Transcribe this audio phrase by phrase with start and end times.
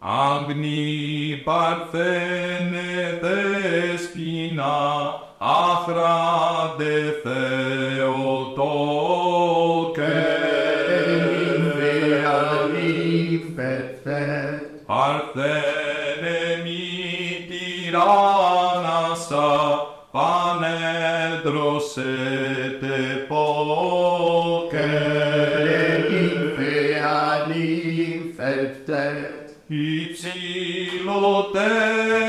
[0.00, 3.22] Agni bat femetes
[4.14, 5.18] pina
[6.78, 7.67] de fe
[31.08, 32.27] Lord, there.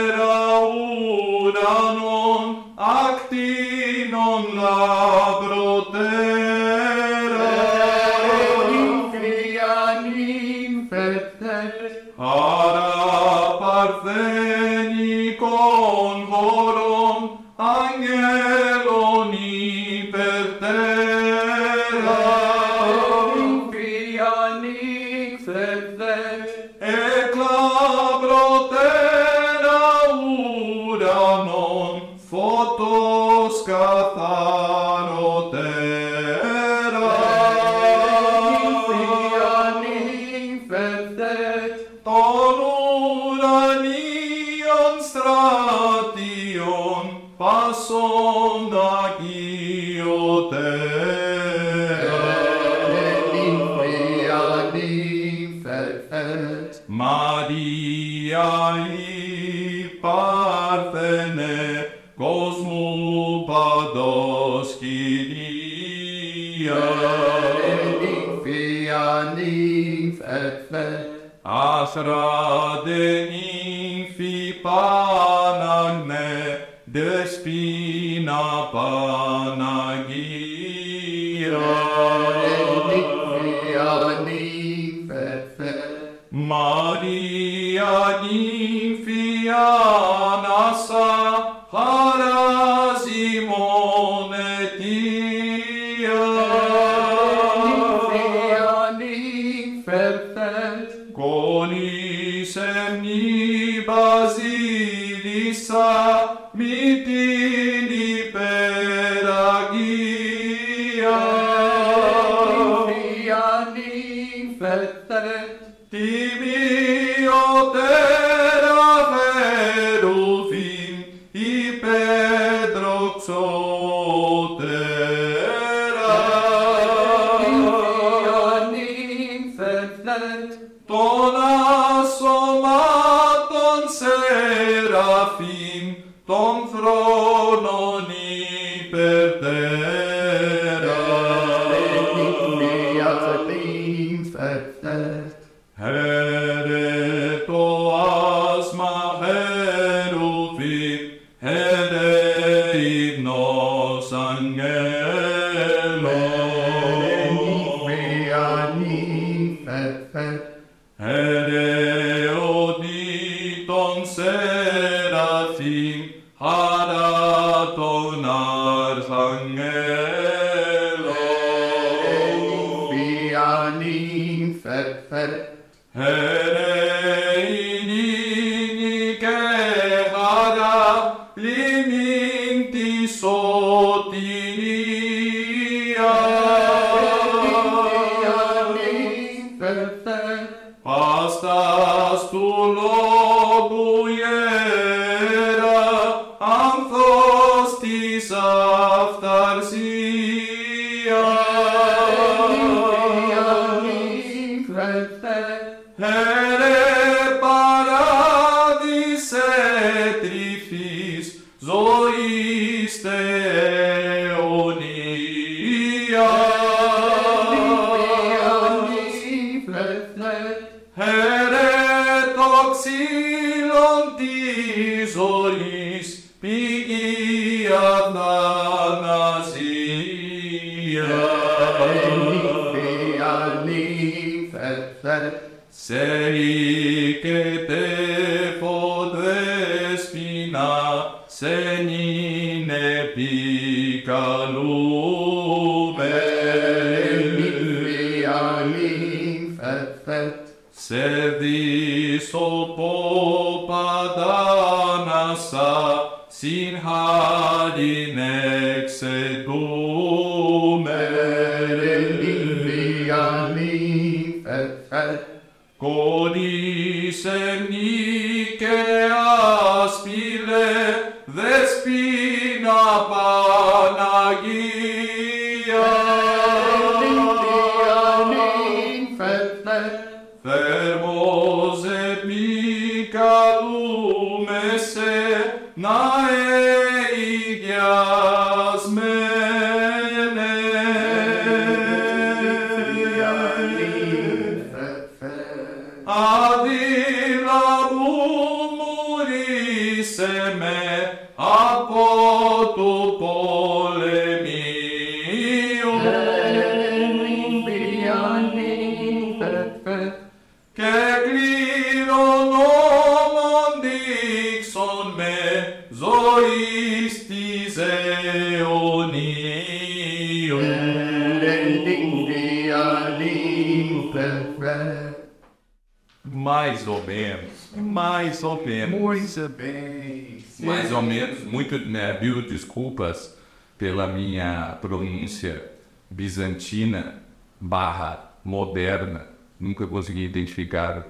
[328.41, 328.99] Mais ou menos.
[328.99, 330.37] Muito bem.
[330.59, 333.37] Mais ou menos, muito né, mil desculpas
[333.77, 335.63] pela minha pronúncia
[336.09, 337.21] bizantina
[337.59, 339.27] barra moderna.
[339.59, 341.05] Nunca consegui identificar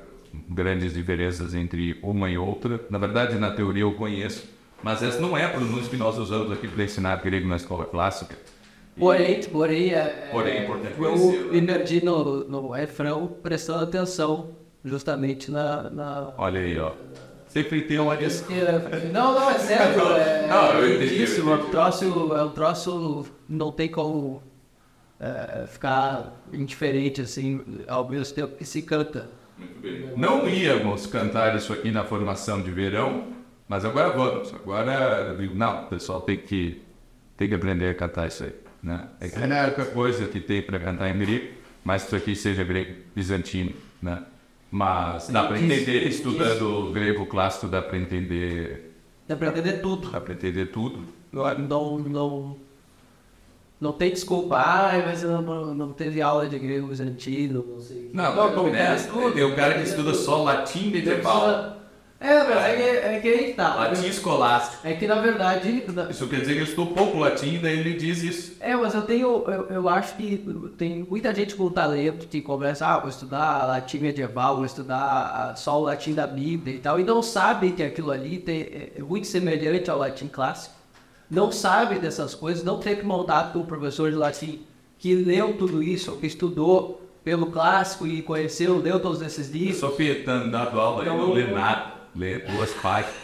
[0.47, 2.79] grandes diferenças entre uma e outra.
[2.89, 4.47] Na verdade, na teoria eu conheço,
[4.83, 7.85] mas essa não é a pronúncia que nós usamos aqui para ensinar grego na escola
[7.85, 8.35] clássica.
[8.97, 11.57] Porém, porém, é, Porém, é importante conhecer, eu né?
[11.57, 15.89] emergi no, no refrão prestando atenção justamente na...
[15.89, 16.33] na...
[16.37, 16.93] Olha aí, ó.
[17.49, 18.15] Sempre tem uma.
[19.11, 20.01] Não, não, é sério.
[20.15, 21.71] É, Não, eu entendi, eu lindíssimo, é um entendi.
[21.71, 24.43] troço, é um troço, não tem como
[25.19, 29.27] é, ficar indiferente assim, ao mesmo tempo que se canta.
[29.57, 30.13] Muito bem.
[30.15, 33.27] Não íamos cantar isso aqui na formação de verão,
[33.67, 34.53] mas agora vamos.
[34.53, 36.81] Agora, eu digo, não, o pessoal tem que,
[37.35, 38.53] tem que aprender a cantar isso aí.
[38.81, 39.07] Né?
[39.19, 41.47] É que é a única coisa que tem para cantar em grego,
[41.83, 43.73] mas isso aqui seja grego bizantino.
[44.01, 44.23] Né?
[44.71, 48.93] Mas dá para entender, estudando grego clássico, dá para entender,
[49.27, 50.09] Dá pra entender tudo.
[50.11, 50.99] dá para entender tudo.
[51.31, 52.55] Não, não,
[53.81, 58.09] não tem desculpa, ah, mas eu não, não teve aula de grego bizantino, não sei.
[58.13, 58.95] Não, não, né?
[59.33, 61.77] Tem o cara que estuda só latim medieval,
[62.21, 63.75] É, é que, é que aí tá.
[63.75, 64.85] latim escolástico.
[64.85, 65.83] É que na verdade.
[65.93, 68.57] na- Isso quer dizer que ele estudou pouco latim, daí ele diz isso.
[68.59, 69.27] É, mas eu tenho.
[69.47, 70.37] Eu, eu acho que
[70.77, 74.99] tem muita gente com talento que começa, ah, vou estudar latim medieval, vou estudar
[75.51, 78.61] ah, só o latim da Bíblia e tal, e não sabe que aquilo ali tem,
[78.63, 80.75] é é muito semelhante ao latim clássico.
[81.31, 84.61] Não sabe dessas coisas, não teve contato com o professor de latim
[84.97, 89.77] que leu tudo isso, que estudou pelo clássico e conheceu, leu todos esses Eu livros.
[89.77, 91.98] sou pietano, dado aula, eu não lê nada.
[92.19, 93.15] Lê duas páginas.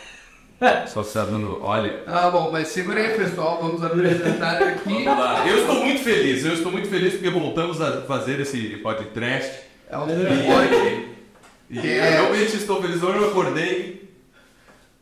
[0.88, 2.02] Só sabendo, olha.
[2.08, 3.60] Ah, bom, mas segura aí, pessoal.
[3.62, 4.88] Vamos apresentar aqui.
[5.04, 5.46] Vamos lá.
[5.46, 9.52] Eu estou muito feliz, eu estou muito feliz porque voltamos a fazer esse podcast.
[9.90, 11.06] É o E,
[11.70, 13.04] e Que eu é- realmente estou feliz.
[13.04, 14.10] Hoje eu acordei.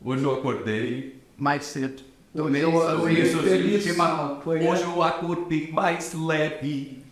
[0.04, 1.22] Hoje eu acordei.
[1.38, 2.02] mais cedo.
[2.34, 4.42] Do meu Isso, feliz chimarrão.
[4.44, 7.03] Hoje eu acordei mais leve.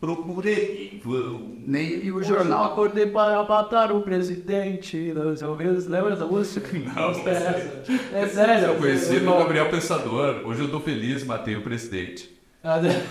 [0.00, 1.02] Procurei.
[1.66, 2.66] Nem e o jornal.
[2.66, 5.12] acordei para matar o presidente.
[5.12, 6.68] Lembra da música?
[6.78, 7.32] Não, sei.
[8.12, 8.66] É sério.
[8.66, 10.42] Eu conheci eu o Gabriel Pensador.
[10.46, 12.37] Hoje eu estou feliz, matei o presidente.
[12.62, 13.06] Né?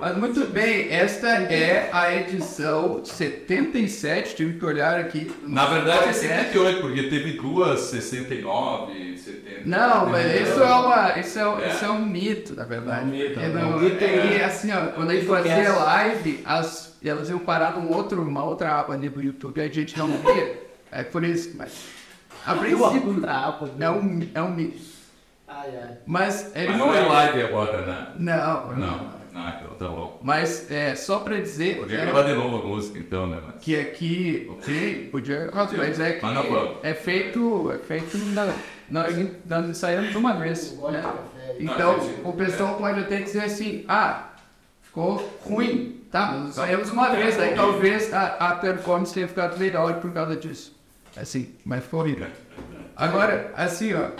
[0.00, 4.34] Mas muito bem, esta é a edição 77.
[4.34, 5.30] Tive que olhar aqui.
[5.46, 9.68] Na verdade é 78, porque teve duas 69, 70.
[9.68, 11.68] Não, mas isso é, uma, isso é, É.
[11.68, 13.00] isso é um mito, na verdade.
[13.00, 14.44] É um mito, É, é não, um mito, e é.
[14.44, 18.42] assim, ó, quando a gente Mito fazia live, as, elas iam parar num outro, uma
[18.42, 20.62] outra aba ali do YouTube, a gente não via.
[20.90, 21.72] É por isso, mas.
[22.46, 23.22] A princípio,
[23.78, 24.99] é um, é um mito.
[25.50, 25.98] Ai, ai.
[26.06, 28.06] Mas ele Mas não é live agora, né?
[28.16, 30.20] Não, Não, não, então tá bom.
[30.22, 33.40] Mas é só pra dizer Podia é, gravar de novo a música então, né?
[33.44, 33.56] Mas...
[33.60, 38.54] que aqui, sim, podia, mas é que Mas não é feito, é feito na,
[38.88, 39.14] nós,
[39.44, 40.78] nós ensaiamos uma vez.
[40.78, 41.02] né?
[41.58, 44.30] Então o pessoal pode até dizer assim, ah,
[44.82, 46.32] ficou ruim, tá?
[46.32, 50.78] Nós ensaiamos uma vez, aí talvez a, a performance tenha ficado melhor por causa disso.
[51.16, 52.28] Assim, mas foi horrível.
[52.96, 54.10] Agora, assim, ó,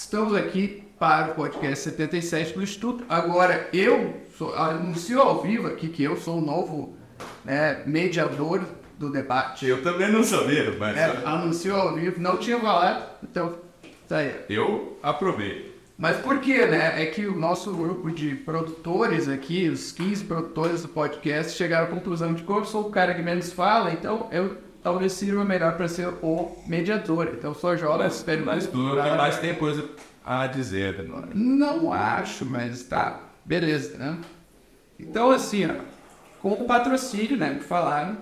[0.00, 3.04] Estamos aqui para o podcast 77 do Instituto.
[3.06, 6.96] Agora, eu sou, anuncio ao vivo aqui que eu sou o novo
[7.44, 8.64] né, mediador
[8.98, 9.66] do debate.
[9.66, 13.58] Eu também não sabia, mas É, anuncio ao vivo, não tinha falado, então
[14.08, 14.34] tá aí.
[14.48, 15.78] eu aprovei.
[15.98, 17.02] Mas por quê, né?
[17.02, 21.90] É que o nosso grupo de produtores aqui, os 15 produtores do podcast, chegaram à
[21.90, 25.76] conclusão de que eu sou o cara que menos fala, então eu talvez sirva melhor
[25.76, 27.30] para ser o mediador.
[27.36, 29.16] Então só joga as Mas, perguntas.
[29.16, 29.84] mas tem coisa
[30.24, 31.28] a dizer, né?
[31.34, 33.20] Não acho, mas tá.
[33.44, 34.18] Beleza, né?
[34.98, 35.74] Então, assim, ó,
[36.42, 38.18] com o patrocínio, né, que falaram,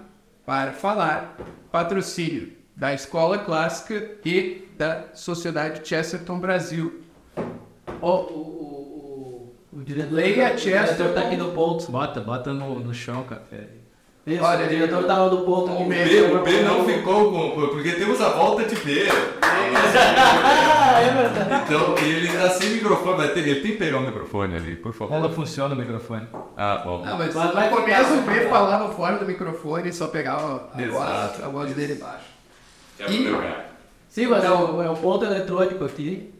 [0.46, 1.36] para falar
[1.72, 7.02] patrocínio da Escola Clássica e da Sociedade Chesterton Brasil.
[8.00, 11.14] O, o, o, o, o diretor, Leia o diretor Chesterton.
[11.14, 11.90] tá aqui no ponto.
[11.90, 13.68] Bota, bota no, no chão, café.
[14.28, 15.70] Isso, Olha, o diretor tava no ponto.
[15.70, 17.68] o O B, o B não ficou com.
[17.68, 19.06] Porque temos a volta de B.
[20.98, 21.64] É verdade.
[21.64, 24.92] Então, ele tá sem microfone, vai ter, ele tem que pegar o microfone ali, por
[24.92, 25.14] favor.
[25.14, 26.26] Ela funciona o microfone.
[26.56, 27.04] Ah, bom.
[27.04, 30.82] Não, mas Mas vai ficar- o B falava fora do microfone e só pegava a,
[30.82, 31.32] Exato.
[31.38, 32.24] voz, a voz dele baixo.
[32.98, 33.66] É cara.
[34.08, 36.32] Sim, mas é o, é o ponto eletrônico aqui.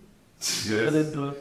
[0.69, 1.37] Eletrônico.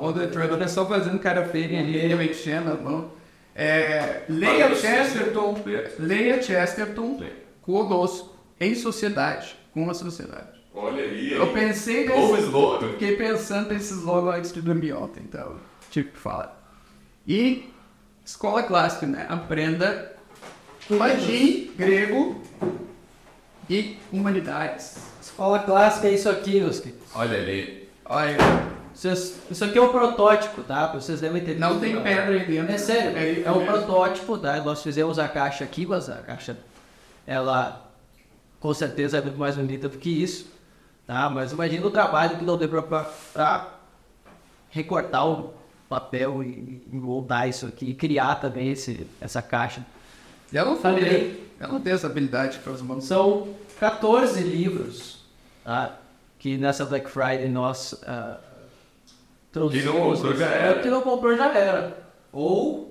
[0.00, 3.10] O Detroit é só fazendo cara feia ali, eu enchendo a mão.
[3.54, 5.56] É, leia Chesterton,
[5.98, 7.22] leia Chesterton
[7.62, 10.60] conosco, em sociedade, com a sociedade.
[10.74, 11.32] Olha aí.
[11.32, 12.90] Eu pensei nesse, slogan.
[12.92, 15.56] fiquei pensando nesses logo antes de dormir ontem, então
[15.90, 16.56] tive que falar.
[17.26, 17.70] E
[18.24, 19.26] escola clássica, né?
[19.28, 20.16] Aprenda
[20.88, 22.40] latim, grego
[23.68, 24.96] e humanidades.
[25.20, 27.08] Escola clássica é isso aqui, meus queridos.
[27.14, 27.88] Olha ali.
[28.04, 28.36] Olha,
[28.94, 30.88] Vocês- isso aqui é um protótipo, tá?
[30.88, 32.72] Vocês devem ter não tem pedra aí dentro.
[32.72, 33.16] É sério,
[33.46, 33.72] é, um mesmo.
[33.72, 34.56] protótipo, tá?
[34.60, 36.56] Nós fizemos a caixa aqui, mas a caixa,
[37.26, 37.86] ela
[38.58, 40.46] com certeza é muito mais bonita do que isso,
[41.06, 41.30] tá?
[41.30, 43.68] Mas imagina o trabalho que não deu pra
[44.70, 45.54] recortar o
[45.88, 49.84] papel e, e moldar isso aqui, e criar também esse, essa caixa.
[50.52, 51.04] Eu não Tá falei.
[51.04, 51.40] bem.
[51.58, 53.04] Eu não tenho essa habilidade para os mãos.
[53.04, 55.24] São 14 livros,
[55.64, 55.96] tá?
[56.38, 58.38] Que nessa Black Friday nós ah,
[59.52, 59.84] trouxemos.
[59.84, 60.78] Quem não comprou já era.
[60.80, 61.96] Quem não comprou já era.
[62.32, 62.88] Ou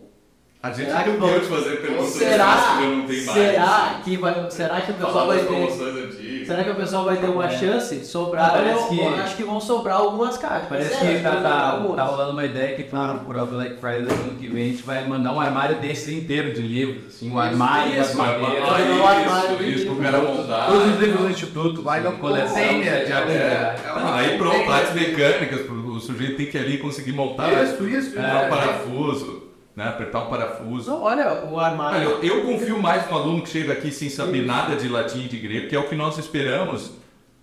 [0.61, 3.31] A gente Será que não pode fazer perguntas será, que não tem mais.
[3.37, 7.27] será que vai, será que o pessoal vai ter, será que o pessoal vai ter
[7.27, 8.03] uma chance?
[8.03, 10.67] Sobrar, Parece eu, que- acho que vão sobrar algumas cartas.
[10.67, 14.01] Parece É, que tá, tá, tá rolando uma ideia que claro, por a Black Friday
[14.01, 17.31] do ano que vem a gente vai mandar um armário desse inteiro de livros, assim,
[17.31, 18.67] um armário isso, madeiras.
[18.69, 20.65] Olha, Isso, o armário isso, de isso, pro cara montar.
[20.67, 22.55] Todos os livros do Instituto, Vai no coleção.
[22.57, 25.61] de É, não, aí pronto, partes mecânicas,
[25.99, 28.17] o sujeito tem que ali conseguir montar, Isso, isso.
[28.19, 28.45] é.
[28.45, 29.43] um parafuso,
[29.75, 29.87] né?
[29.87, 30.89] Apertar um parafuso.
[30.89, 32.09] Não, olha o Olha, armário.
[32.09, 35.27] eu, eu confio mais no aluno que chega aqui sem saber nada de latim e
[35.27, 36.91] de grego, que é o que nós esperamos.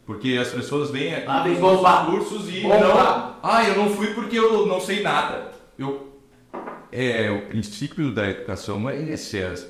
[0.05, 2.79] Porque as pessoas vêm aqui Ah, nos cursos e Bomba.
[2.79, 3.37] não.
[3.43, 5.51] Ah, eu não fui porque eu não sei nada.
[5.77, 6.13] Eu,
[6.93, 9.69] é, o princípio da educação é excesso.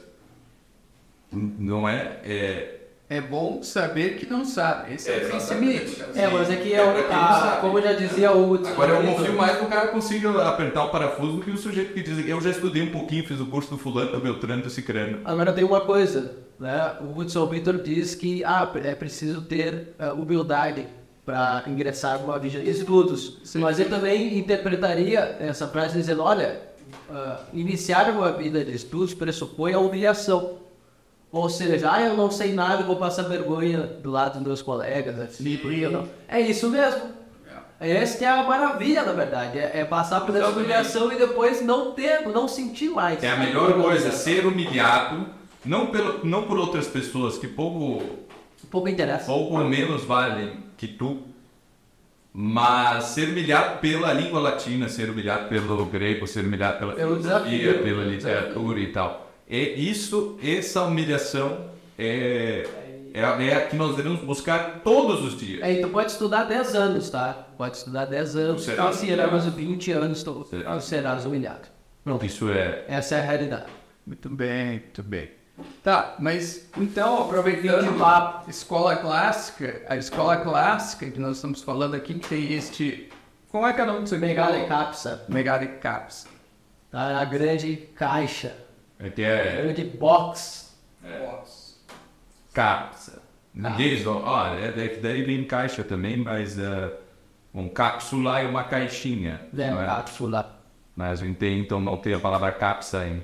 [1.32, 2.20] Não é.
[2.24, 2.75] é
[3.08, 4.94] É bom saber que não sabe.
[4.94, 6.04] Esse é o princípio.
[6.16, 7.60] É, mas aqui é, o- quem a- sabe.
[7.60, 11.34] como já dizia o Agora eu confio mais no cara que consiga apertar o parafuso
[11.36, 13.78] do que o sujeito que diz eu já estudei um pouquinho, fiz o curso do
[13.78, 15.20] fulano, do Beltrano, do Cicrano.
[15.24, 16.96] Agora tem uma coisa, né?
[17.00, 20.88] O Hudson Victor diz que ah, é preciso ter ah, humildade
[21.24, 23.38] para ingressar numa vida de estudos.
[23.54, 26.60] Mas ele também interpretaria essa frase dizendo, olha,
[27.08, 30.65] ah, iniciar uma vida de estudos pressupõe a humilhação.
[31.36, 35.20] Ou seja, ah, eu não sei nada, vou passar vergonha do lado dos meus colegas,
[35.20, 35.44] assim,
[35.90, 36.08] não.
[36.26, 37.02] É isso mesmo.
[37.78, 39.58] Essa que é a maravilha, na verdade.
[39.58, 43.22] É, é passar por essa humilhação e depois não ter, não sentir mais.
[43.22, 45.26] É a melhor coisa, ser humilhado,
[45.62, 48.02] não, pelo, não por outras pessoas que pouco,
[48.70, 49.26] Pouco interessa.
[49.26, 51.18] pouco menos valem que tu,
[52.32, 58.04] mas ser humilhado pela língua latina, ser humilhado pelo grego, ser humilhado pela filosofia, pela
[58.04, 59.25] literatura e tal.
[59.48, 62.66] É isso, essa humilhação é,
[63.14, 65.62] é, a- é a que nós devemos buscar todos os dias.
[65.62, 67.46] É, então pode estudar 10 anos, tá?
[67.56, 68.64] Pode estudar 10 anos.
[68.64, 68.92] Será?
[68.92, 70.80] Se serás 20 anos, tu Será?
[70.80, 71.68] serás humilhado.
[72.02, 72.24] Pronto.
[72.26, 72.84] Isso é.
[72.88, 73.66] Essa é a realidade.
[74.06, 75.30] Muito bem, muito bem.
[75.82, 78.50] Tá, mas então, aproveitando papo.
[78.50, 83.08] escola clássica, a escola clássica que nós estamos falando aqui tem este.
[83.48, 84.18] Como é que é o nome disso?
[84.18, 86.26] Megale capsa, Megale Caps.
[86.90, 87.18] tá?
[87.20, 88.54] A grande caixa,
[88.98, 89.84] É que a é.
[89.84, 90.74] box.
[92.52, 93.22] Cápsula.
[93.54, 96.92] Ninguém diz, ó, é, é, daí vem caixa também, mas é,
[97.54, 99.40] um cápsula é uma caixinha.
[99.52, 99.86] Não é?
[99.86, 100.60] Cápsula.
[100.94, 103.22] Mas a gente tem, então não tem a palavra cápsula em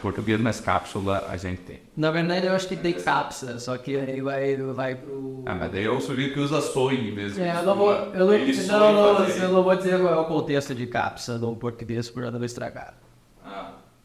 [0.00, 1.80] português, mas cápsula a gente tem.
[1.96, 5.42] Na verdade, eu acho que tem capsa, só que aí vai, vai pro.
[5.46, 7.40] Ah, mas daí eu sujeito que usa sonho de.
[7.40, 10.24] É, eu não vou, eu não, não, não, eu não vou dizer qual é o
[10.24, 12.94] contexto de capsa no português por não estragar.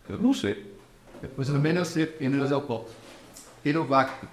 [0.10, 0.74] Eu não sei.
[1.22, 2.90] Depois também não sei, e Mas é no, o ponto.
[3.66, 4.28] e no vácuo.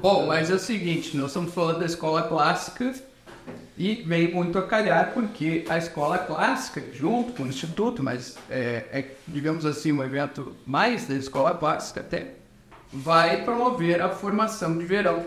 [0.00, 2.94] Bom, mas é o seguinte, nós estamos falando da escola clássica
[3.76, 8.86] e veio muito a calhar porque a escola clássica, junto com o instituto, mas é,
[8.90, 12.34] é, digamos assim, um evento mais da escola clássica até,
[12.90, 15.26] vai promover a formação de verão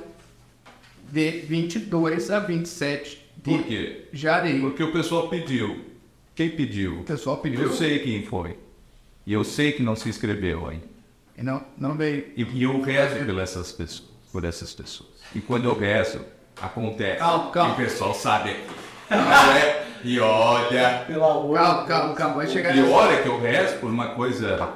[1.12, 4.07] de 22 a 27 de Por quê?
[4.12, 4.62] janeiro.
[4.62, 5.86] Porque o pessoal pediu.
[6.33, 7.01] Quem pediu?
[7.01, 7.62] O pessoal pediu.
[7.62, 8.57] Eu sei quem foi.
[9.25, 10.85] E eu sei que não se inscreveu ainda.
[11.37, 12.31] E não, não veio.
[12.35, 15.09] E, e eu rezo por essas pessoas, por essas pessoas.
[15.35, 16.21] E quando eu rezo,
[16.61, 17.19] acontece.
[17.19, 17.69] Calma, calma.
[17.69, 18.67] E o pessoal sabe aqui.
[19.09, 19.85] Não é?
[20.03, 21.05] E olha.
[21.07, 24.73] Calma, calma, calma, vai chegar E nessa- olha que eu rezo por uma coisa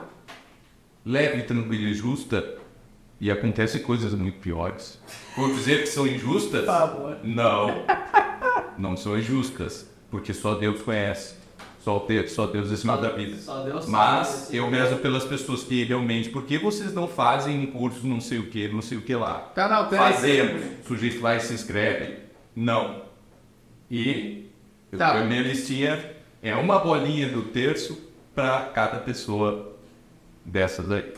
[1.05, 2.55] leve, tranquila e justa.
[3.19, 4.99] E acontecem coisas muito piores.
[5.37, 6.65] Vou dizer que são injustas?
[7.23, 7.85] Não.
[8.77, 9.89] Não são injustas.
[10.11, 11.35] Porque só Deus conhece.
[11.85, 13.37] Só Deus, só Deus é sinal da vida.
[13.37, 14.57] Só Deus Mas sabe.
[14.57, 18.39] eu rezo pelas pessoas que realmente, por que vocês não fazem um curso não sei
[18.39, 19.35] o que, não sei o que lá?
[19.53, 20.13] Tá, não, peraí.
[20.13, 20.63] Fazemos.
[20.83, 22.15] O sujeito vai e se inscreve.
[22.55, 23.03] Não.
[23.91, 24.49] E
[24.91, 25.11] eu Tá.
[25.19, 26.03] a minha listinha
[26.41, 27.95] é uma bolinha do terço
[28.33, 29.71] para cada pessoa
[30.43, 31.13] dessas aí.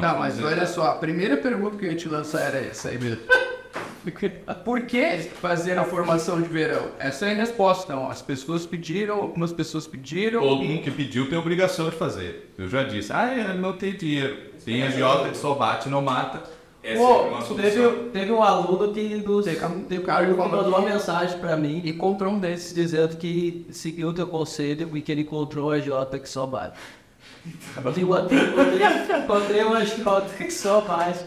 [0.00, 2.88] Tá, mas dizer- olha só, a primeira pergunta que eu ia te lançar era essa
[2.88, 3.20] aí mesmo.
[4.64, 6.90] Por que fazer a formação de verão?
[6.98, 8.10] Essa é a resposta, não.
[8.10, 10.40] As pessoas pediram, algumas pessoas pediram.
[10.40, 12.52] Todo mundo que pediu tem obrigação de fazer.
[12.58, 14.36] Eu já disse, ah, eu não tenho dinheiro.
[14.64, 16.42] Tem agiota que só bate, não mata.
[16.82, 17.56] Essa é Pô, solução.
[17.56, 21.36] teve, teve um aluno que, dos, Tem cara- tem que cara que mandou uma mensagem
[21.38, 25.22] pra mim e encontrou um desses dizendo que seguiu o teu conselho e que ele
[25.22, 26.78] encontrou a Jota que só bate.
[27.84, 27.90] Eu
[29.22, 31.24] encontrei, uma Jota que só bate.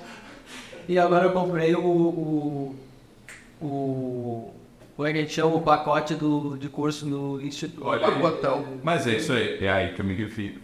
[0.89, 1.81] E agora eu comprei o.
[1.81, 2.75] o.
[3.61, 4.53] o
[4.95, 7.85] como é que a gente chama o pacote do, de curso no Instituto.
[7.85, 8.65] Olha, o botão.
[8.81, 9.63] mas é isso aí.
[9.63, 10.59] É aí que eu me refiro.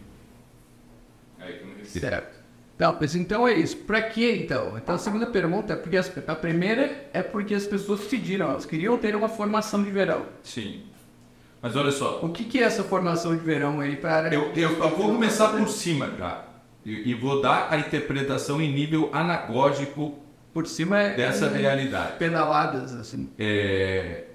[1.39, 2.00] É aí que eu me refiro.
[2.00, 2.36] Certo.
[2.79, 3.77] Não, mas então é isso.
[3.77, 4.75] Pra que então?
[4.75, 8.65] Então a segunda pergunta é porque as, a primeira é porque as pessoas pediram, elas
[8.65, 10.25] queriam ter uma formação de verão.
[10.41, 10.86] Sim.
[11.62, 14.34] Mas olha só, O que, que é essa formação de verão aí para.
[14.34, 16.55] Eu, eu, eu vou começar por cima, cara.
[16.86, 20.20] E, e vou dar a interpretação em nível anagógico
[20.54, 21.15] Por cima é.
[21.15, 22.18] dessa realidade.
[22.18, 23.30] Pedaladas, assim.
[23.39, 24.25] É,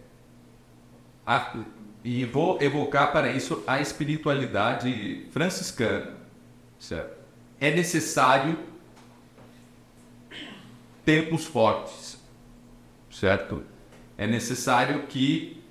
[1.27, 1.55] a-
[2.05, 6.13] e vou evocar para isso a espiritualidade franciscana.
[6.79, 7.17] Certo?
[7.61, 8.59] É necessário
[11.05, 12.19] tempos fortes.
[13.11, 13.63] Certo?
[14.17, 15.63] É necessário que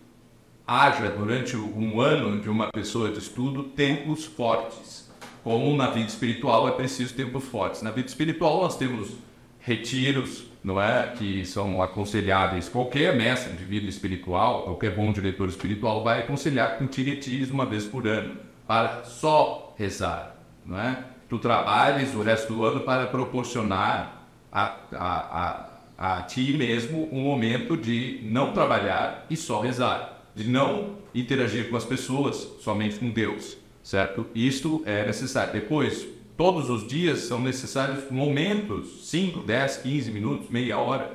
[0.68, 5.09] haja durante um ano de uma pessoa de estudo tempos fortes.
[5.44, 7.82] Como na vida espiritual é preciso tempos fortes.
[7.82, 9.12] Na vida espiritual nós temos
[9.60, 12.68] retiros, não é, que são aconselháveis.
[12.68, 17.66] Qualquer mestre de vida espiritual, qualquer bom diretor espiritual vai aconselhar que tire retiros uma
[17.66, 21.04] vez por ano para só rezar, não é?
[21.28, 27.22] Tu trabalhes o resto do ano para proporcionar a, a, a, a ti mesmo um
[27.22, 33.10] momento de não trabalhar e só rezar, de não interagir com as pessoas, somente com
[33.10, 33.58] Deus,
[33.90, 34.28] certo?
[34.36, 35.52] Isto é necessário.
[35.52, 41.12] Depois, todos os dias são necessários momentos, 5, 10, 15 minutos, meia hora,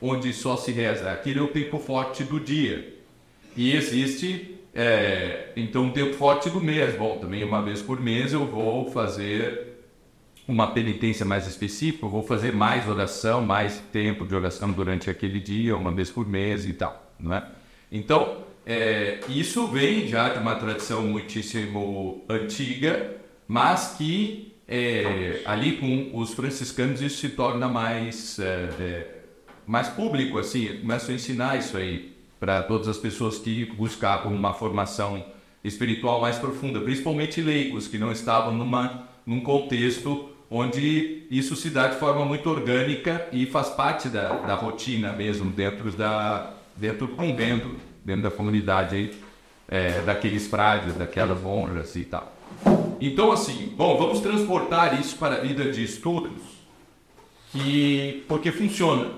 [0.00, 1.12] onde só se reza.
[1.12, 2.94] Aquele é o tempo forte do dia.
[3.54, 6.96] E existe, é, então, um tempo forte do mês.
[6.96, 9.74] Bom, também uma vez por mês eu vou fazer
[10.48, 15.40] uma penitência mais específica, eu vou fazer mais oração, mais tempo de oração durante aquele
[15.40, 17.46] dia, uma vez por mês e tal, não é?
[17.92, 26.18] Então, é, isso vem já de uma tradição muitíssimo antiga, mas que é, ali com
[26.18, 29.06] os franciscanos isso se torna mais, é, é,
[29.66, 34.54] mais público, assim, começam a ensinar isso aí para todas as pessoas que buscavam uma
[34.54, 35.24] formação
[35.62, 41.88] espiritual mais profunda, principalmente leigos que não estavam numa, num contexto onde isso se dá
[41.88, 47.14] de forma muito orgânica e faz parte da, da rotina mesmo dentro da dentro do
[47.14, 47.70] convento,
[48.04, 49.14] dentro da comunidade aí,
[49.68, 52.32] é, daqueles frades, daquelas honras e tal.
[53.00, 56.42] Então assim, bom, vamos transportar isso para a vida de estudos,
[57.50, 59.10] que porque funciona,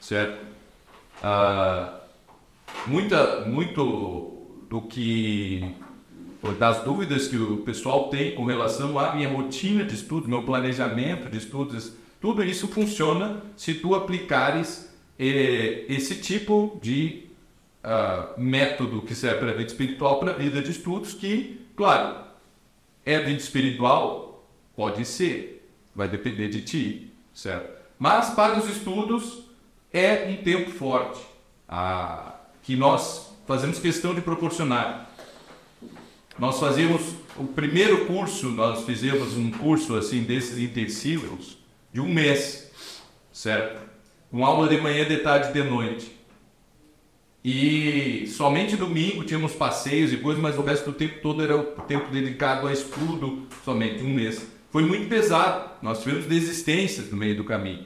[0.00, 0.38] certo?
[1.22, 2.00] Ah,
[2.86, 5.74] muita, muito do que
[6.58, 11.30] das dúvidas que o pessoal tem com relação à minha rotina de estudo, meu planejamento
[11.30, 17.24] de estudos, tudo isso funciona se tu aplicares eh, esse tipo de
[17.84, 22.24] ah, método que serve para a vida espiritual para a vida de estudos, que, claro,
[23.04, 24.48] é vida espiritual?
[24.74, 27.70] Pode ser, vai depender de ti, certo?
[27.98, 29.44] Mas para os estudos
[29.92, 31.20] é um tempo forte
[31.68, 35.10] ah, que nós fazemos questão de proporcionar.
[36.38, 41.58] Nós fazíamos o primeiro curso, nós fizemos um curso assim desses intensivos
[41.92, 42.70] de um mês,
[43.32, 43.80] certo?
[44.30, 46.13] Com aula de manhã, de tarde de noite.
[47.44, 51.62] E somente domingo tínhamos passeios e coisas, mas o resto do tempo todo era o
[51.82, 54.50] tempo dedicado a estudo, somente um mês.
[54.70, 57.84] Foi muito pesado, nós tivemos desistências no meio do caminho.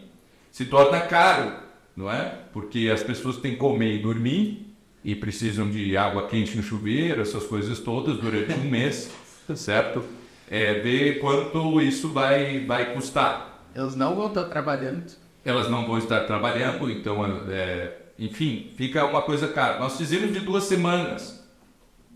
[0.52, 1.52] Se torna caro,
[1.96, 2.38] não é?
[2.52, 7.20] Porque as pessoas têm que comer e dormir e precisam de água quente no chuveiro,
[7.20, 9.10] essas coisas todas durante um mês,
[9.56, 10.04] certo?
[10.48, 13.66] É, ver quanto isso vai, vai custar.
[13.74, 15.04] Eles não vão estar trabalhando.
[15.44, 19.78] elas não vão estar trabalhando, então, é, enfim, fica uma coisa cara.
[19.78, 21.46] Nós fizemos de duas semanas,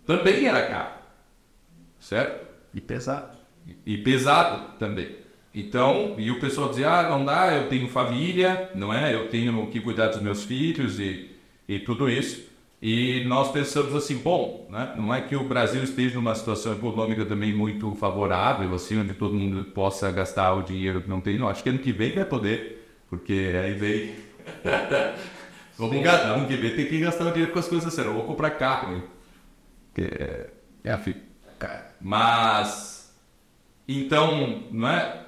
[0.06, 0.94] também era caro,
[2.00, 2.46] certo?
[2.74, 3.38] E pesado.
[3.86, 5.22] E pesado também.
[5.54, 9.14] Então, e o pessoal dizia, ah, não dá, eu tenho família, não é?
[9.14, 11.30] Eu tenho que cuidar dos meus filhos e,
[11.68, 12.50] e tudo isso.
[12.80, 14.94] E nós pensamos assim, bom, né?
[14.96, 19.34] não é que o Brasil esteja numa situação econômica também muito favorável, assim, onde todo
[19.34, 21.38] mundo possa gastar o dinheiro que não tem.
[21.38, 24.14] Não, acho que ano que vem vai poder, porque aí vem...
[26.34, 28.12] Vamos que vem tem que gastar o dinheiro com as coisas sérias.
[28.14, 29.02] Eu vou comprar carro, né?
[29.98, 30.50] É,
[30.84, 31.16] é a fi-
[32.00, 33.14] Mas,
[33.86, 35.20] então, não é?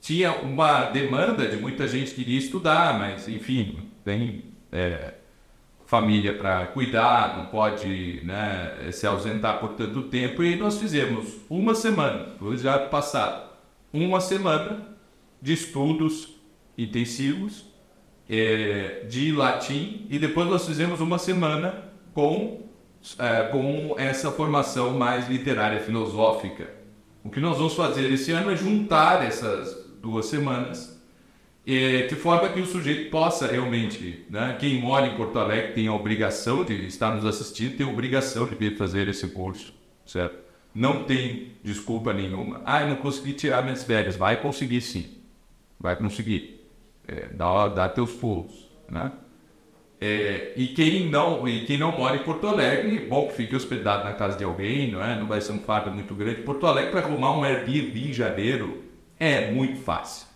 [0.00, 5.14] Tinha uma demanda de muita gente que queria estudar, mas, enfim, tem é,
[5.86, 10.42] família para cuidar, não pode né, se ausentar por tanto tempo.
[10.42, 13.50] E nós fizemos uma semana, já passado,
[13.92, 14.88] uma semana
[15.42, 16.36] de estudos
[16.78, 17.64] intensivos
[18.30, 22.68] é, de latim e depois nós fizemos uma semana com,
[23.18, 26.70] é, com essa formação mais literária filosófica.
[27.24, 30.98] O que nós vamos fazer esse ano é juntar essas duas semanas
[31.66, 35.88] é, de forma que o sujeito possa realmente, né, quem mora em Porto Alegre tem
[35.88, 39.74] a obrigação de estar nos assistindo, tem a obrigação de vir fazer esse curso,
[40.06, 40.38] certo?
[40.72, 42.62] Não tem desculpa nenhuma.
[42.64, 44.16] Ah, eu não consegui tirar minhas férias.
[44.16, 45.18] Vai conseguir sim.
[45.80, 46.59] Vai conseguir.
[47.10, 49.10] É, dá, dá teus pulos, né?
[50.00, 54.04] É, e quem não e quem não mora em Porto Alegre, bom, que fique hospedado
[54.04, 55.18] na casa de alguém, não é?
[55.18, 56.42] Não vai ser um fardo muito grande.
[56.42, 58.84] Porto Alegre para arrumar um Airbnb em janeiro
[59.18, 60.28] é muito fácil.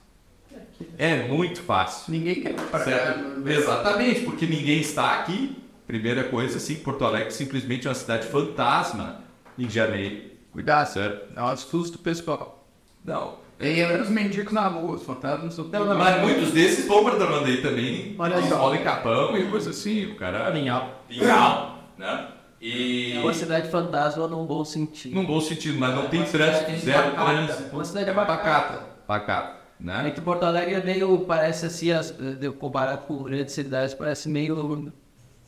[0.98, 2.12] É muito fácil.
[2.12, 2.54] Ninguém quer.
[2.82, 3.48] Certo?
[3.48, 5.56] Exatamente, porque ninguém está aqui.
[5.86, 9.20] Primeira coisa, assim, Porto Alegre simplesmente é uma cidade fantasma
[9.56, 10.30] em janeiro.
[10.52, 11.32] Cuidado, Certo?
[11.34, 12.66] não assusta o pessoal.
[13.04, 13.43] Não.
[13.64, 15.56] E aí, os mendigos na rua, os fantasmas.
[15.56, 18.14] Não, Não, mas muitos desses vão para Tramandaí também.
[18.18, 18.58] Olha só.
[18.58, 20.50] Bola em Capão e coisa assim, o cara.
[20.52, 21.02] Pinhal.
[21.08, 22.28] Pinhal, né?
[22.60, 23.12] E.
[23.16, 25.14] É uma cidade fantasma num bom sentido.
[25.14, 27.74] Num bom sentido, mas não tem trânsito, zero trânsito.
[27.74, 28.94] Uma cidade abacata.
[29.06, 30.10] Pacata, É né?
[30.10, 34.90] que Porto Alegre é meio, parece assim, as, de- comparado com grandes cidades, parece meio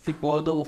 [0.02, 0.66] ficou do,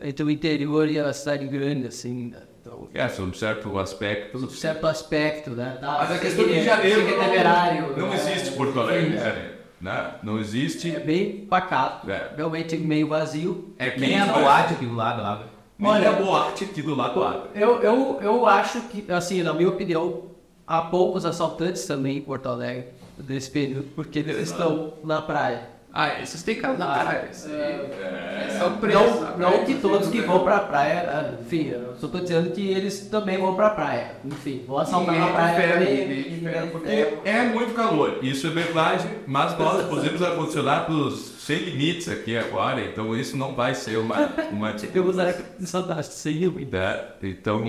[0.00, 2.38] entre o interior e a cidade grande, assim, né?
[2.68, 4.50] Então, É, sob certo aspecto.
[4.50, 5.78] certo aspecto, né?
[5.80, 8.14] Dá- Mas a questão seria- de janeiro seria não, temerário, não né?
[8.16, 9.50] existe Porto Alegre, né?
[9.80, 10.10] né?
[10.22, 10.94] Não existe.
[10.94, 12.30] É bem pacato, É.
[12.36, 13.74] realmente meio vazio.
[13.78, 15.42] É que Nem a boate aqui do lado lá.
[15.80, 17.44] Olha a boate aqui do lado lá.
[17.54, 20.24] Eu, eu, eu acho que, assim, na minha opinião,
[20.66, 22.86] há poucos assaltantes também em Porto Alegre
[23.28, 25.77] nesse período, porque eles estão na praia.
[25.92, 27.48] Ah, esses têm canais.
[27.48, 28.56] É.
[28.58, 29.20] São presos.
[29.20, 33.08] Não, não que todos que vão pra praia, enfim, eu só tô dizendo que eles
[33.10, 34.16] também vão pra praia.
[34.24, 37.18] Enfim, vão assaltar na praia prefere, prefere.
[37.24, 43.16] É muito calor, isso é verdade, mas nós pusemos ar-condicionado sem limites aqui agora, então
[43.16, 44.16] isso não vai ser uma,
[44.52, 46.70] uma Eu usaria de saudade, sem limite.
[46.70, 47.00] né?
[47.22, 47.64] Então,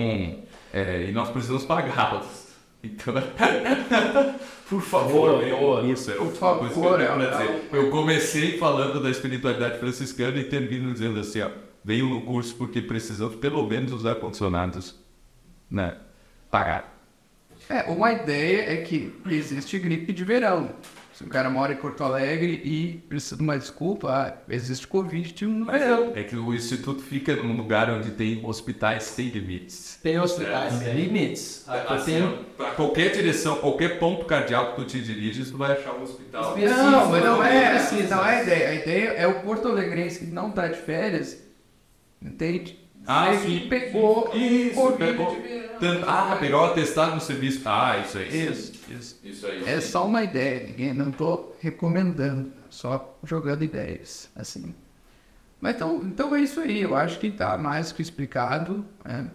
[0.72, 2.50] é, e nós precisamos pagá-los.
[2.82, 3.12] Então,
[4.70, 7.68] por favor, eu, isso, Por favor, eu é, dizer.
[7.72, 11.50] Eu comecei falando da espiritualidade franciscana e termino dizendo assim, ó,
[11.84, 14.94] veio no curso porque precisamos pelo menos os ar-condicionados,
[15.68, 15.96] né,
[16.52, 16.96] pagar.
[17.68, 20.70] É, uma ideia é que existe gripe de verão.
[21.20, 25.44] Se o cara mora em Porto Alegre e precisa de uma desculpa, ah, existe Covid
[25.44, 26.12] no verão.
[26.14, 29.98] É que o instituto fica num lugar onde tem hospitais sem limites.
[30.02, 31.68] Tem hospitais, tem limites.
[31.68, 35.92] Assim, ó, pra qualquer direção, qualquer ponto cardiaco que tu te diriges, tu vai achar
[35.92, 36.56] um hospital.
[36.56, 38.68] Não, mas não é assim, não é a ideia.
[38.70, 41.38] A ideia é o porto alegrense que não está de férias,
[42.22, 42.79] entende?
[43.06, 43.66] Ah, sim.
[43.68, 45.36] pegou Isso, pegou.
[45.80, 47.62] Tanto- ah, pegou atestado no serviço.
[47.64, 48.46] Ah, isso aí.
[48.50, 49.20] Isso, isso.
[49.24, 49.64] Isso aí.
[49.66, 54.74] É só uma ideia, ninguém, não estou recomendando, só jogando ideias, assim.
[55.60, 58.84] Mas então, então é isso aí, eu acho que está mais que explicado.
[59.04, 59.30] né?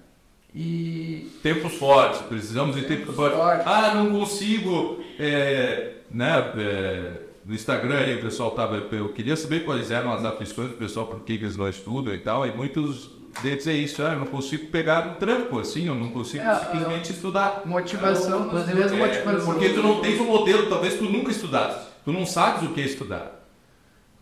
[0.54, 3.38] E Tempos fortes, precisamos de tempos fortes.
[3.38, 3.68] fortes.
[3.68, 5.04] Ah, não consigo.
[5.20, 7.12] É, né, é,
[7.46, 8.78] no Instagram aí o pessoal tava.
[8.92, 12.20] Eu queria saber quais eram as aflições do pessoal, por que eles não estudam e
[12.20, 12.48] tal.
[12.48, 16.10] E muitos deles é isso, ah, eu não consigo pegar um tranco assim, eu não
[16.10, 17.62] consigo É, simplesmente estudar.
[17.66, 19.46] motivação, às vezes É, motivação.
[19.54, 21.86] porque tu não tens um modelo, talvez tu nunca estudaste.
[22.04, 23.32] Tu não sabes o que é estudar.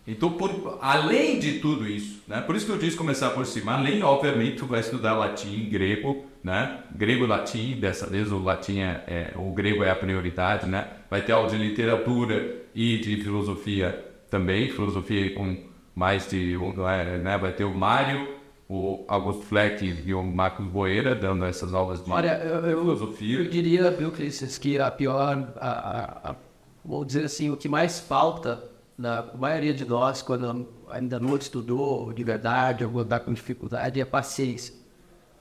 [0.05, 2.41] Então, por- além de tudo isso, né?
[2.41, 6.25] por isso que eu disse começar por cima, além, obviamente, tu vai estudar latim, grego,
[6.43, 6.79] né?
[6.93, 10.87] grego, latim, dessa vez o latim é, é- o grego é a prioridade, né?
[11.09, 15.55] vai ter aula de literatura e de filosofia também, filosofia com
[15.95, 16.73] mais de, um,
[17.21, 17.37] né?
[17.37, 18.27] vai ter o Mário,
[18.69, 23.39] o Augusto Fleck e o Marcos Boeira dando essas aulas de Olha, eu, filosofia.
[23.39, 26.35] eu diria, viu, Clícias, que a pior, a, a, a
[26.83, 28.63] vamos dizer assim, o que mais falta
[28.97, 34.05] na maioria de nós, quando ainda não estudou de verdade, ou está com dificuldade, é
[34.05, 34.73] paciência.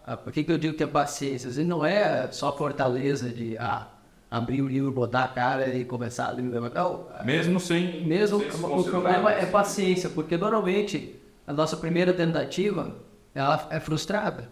[0.05, 1.49] Ah, por que, que eu digo que é paciência?
[1.49, 3.87] Vezes não é só fortaleza de ah,
[4.31, 6.43] abrir o livro, botar a cara e começar a ler.
[6.43, 8.05] Não, Mesmo sem.
[8.05, 8.91] mesmo sem se o considerar.
[9.01, 11.15] problema é paciência, porque normalmente
[11.47, 12.97] a nossa primeira tentativa
[13.35, 14.49] ela é frustrada.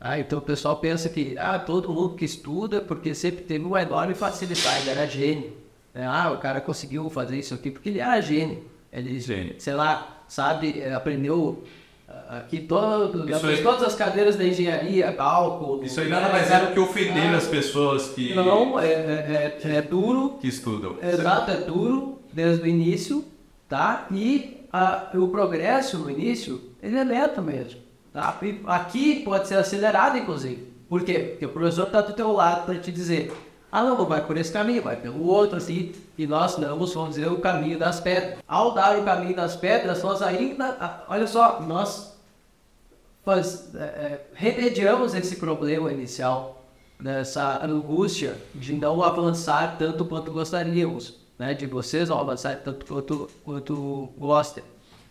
[0.00, 3.80] Ah, então o pessoal pensa que ah, todo mundo que estuda, porque sempre teve uma
[3.80, 5.52] enorme facilidade, era gênio.
[5.94, 6.06] né?
[6.06, 8.62] Ah, o cara conseguiu fazer isso aqui porque ele era gênio.
[8.92, 9.54] Ele, Gênio.
[9.58, 11.62] sei lá, sabe, eh, aprendeu
[12.08, 15.84] ah, aqui todo, aí- todas as cadeiras da engenharia, cálculo.
[15.84, 19.76] Isso aí nada mais é do que ofender as pessoas que, Não, é, é, é-
[19.76, 20.96] é duro, que estudam.
[21.02, 23.24] Exato, é duro desde o início,
[23.68, 24.06] tá?
[24.10, 27.80] E a- o progresso no início, ele é lento mesmo,
[28.66, 30.72] aqui pode ser acelerado, inclusive.
[30.88, 31.18] Por quê?
[31.30, 33.32] Porque o professor está do teu lado para te dizer,
[33.70, 37.28] ah não, vai por esse caminho, vai pelo outro, assim, e nós damos, vamos dizer,
[37.28, 38.38] o caminho das pedras.
[38.46, 42.16] Ao dar o caminho das pedras, nós ainda, olha só, nós
[43.24, 46.64] faz, é, é, remediamos esse problema inicial,
[46.98, 51.52] nessa angústia de não avançar tanto quanto gostaríamos, né?
[51.52, 54.64] De vocês não avançarem tanto quanto, quanto gostam.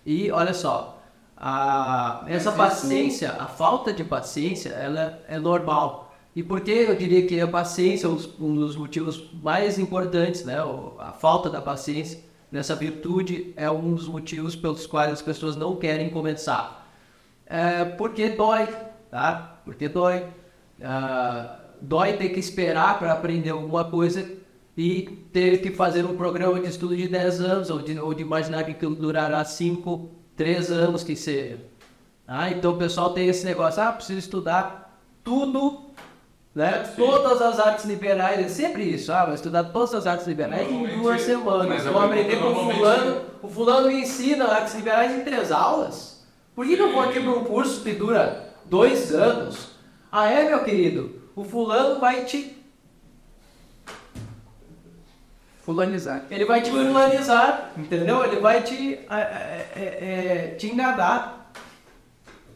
[0.05, 0.99] E olha só,
[1.37, 6.13] a, essa paciência, a falta de paciência, ela é normal.
[6.35, 10.55] E por que eu diria que a paciência é um dos- motivos mais importantes, né?
[10.99, 12.19] A falta da paciência
[12.51, 16.85] nessa virtude é um dos motivos pelos quais as pessoas não querem começar.
[17.45, 18.67] É, porque dói,
[19.09, 19.59] tá?
[19.63, 20.25] Porque dói.
[20.81, 24.29] Ah, dói ter que esperar para aprender alguma coisa
[24.77, 28.21] e ter que fazer um programa de estudo de 10 anos, ou de, ou de
[28.23, 31.57] imaginar que aquilo durará 5, 3 anos que seja.
[32.27, 35.81] Ah, então o pessoal tem esse negócio, ah, preciso estudar tudo,
[36.53, 36.83] né?
[36.95, 40.99] Todas as artes liberais, é sempre isso, ah, vai estudar todas as artes liberais em
[41.01, 41.67] duas semanas.
[41.67, 46.25] mas Vou aprender com o fulano, o fulano me ensina artes liberais em três aulas.
[46.55, 49.71] Por que não vou aqui para um curso que dura dois anos?
[50.11, 51.21] Ah, é, meu querido?
[51.35, 52.54] O fulano vai te.
[55.65, 56.25] Fulanizar.
[56.29, 58.23] Ele vai te fulanizar, entendeu?
[58.23, 61.51] Ele vai te, é, é, é, te enganar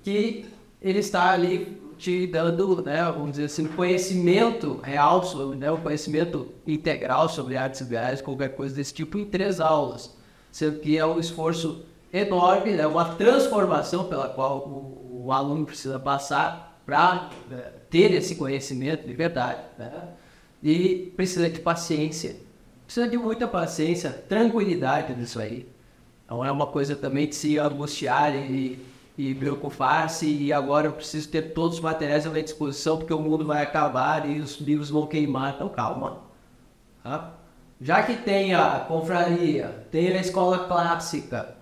[0.04, 0.46] que
[0.80, 6.54] ele está ali te dando, né, vamos dizer assim, conhecimento real, sobre, né, o conhecimento
[6.68, 10.16] integral sobre artes liberais, qualquer coisa desse tipo, em três aulas.
[10.52, 16.00] Sendo que é um esforço enorme, é uma transformação pela qual o, o aluno precisa
[16.00, 17.32] passar para
[17.90, 19.62] ter esse conhecimento de verdade.
[19.78, 19.92] Né?
[20.62, 22.36] E precisa de paciência.
[22.90, 25.70] Precisa de muita paciência, tranquilidade nisso aí.
[26.28, 28.84] Não é uma coisa também de se angustiar e,
[29.16, 33.22] e preocupar-se e agora eu preciso ter todos os materiais à minha disposição porque o
[33.22, 35.54] mundo vai acabar e os livros vão queimar.
[35.54, 36.24] Então calma.
[37.04, 37.34] Tá?
[37.80, 41.56] Já que tem a confraria, tem a escola clássica,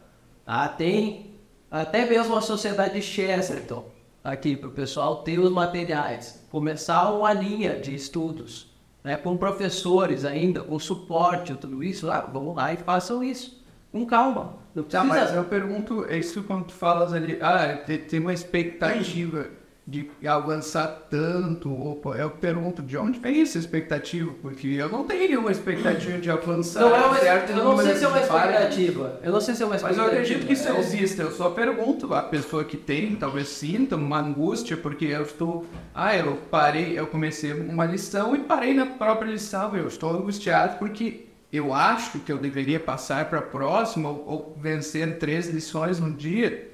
[0.46, 0.70] tá?
[0.70, 1.36] tem
[1.70, 3.84] até mesmo a sociedade de Chesterton
[4.24, 6.42] aqui para o pessoal ter os materiais.
[6.50, 8.77] Começar uma linha de estudos
[9.08, 13.58] né, com professores ainda, com suporte, tudo isso, ah, vamos lá e façam isso.
[13.92, 14.58] Com calma.
[14.76, 15.26] Não Tá, precisa.
[15.26, 19.48] mas eu pergunto, isso quando tu falas ali, ah, tem, tem uma expectativa
[19.90, 25.40] de avançar tanto, opa, eu pergunto de onde vem essa expectativa, porque eu não tenho
[25.40, 26.82] uma expectativa de avançar.
[26.82, 29.20] Não é uma, certo eu não sei se é uma expectativa.
[29.24, 30.22] Eu não sei se é uma Mas eu expectativa.
[30.22, 31.22] acredito que isso É- existe.
[31.22, 35.66] Eu só pergunto a pessoa que tem, talvez sinta uma angústia, porque eu estou.
[35.96, 39.74] Ah, eu parei, eu comecei uma lição e parei na própria lição.
[39.74, 44.58] Eu estou angustiado porque eu acho que eu deveria passar para a próxima ou, ou
[44.62, 46.72] vencer três lições no dia.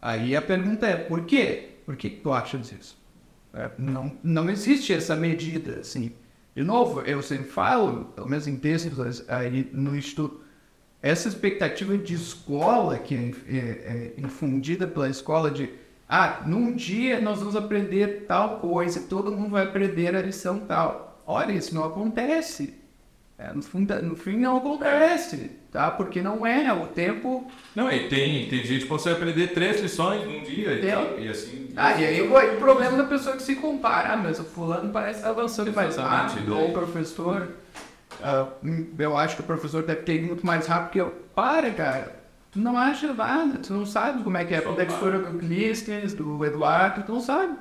[0.00, 1.70] Aí a pergunta é: por quê?
[1.84, 2.98] Por que tu achas isso?
[3.52, 6.12] É, não, não existe essa medida, assim.
[6.54, 10.40] De novo, eu sempre falo, pelo menos em textos aí no estudo,
[11.02, 15.68] essa expectativa de escola que é, é, é infundida pela escola de
[16.08, 21.22] ah, num dia nós vamos aprender tal coisa, todo mundo vai aprender a lição tal.
[21.26, 22.74] Olha, isso não acontece.
[23.36, 25.90] É, no, fim, no fim não acontece, tá?
[25.90, 27.50] Porque não é o tempo.
[27.74, 31.20] Não, e tem, tem gente que consegue aprender três lições num dia e, É.
[31.20, 31.72] e assim.
[31.76, 35.24] Ah, e aí o, problema da pessoa que se compara, ah, mas o fulano parece
[35.24, 37.48] avançando mais rápido, ou o professor.
[38.62, 41.10] hum, eu acho que o professor deve ter ido muito mais rápido que eu.
[41.34, 42.24] Para, cara.
[42.52, 46.14] Tu não acha nada, tu não sabe como é que é a textura do Clístenes,
[46.14, 47.56] do Eduardo, tu não sabe.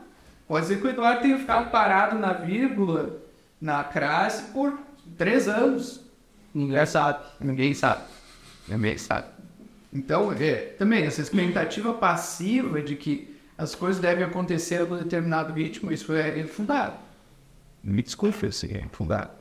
[0.48, 3.20] Pode ser que o Eduardo tenha ficado parado na vírgula,
[3.60, 4.78] na classe, por
[5.18, 6.02] três anos.
[6.54, 7.24] Ninguém sabe.
[7.39, 8.04] Ninguém sabe.
[8.68, 9.28] Ninguém sabe.
[9.92, 15.54] Então, é, também, essa expectativa passiva de que as coisas devem acontecer a um determinado
[15.54, 16.96] ritmo, isso é infundado.
[17.84, 19.32] Me desculpe se é infundado.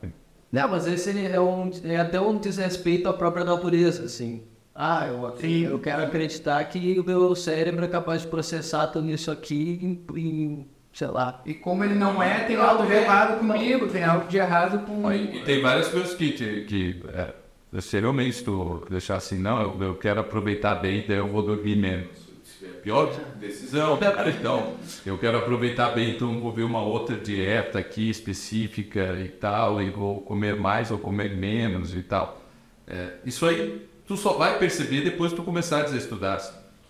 [0.51, 4.43] Não, mas esse é, um, é até um desrespeito à própria natureza, assim.
[4.75, 5.35] Ah, eu,
[5.71, 10.19] eu quero acreditar que o meu cérebro é capaz de processar tudo isso aqui em,
[10.19, 11.41] em sei lá.
[11.45, 15.11] E como ele não é, tem algo de errado comigo, tem algo de errado com...
[15.11, 19.77] E tem várias coisas que, que, que é, seriamente, se tu deixar assim, não, eu,
[19.81, 22.23] eu quero aproveitar bem, daí eu vou dormir menos.
[22.61, 24.29] É a pior decisão, cara.
[24.29, 24.75] Então,
[25.05, 29.89] eu quero aproveitar bem, então vou ver uma outra dieta aqui específica e tal, e
[29.89, 32.41] vou comer mais ou comer menos e tal.
[32.87, 36.39] É, isso aí tu só vai perceber depois que tu começar a estudar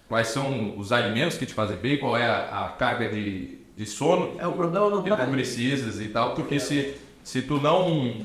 [0.07, 3.85] quais são os alimentos que te fazem bem, qual é a, a carga de, de
[3.85, 8.15] sono é o problema não que tu precisas e tal, porque se, se tu não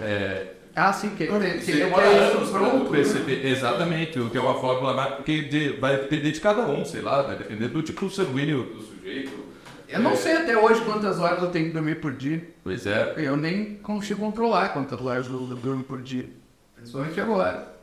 [0.00, 4.54] é, ah, sim, que, que, que demora anos para perceber exatamente o que é uma
[4.54, 8.62] fórmula porque de, vai depender de cada um, sei lá, vai depender do tipo sanguíneo
[8.62, 9.48] do sujeito.
[9.88, 12.46] Eu não sei até hoje quantas horas eu tenho que dormir por dia.
[12.62, 13.14] Pois é.
[13.16, 16.28] Eu nem consigo controlar quantas horas eu durmo por dia.
[16.76, 17.74] Principalmente agora.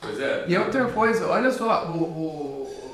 [0.00, 0.44] Pois é.
[0.46, 2.87] E outra coisa, olha só, o, o,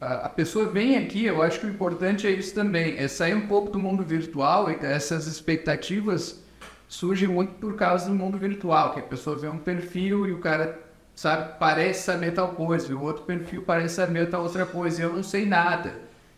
[0.00, 3.46] a, pessoa vem aqui, eu acho que o importante é isso também, é sair um
[3.46, 6.42] pouco do mundo virtual e essas expectativas
[6.88, 10.38] surgem muito por causa do mundo virtual, que a pessoa vê um perfil e o
[10.38, 10.78] cara
[11.14, 15.04] sabe, parece saber tal coisa, e o outro perfil parece saber tal outra coisa, e
[15.04, 15.92] eu não sei nada.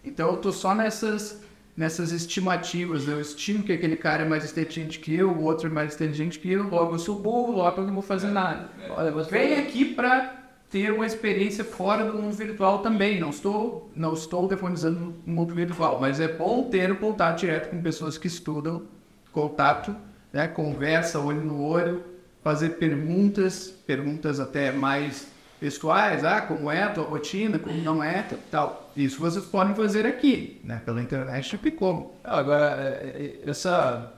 [0.05, 1.41] Então eu tô só nessas
[1.77, 3.09] nessas estimativas.
[3.09, 6.39] Eu estimo que aquele cara é mais inteligente que eu, o outro é mais inteligente
[6.39, 8.69] que eu, logo eu sou burro, logo eu não vou fazer nada.
[8.91, 10.42] Olha, você vem aqui para
[10.73, 13.21] ter uma experiência fora do mundo virtual também.
[13.21, 17.69] Não estou, não estou demonizando o mundo virtual, mas é bom ter o contato direto
[17.71, 18.83] com pessoas que estudam,
[19.31, 19.95] contato,
[20.33, 22.03] né, conversa olho no olho,
[22.43, 25.31] fazer perguntas, perguntas até mais
[25.61, 28.91] pessoais, ah, como é a tua rotina, como não é, tal.
[28.97, 30.81] Isso vocês podem fazer aqui, né?
[30.85, 32.17] Pela internet como.
[32.25, 34.13] Agora, é, essa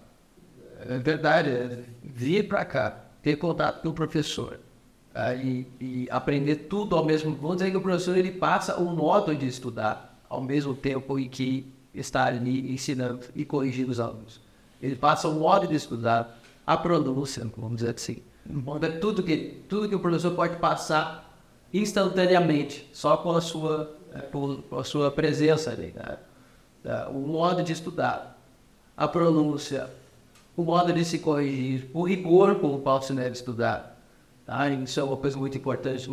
[0.88, 4.63] é verdade, é vir para cá, ter contato com o professor
[5.42, 7.42] e, e, aprender tudo ao mesmo tempo.
[7.42, 11.28] Vamos dizer que o professor ele passa um modo de estudar ao mesmo tempo em
[11.28, 14.40] que está ali ensinando e corrigindo os alunos.
[14.82, 18.22] Ele passa um modo de estudar, a pronúncia, vamos dizer assim.
[19.00, 21.38] Tudo que, tudo que o professor pode passar
[21.72, 25.92] instantaneamente, só com a sua, é, com a sua presença ali.
[25.94, 26.18] Né?
[26.84, 28.38] É, o modo de estudar,
[28.96, 29.88] a pronúncia,
[30.56, 33.93] o modo de se corrigir, o rigor com o qual se deve estudar.
[34.46, 34.68] Tá?
[34.68, 36.10] Isso é uma coisa muito importante.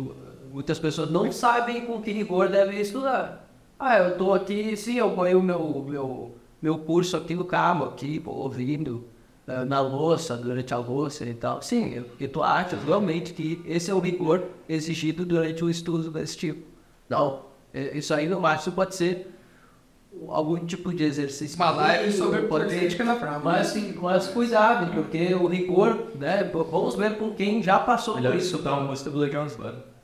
[0.52, 3.48] Muitas pessoas não sabem com que rigor devem estudar.
[3.78, 7.86] Ah, eu estou aqui, sim, eu ponho o meu, meu, meu curso aqui no carro,
[7.86, 9.04] aqui, ouvindo
[9.46, 11.60] eh, na louça, durante a louça e tal.
[11.60, 16.36] Sim, eu, tu achas realmente que esse é o rigor exigido durante o estudo desse
[16.36, 16.62] tipo.
[17.08, 19.31] Não, é, isso aí no máximo pode ser
[20.28, 21.56] algum tipo de exercício.
[21.56, 23.38] Uma live sobre política na praia.
[23.38, 28.32] Mas, assim, mas cuidado, porque o rigor, né, vamos ver com quem já passou Melhor
[28.32, 28.58] por isso.
[28.58, 29.46] Melhor uma música do Legião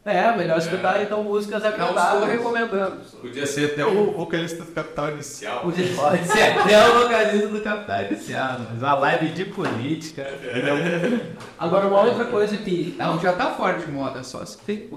[0.08, 1.96] é, melhor escutar então músicas agradáveis.
[1.96, 2.96] Não estou recomendando.
[3.20, 5.60] Podia ser até o vocalista do Capital Inicial.
[5.60, 8.60] Podia pode ser até o vocalista do Capital Inicial.
[8.70, 10.26] Mas uma live de política.
[11.58, 12.94] Agora, uma outra coisa que.
[12.96, 14.88] Não, já tá fora de moda, só se tem.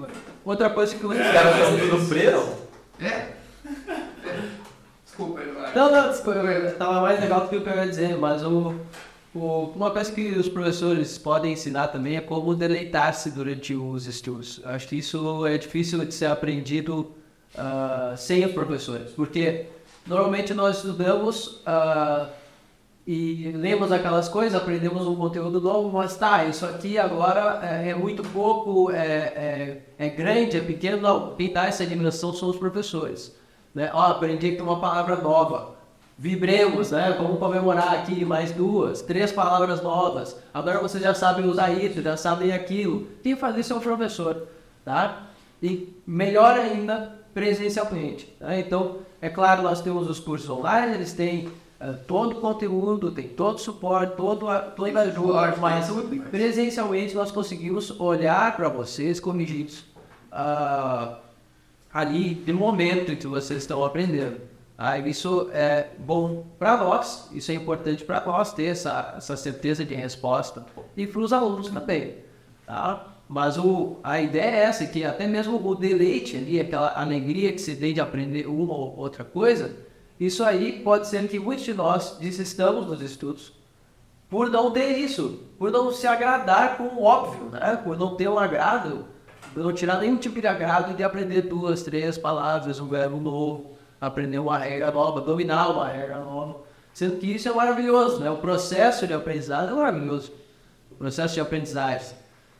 [0.46, 2.48] Outra coisa que os caras sofreram.
[2.98, 3.32] É.
[5.12, 5.78] Desculpa, Eduardo.
[5.78, 6.40] Não, não, desculpa.
[6.78, 8.74] Tava mais legal do que o que eu ia dizer, mas o.
[9.34, 14.60] O, uma coisa que os professores podem ensinar também é como deleitar-se durante os estudos.
[14.62, 17.14] Acho que isso é difícil de ser aprendido
[17.54, 19.68] uh, sem os professores, porque
[20.06, 22.28] normalmente nós estudamos uh,
[23.06, 27.94] e lemos aquelas coisas, aprendemos um conteúdo novo, mas tá, isso aqui agora é, é
[27.94, 32.58] muito pouco, é, é, é, grande, é pequeno, não, quem dá essa dimensão são os
[32.58, 33.34] professores.
[33.74, 33.90] Né?
[33.92, 35.72] Ó, aprendi aqui uma palavra nova
[36.22, 37.16] Vibremos, né?
[37.18, 40.36] Vamos comemorar aqui mais duas, três palavras novas.
[40.54, 43.08] Agora vocês já sabem usar isso, já sabem aquilo.
[43.24, 44.46] Quem faz isso é o professor,
[44.84, 45.22] tá?
[45.60, 48.26] E melhor ainda, presencialmente.
[48.38, 48.56] Tá?
[48.56, 51.48] Então, é claro, nós temos os cursos online, eles têm
[51.80, 55.90] uh, todo o conteúdo, tem todo o suporte, todo a, toda a ajuda, mas
[56.30, 59.80] presencialmente nós conseguimos olhar para vocês corrigidos
[60.30, 61.16] uh,
[61.92, 64.40] ali no momento que vocês estão aprendendo.
[64.76, 69.84] Ah, isso é bom para nós, isso é importante para nós ter essa, essa certeza
[69.84, 70.64] de resposta
[70.96, 72.16] e para os alunos também.
[72.66, 73.06] Tá?
[73.28, 77.60] Mas o, a ideia é essa, que até mesmo o deleite ali, aquela alegria que
[77.60, 79.76] se tem de aprender uma ou outra coisa,
[80.18, 83.52] isso aí pode ser que muitos de nós desistamos nos estudos
[84.28, 87.78] por não ter isso, por não se agradar com o óbvio, né?
[87.84, 89.06] por não ter um agrado,
[89.56, 94.38] não tirar nenhum tipo de agrado de aprender duas, três palavras, um verbo novo aprender
[94.38, 96.60] uma regra nova, dominar uma regra nova.
[96.92, 98.30] Sendo que isso é maravilhoso, né?
[98.30, 100.32] O processo de aprendizado é maravilhoso.
[100.98, 102.16] processo de aprendizagem.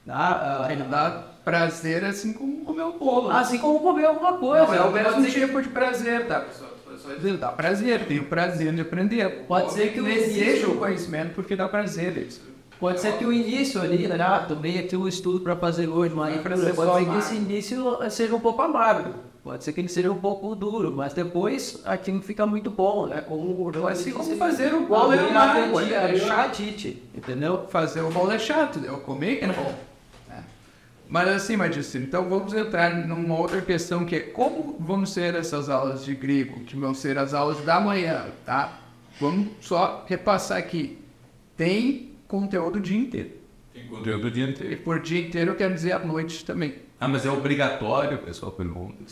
[0.07, 0.66] Tá?
[0.70, 3.30] Ele Ah, dá prazer assim como comer um bolo.
[3.30, 4.66] assim como comer alguma coisa.
[4.66, 6.70] Não, é o mesmo tipo de prazer, tá, pessoal?
[7.16, 9.45] Dizer, Dá prazer, tem o prazer de aprender.
[9.49, 12.16] Pode ser que o desejo- o conhecimento porque dá prazer.
[12.18, 12.41] Isso.
[12.83, 14.16] Pode ser que o início ali, né?
[14.20, 18.11] ah, tomei aqui um estudo para fazer hoje, mas Vai pode ser que esse início
[18.11, 19.14] seja um pouco amargo.
[19.45, 23.20] Pode ser que ele seja um pouco duro, mas depois aquilo fica muito bom, né?
[23.20, 27.68] Como, Assim como fazer o bolo é amargo, aprendi é chatite, entendeu?
[27.68, 29.74] Fazer o bolo é chato, eu comer que é bom.
[30.28, 30.41] É.
[31.09, 35.70] Mas assim, Magistro, então vamos entrar numa outra questão que é como vão ser essas
[35.70, 38.76] aulas de grego, que vão ser as aulas da manhã, tá?
[39.20, 40.99] Vamos só repassar aqui.
[41.57, 43.30] Tem conteúdo o dia inteiro.
[43.74, 44.76] Tem conteúdo o dia E inteiro.
[44.83, 46.76] por dia inteiro quer dizer à noite também.
[46.99, 49.05] Ah, mas é obrigatório, pessoal pergunta.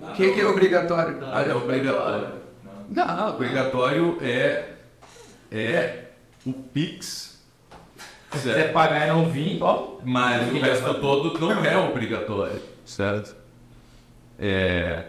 [0.00, 1.18] O que, que é obrigatório?
[1.22, 2.38] Ah, é obrigatório.
[2.88, 4.70] Não, Obrigatório é,
[5.52, 6.04] é
[6.46, 7.44] o Pix.
[8.32, 9.98] Se você pagar e não vir, ó.
[10.02, 13.36] Mas o resto todo não é obrigatório, certo?
[14.38, 15.04] É,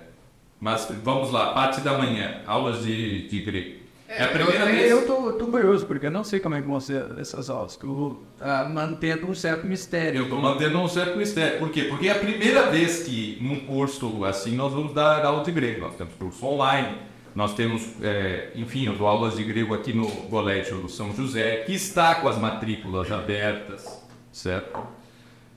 [0.59, 3.78] mas vamos lá, parte da manhã, aulas de, de grego.
[4.11, 4.91] É a primeira eu, vez.
[4.91, 7.77] Eu tô, tô curioso, porque eu não sei como é que vão ser essas aulas.
[7.77, 10.21] que Eu tá mantendo um certo mistério.
[10.21, 11.59] Eu estou mantendo um certo mistério.
[11.59, 11.83] Por quê?
[11.83, 15.81] Porque é a primeira vez que num curso assim nós vamos dar aula de grego.
[15.81, 16.97] Nós temos curso online,
[17.35, 21.73] nós temos, é, enfim, eu dou aulas de grego aqui no Colégio São José, que
[21.73, 24.79] está com as matrículas abertas, certo?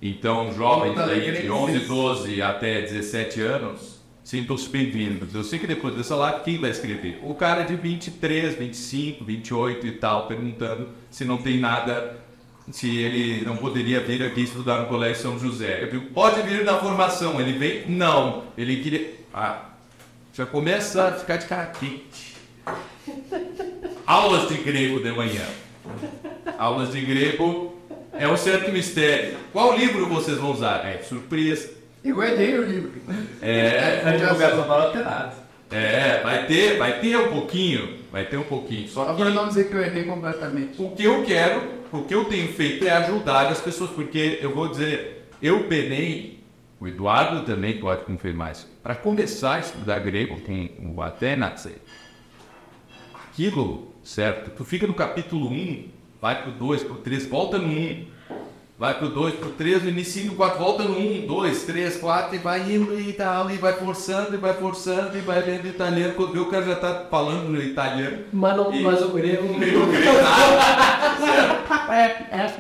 [0.01, 3.92] Então, jovens aí de 11, 12 até 17 anos,
[4.25, 5.35] sintam-se bem-vindos.
[5.35, 7.21] Eu sei que depois dessa lá, quem vai escrever?
[7.23, 12.21] O cara de 23, 25, 28 e tal, perguntando se não tem nada
[12.71, 15.83] se ele não poderia vir aqui estudar no Colégio São José.
[15.83, 17.41] Eu digo, pode vir na formação.
[17.41, 17.89] Ele vem?
[17.89, 18.45] Não.
[18.57, 19.15] Ele queria.
[19.35, 19.71] Ah,
[20.33, 22.37] já começa a ficar de cara quente.
[24.07, 25.45] Aulas de grego de manhã.
[26.57, 27.77] Aulas de grego
[28.13, 29.37] é um certo mistério.
[29.53, 30.87] Qual livro vocês vão usar?
[30.87, 31.82] É surpresa.
[32.05, 32.93] Eu guardei o livro.
[33.41, 35.33] É, Na divulgação não tem nada.
[35.71, 38.89] é, vai ter, vai ter um pouquinho, vai ter um pouquinho.
[38.89, 40.83] Só Só que não dizer que eu errei completamente.
[40.83, 44.53] O que eu quero, o que eu tenho feito é ajudar as pessoas, porque eu
[44.55, 46.43] vou dizer, eu penei,
[46.81, 51.69] o Eduardo também pode confirmar isso, para começar a estudar grego com o Atenas,
[53.15, 54.51] aquilo, certo?
[54.57, 55.89] Tu fica no capítulo 1,
[56.21, 58.07] vai pro 2, pro 3, volta no 1,
[58.83, 62.35] vai pro 2, pro 3, no início do 4, volta no 1, 2, 3, 4,
[62.35, 66.15] e vai indo e tal, e vai forçando, e vai forçando, e vai vendo italiano,
[66.15, 68.25] quando vê o cara já tá falando no italiano.
[68.33, 69.47] Mas, não, E- mas o grego.
[69.47, 71.95] No meio do grego, nada.
[71.95, 72.55] É, é.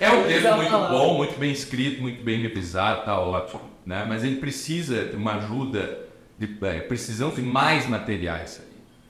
[0.00, 0.90] É um texto muito não.
[0.90, 3.60] bom, muito bem escrito, muito bem revisado, tá ótimo.
[3.86, 4.04] Né?
[4.08, 6.00] Mas ele precisa de uma ajuda,
[6.36, 8.60] de, é, precisamos de mais materiais.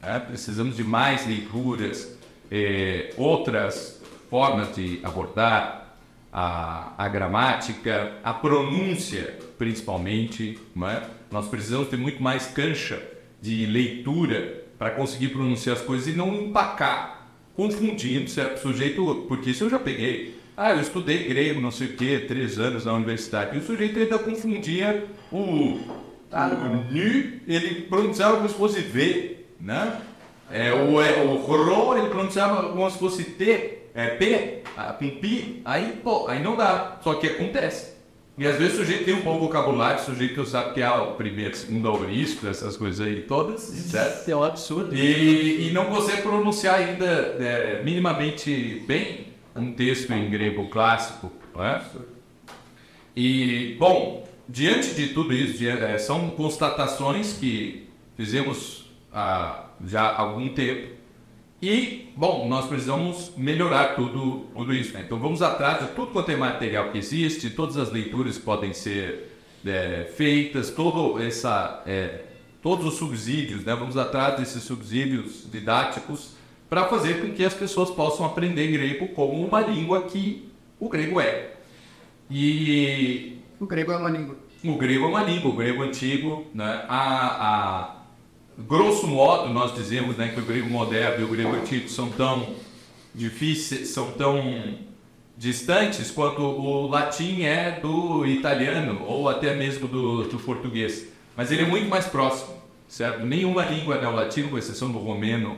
[0.02, 0.18] né?
[0.18, 2.14] Precisamos de mais leituras,
[2.50, 5.87] eh, outras formas de abordar
[6.40, 10.56] a, a gramática, a pronúncia, principalmente.
[10.76, 11.02] Né?
[11.32, 13.02] Nós precisamos ter muito mais cancha
[13.42, 17.26] de leitura para conseguir pronunciar as coisas e não empacar
[17.56, 20.38] confundindo certo sujeito, porque isso eu já peguei.
[20.56, 23.56] Ah, eu estudei grego, não sei o quê, três anos na universidade.
[23.56, 25.80] E o sujeito ainda confundia o, o
[26.92, 30.00] nu, ele pronunciava como se fosse V, né?
[30.50, 35.10] É, o, é, o ro, ele pronunciava como se fosse T, é P, a, com
[35.10, 36.98] pi, aí, pô, aí não dá.
[37.02, 37.98] Só que acontece.
[38.38, 41.14] E às vezes o sujeito tem um bom vocabulário, o sujeito sabe que é o
[41.14, 44.20] primeiro, segundo aurístico, essas coisas aí todas, certo?
[44.20, 44.94] Isso é um absurdo.
[44.94, 49.26] E, e não consegue pronunciar ainda é, minimamente bem
[49.56, 51.32] um texto em grego clássico.
[51.52, 51.82] Não é?
[53.16, 60.48] E, bom, diante de tudo isso, é, são constatações que fizemos há já há algum
[60.50, 60.97] tempo.
[61.60, 64.94] E, bom, nós precisamos melhorar tudo, tudo isso.
[64.94, 65.02] né?
[65.04, 68.72] Então vamos atrás de tudo quanto é material que existe, todas as leituras que podem
[68.72, 69.36] ser
[69.66, 72.22] é, feitas, todo essa, é,
[72.62, 73.74] todos os subsídios, né?
[73.74, 76.36] vamos atrás desses subsídios didáticos
[76.70, 80.48] para fazer com que as pessoas possam aprender grego como uma língua que
[80.78, 81.54] o grego é.
[82.30, 84.36] E O grego é uma língua.
[84.64, 86.84] o grego é uma língua, o grego antigo, né?
[86.88, 87.00] a,
[87.48, 87.97] a,
[88.62, 92.54] grosso modo nós dizemos né, que o grego moderno e o grego antigo são tão
[93.14, 94.78] difíceis, são tão
[95.36, 101.06] distantes quanto o latim é do italiano ou até mesmo do, do português.
[101.36, 102.54] Mas ele é muito mais próximo,
[102.88, 103.24] certo?
[103.24, 105.56] Nenhuma língua o latino, com exceção do romeno,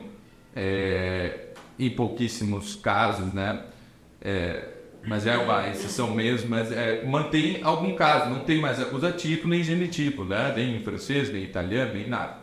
[0.55, 1.47] é,
[1.79, 3.63] em pouquíssimos casos, né?
[4.21, 4.67] É,
[5.03, 9.63] mas é uma exceção mesmo, mas é, mantém algum caso, não tem mais acusativo nem
[9.63, 10.53] genitivo, né?
[10.55, 12.40] nem em francês, nem em italiano, nem nada.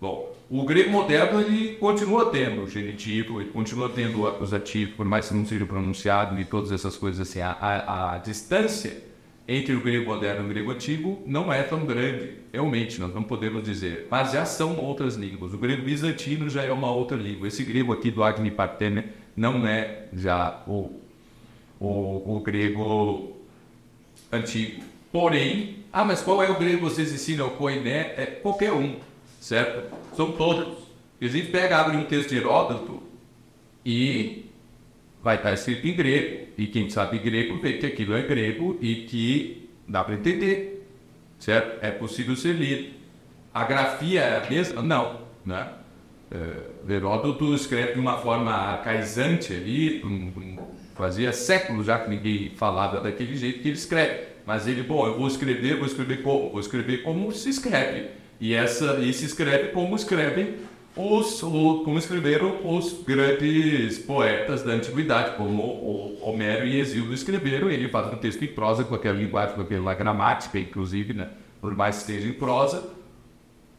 [0.00, 5.06] Bom, o grego moderno ele continua tendo o genitivo, ele continua tendo o acusativo, por
[5.06, 7.40] mais que não seja pronunciado e todas essas coisas assim.
[7.40, 9.02] A, a, a distância
[9.48, 13.22] entre o grego moderno e o grego antigo não é tão grande, realmente, nós não
[13.22, 14.06] podemos dizer.
[14.10, 15.54] Mas já são outras línguas.
[15.54, 17.48] O grego bizantino já é uma outra língua.
[17.48, 19.04] Esse grego aqui do Agni Partene
[19.36, 21.00] não é já o,
[21.80, 23.36] o, o grego
[24.32, 24.82] antigo.
[25.12, 27.48] Porém, ah, mas qual é o grego que vocês ensinam?
[27.50, 28.96] Koiné é qualquer um,
[29.46, 29.94] certo?
[30.16, 30.76] São todos.
[31.20, 33.00] E gente pega, abre um texto de Heródoto
[33.84, 34.46] e
[35.22, 36.48] vai estar escrito em grego.
[36.58, 40.88] E quem sabe grego vê que aquilo é grego e que dá para entender,
[41.38, 41.78] certo?
[41.80, 42.94] É possível ser lido.
[43.54, 44.82] A grafia é a mesma?
[44.82, 45.68] Não, né?
[46.28, 50.02] É, Heródoto escreve de uma forma arcaizante ali,
[50.96, 54.26] fazia séculos já que ninguém falava daquele jeito que ele escreve.
[54.44, 56.50] Mas ele, bom, eu vou escrever, vou escrever como?
[56.50, 58.25] Vou escrever como se escreve.
[58.40, 60.54] E, essa, e se escreve como escrevem
[60.96, 67.70] os, como escreveram os grandes poetas da antiguidade, como o Homero e Exílio escreveram.
[67.70, 71.28] Ele faz um texto em prosa com aquela linguagem, com aquela gramática, inclusive, né?
[71.60, 72.88] por mais que esteja em prosa,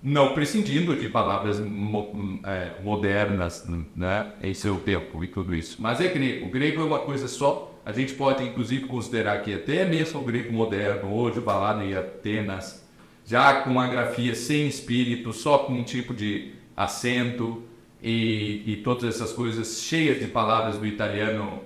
[0.01, 4.33] não prescindindo de palavras mo, é, modernas né?
[4.43, 5.77] em seu tempo e tudo isso.
[5.81, 6.45] Mas é grego.
[6.45, 7.73] O grego é uma coisa só.
[7.83, 12.86] A gente pode, inclusive, considerar que até mesmo o grego moderno, hoje falado em Atenas,
[13.27, 17.61] já com uma grafia sem espírito, só com um tipo de acento
[18.01, 21.61] e, e todas essas coisas cheias de palavras do italiano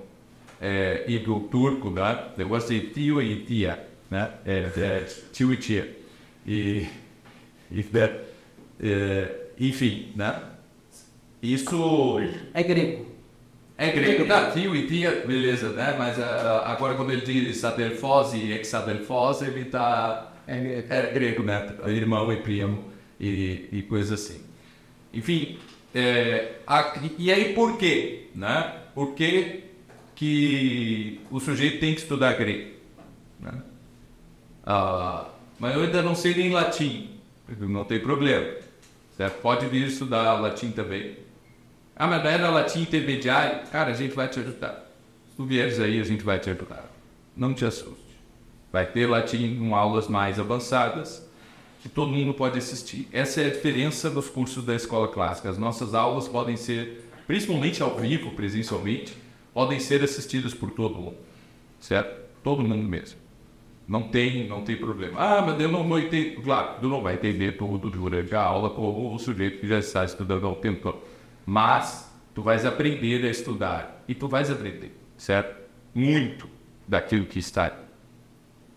[0.59, 2.29] é, e do turco, né?
[2.35, 4.31] Negócio de tio e tia, né?
[4.43, 5.97] É, é, tio e tia.
[6.47, 6.87] E,
[7.71, 7.85] e
[8.79, 10.41] é, enfim, né?
[11.43, 12.19] Isso...
[12.55, 13.05] É grego.
[13.77, 14.49] É grego, tá?
[14.49, 15.95] Tio e tia, beleza, né?
[15.95, 20.30] Mas uh, agora quando ele diz adelfose e exadelfose, ele está...
[20.47, 21.75] É, é, grego, né?
[21.87, 22.85] Irmão e primo
[23.19, 24.43] e, e coisa assim.
[25.13, 25.59] Enfim,
[25.93, 28.27] é, a, e aí por quê?
[28.33, 28.75] Né?
[28.95, 29.63] Por que,
[30.15, 32.71] que o sujeito tem que estudar grego?
[33.39, 33.61] Né?
[34.65, 35.29] Ah,
[35.59, 37.09] mas eu ainda não sei nem latim,
[37.59, 38.55] não tem problema.
[39.17, 39.41] Certo?
[39.41, 41.17] Pode vir estudar latim também.
[41.95, 43.67] Ah, mas era latim intermediário?
[43.69, 44.89] Cara, a gente vai te ajudar.
[45.29, 46.89] Se tu vieres aí, a gente vai te ajudar.
[47.35, 48.10] Não te assuste.
[48.71, 51.29] Vai ter latim com aulas mais avançadas
[51.81, 53.07] que todo mundo pode assistir.
[53.11, 55.49] Essa é a diferença dos cursos da escola clássica.
[55.49, 59.17] As nossas aulas podem ser, principalmente ao vivo, presencialmente,
[59.53, 61.17] podem ser assistidas por todo mundo,
[61.79, 62.21] certo?
[62.43, 63.19] Todo mundo mesmo.
[63.87, 65.19] Não tem, não tem problema.
[65.19, 66.41] Ah, mas eu não, não entendo.
[66.41, 70.05] Claro, tu não vai entender tudo durante a aula como o sujeito que já está
[70.05, 70.95] estudando há um tempo.
[71.45, 75.59] Mas tu vais aprender a estudar e tu vais aprender, certo?
[75.93, 76.47] Muito
[76.87, 77.75] daquilo que está.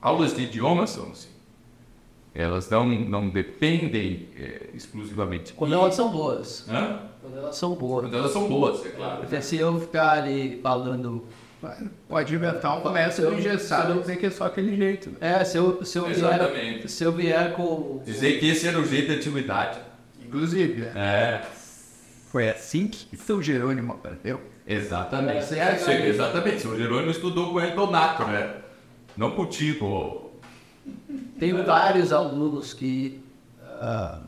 [0.05, 1.35] Aulas de idiomas são assim
[2.35, 5.53] elas não, não dependem é, exclusivamente.
[5.53, 6.67] Quando elas são boas.
[6.69, 6.99] Hã?
[7.23, 8.03] Quando elas são boas.
[8.03, 9.21] Quando elas são boas, é claro.
[9.21, 11.25] Porque se eu ficar ali falando.
[12.07, 15.13] Pode inventar um comércio engessado, dizer que é só aquele jeito.
[15.19, 18.03] É, se eu, se eu, vier, se eu vier com.
[18.05, 19.79] Dizer que esse era o jeito da antiguidade.
[20.23, 20.83] Inclusive.
[20.95, 20.99] É.
[20.99, 21.43] é.
[22.31, 24.41] Foi assim que São Jerônimo aprendeu.
[24.67, 25.55] Exatamente.
[25.55, 26.61] É, é, exatamente.
[26.61, 28.64] São Jerônimo estudou com o Donato, né?
[29.17, 30.25] Não contigo,
[31.39, 33.21] tenho vários alunos que
[33.61, 34.21] uh,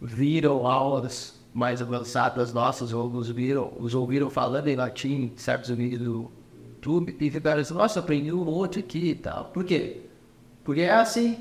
[0.00, 6.02] viram aulas mais avançadas nossas, ou nos viram, os ouviram falando em latim, certos vídeos
[6.02, 6.30] do
[6.74, 9.46] YouTube, e ficaram assim, nossa, aprendi um monte aqui e tal.
[9.46, 10.02] Por quê?
[10.64, 11.38] Porque é assim.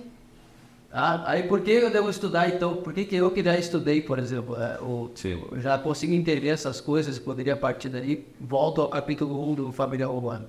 [0.92, 2.78] Ah, aí por que eu devo estudar então?
[2.78, 5.12] Por que, que eu que já estudei, por exemplo, é, ou,
[5.58, 10.48] já consigo entender essas coisas, poderia partir daí, volto ao capítulo 1 do Família Romana.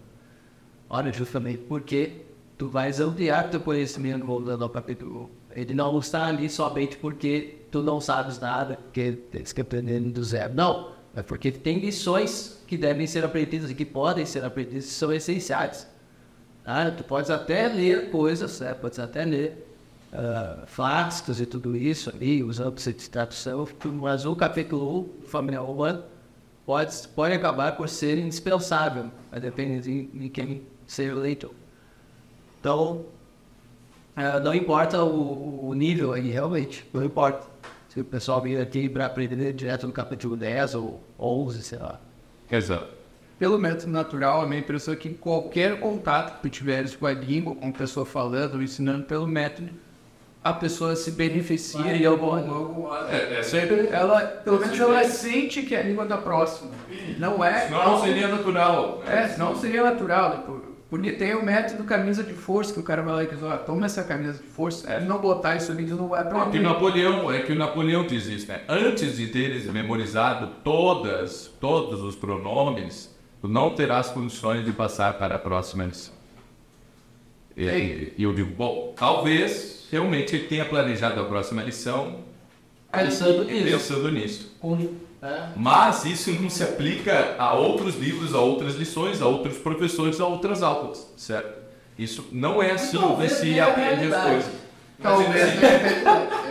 [0.90, 2.12] Olha, justamente porque
[2.56, 5.60] tu vais ampliar teu conhecimento voltando ao capítulo 1.
[5.60, 10.24] Ele não está ali somente porque tu não sabes nada, porque tens que aprender do
[10.24, 10.54] zero.
[10.54, 14.90] Não, é porque tem lições que devem ser aprendidas e que podem ser aprendidas e
[14.90, 15.86] são essenciais.
[16.64, 18.74] Ah, tu podes até ler coisas, né?
[18.74, 19.66] podes até ler
[20.12, 22.76] uh, clássicos e tudo isso ali, usando
[23.10, 26.04] tradução, mas o capítulo 1, Família Humana,
[26.66, 31.52] pode, pode acabar por ser indispensável, vai depender de, de quem seja o leitor.
[32.58, 33.04] Então,
[34.16, 37.46] é, não importa o, o, nível aí, realmente, não importa.
[37.88, 42.00] Se o pessoal vir aqui para aprender direto no capítulo 10 ou 11, sei lá.
[42.50, 42.98] Exato.
[43.38, 47.54] Pelo método natural, a minha impressão é que qualquer contato que tiveres com a língua,
[47.54, 49.70] com a pessoa falando, ensinando pelo método,
[50.42, 52.36] a pessoa se beneficia Vai, e algum,
[53.08, 56.70] é, é sempre ela pelo menos ela sente que é a língua da próxima
[57.18, 60.44] não é não, não seria natural é não seria natural
[60.90, 63.56] Porque tem o método camisa de força, que o cara vai lá e diz, ó,
[63.58, 66.58] toma essa camisa de força, é não botar isso ali, não vai pra É que
[66.58, 68.62] o Napoleão, é que o Napoleão diz isso, né?
[68.66, 75.34] Antes de teres memorizado todas, todos os pronomes, tu não terás condições de passar para
[75.34, 76.14] a próxima lição.
[77.54, 82.20] E, eu digo, bom, talvez realmente ele tenha planejado a próxima lição
[82.90, 83.64] Pensando nisso.
[83.64, 84.56] pensando nisso.
[85.20, 85.48] É.
[85.56, 90.26] Mas isso não se aplica a outros livros, a outras lições, a outros professores, a
[90.26, 91.58] outras aulas, certo?
[91.98, 94.52] Isso não é assim que se aprende as coisas.
[95.02, 95.52] Talvez.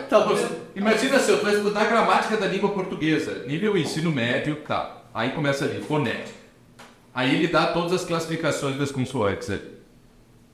[0.09, 0.51] Talvez.
[0.75, 5.03] Imagina se eu estou estudando gramática da língua portuguesa, nível ensino médio, tá.
[5.13, 6.37] Aí começa ali, fonética.
[7.13, 9.71] Aí ele dá todas as classificações das consoantes ali,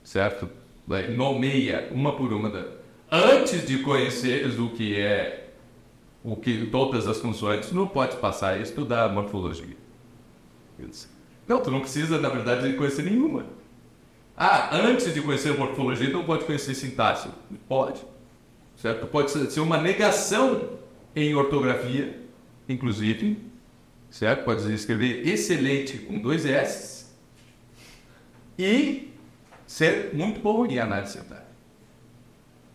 [0.02, 0.48] certo?
[1.14, 2.48] Nomeia uma por uma.
[2.48, 2.64] Da...
[3.10, 5.43] Antes de conheceres o que é
[6.24, 9.76] o que todas as consoantes, não pode passar a estudar morfologia.
[11.46, 13.46] Não, tu não precisa, na verdade, de conhecer nenhuma.
[14.36, 17.28] Ah, antes de conhecer morfologia, tu não pode conhecer sintaxe.
[17.68, 18.00] Pode
[18.76, 19.06] certo?
[19.06, 20.78] Pode ser uma negação
[21.14, 22.20] em ortografia,
[22.68, 23.38] inclusive,
[24.10, 24.44] certo?
[24.44, 27.06] Pode escrever excelente com dois S
[28.58, 29.12] e
[29.66, 31.44] ser muito bom em análise sintática.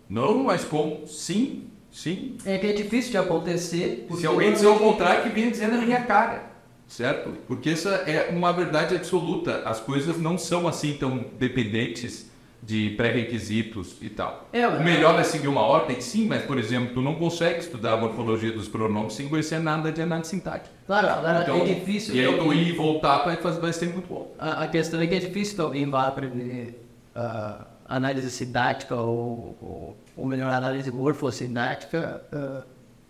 [0.09, 1.68] Não, mas com sim,
[2.03, 2.37] sim.
[2.45, 4.07] É que é difícil de acontecer.
[4.15, 6.43] Se alguém dizer o contrário, que venha dizer na minha cara,
[6.87, 7.31] certo?
[7.47, 9.61] Porque essa é uma verdade absoluta.
[9.65, 12.27] As coisas não são assim tão dependentes
[12.61, 14.49] de pré-requisitos e tal.
[14.51, 17.93] É, o melhor é seguir uma ordem, sim, mas, por exemplo, tu não consegue estudar
[17.93, 20.69] a morfologia dos pronomes sem conhecer nada de análise sintática.
[20.85, 22.15] Claro, agora Então, é difícil.
[22.15, 24.35] E aí tu ir e voltar vai, fazer- vai ser muito bom.
[24.37, 26.85] A, a questão é que é difícil vá aprender
[27.15, 32.61] ah, análise sintática ou, ou, ou melhor, análise morfossintática ah,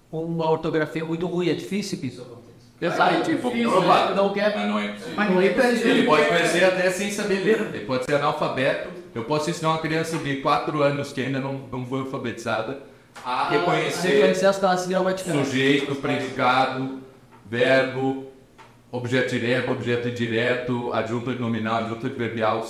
[0.10, 1.50] com uma ortografia muito ruim.
[1.50, 2.50] É difícil que isso aconteça.
[2.82, 4.16] Exato, tipo, provável.
[4.16, 5.14] Não quer Mas não é possível.
[5.18, 5.88] Mas muita gente.
[5.88, 8.90] Ele pode conhecer até sem saber ler, ele pode ser analfabeto.
[9.14, 12.80] Eu posso ensinar uma criança de 4 anos que ainda não, não foi alfabetizada
[13.26, 15.46] a reconhecer Reconhecer as classes gramaticais.
[15.46, 17.00] sujeito, predicado,
[17.50, 18.28] verbo,
[18.92, 22.66] objeto direto, objeto indireto, adjunto nominal, adjunto adverbial.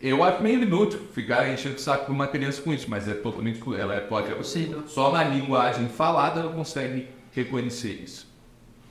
[0.00, 3.14] Eu acho meio inútil ficar enchendo o saco de uma criança com isso, mas é
[3.14, 4.84] totalmente ela é, pode Possível.
[4.86, 8.28] só na linguagem falada ela consegue reconhecer isso,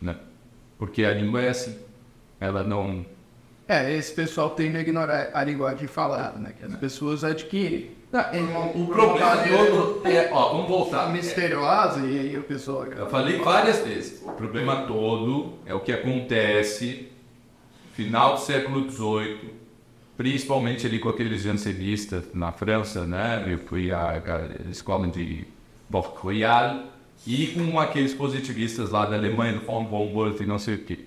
[0.01, 0.18] né?
[0.78, 1.78] Porque a língua é assim,
[2.39, 3.05] ela não
[3.68, 6.53] É, esse pessoal tende a ignorar a linguagem falada, né?
[6.58, 7.91] Que as pessoas adquirem.
[8.76, 11.12] o problema todo é, ó, vamos voltar.
[11.12, 12.86] misteriosa e aí o pessoal.
[12.86, 14.22] Eu falei várias vezes.
[14.24, 17.10] O problema todo é o que acontece
[17.89, 19.53] no final do século XVIII,
[20.18, 23.45] principalmente ali com aqueles jansenistas na França, né?
[23.47, 25.45] Eu fui à, à escola de
[25.91, 26.86] Port-Royal
[27.26, 31.05] e com aqueles positivistas lá da Alemanha, do von Humboldt e não sei o quê.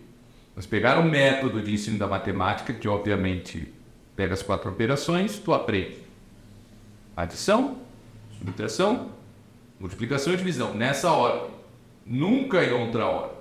[0.55, 3.73] Eles pegaram o método de ensino da matemática, que obviamente
[4.15, 5.99] pega as quatro operações, tu aprende
[7.17, 7.79] adição,
[8.39, 9.11] subtração,
[9.79, 11.51] multiplicação e divisão, nessa ordem.
[12.07, 13.37] Nunca em outra ordem.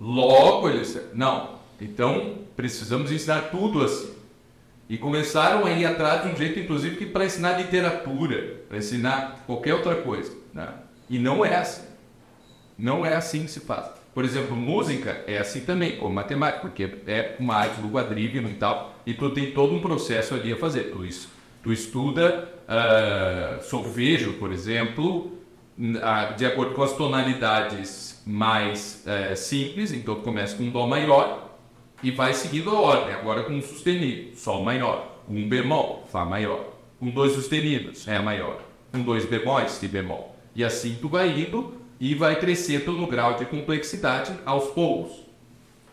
[0.00, 0.98] Logo eles.
[1.14, 1.56] Não.
[1.80, 4.15] Então precisamos ensinar tudo assim.
[4.88, 9.42] E começaram a ir atrás de um jeito, inclusive, que para ensinar literatura, para ensinar
[9.46, 10.32] qualquer outra coisa.
[10.54, 10.68] Né?
[11.10, 11.86] E não é assim.
[12.78, 13.86] Não é assim que se faz.
[14.14, 18.54] Por exemplo, música é assim também, como matemática, porque é uma arte do quadrívio e
[18.54, 20.84] tal, e tu tem todo um processo ali a fazer.
[20.92, 21.06] Tu,
[21.62, 25.32] tu estuda ah, solfejo, por exemplo,
[26.02, 30.86] ah, de acordo com as tonalidades mais eh, simples, então tu começa com um Dó
[30.86, 31.45] maior
[32.02, 36.72] e vai seguindo a ordem, agora com um sustenido, Sol maior, um bemol, Fá maior,
[36.98, 38.60] com dois sustenidos, Ré maior,
[38.92, 40.36] com dois bemóis, Si bemol.
[40.54, 45.26] E assim tu vai indo e vai crescendo no grau de complexidade aos poucos.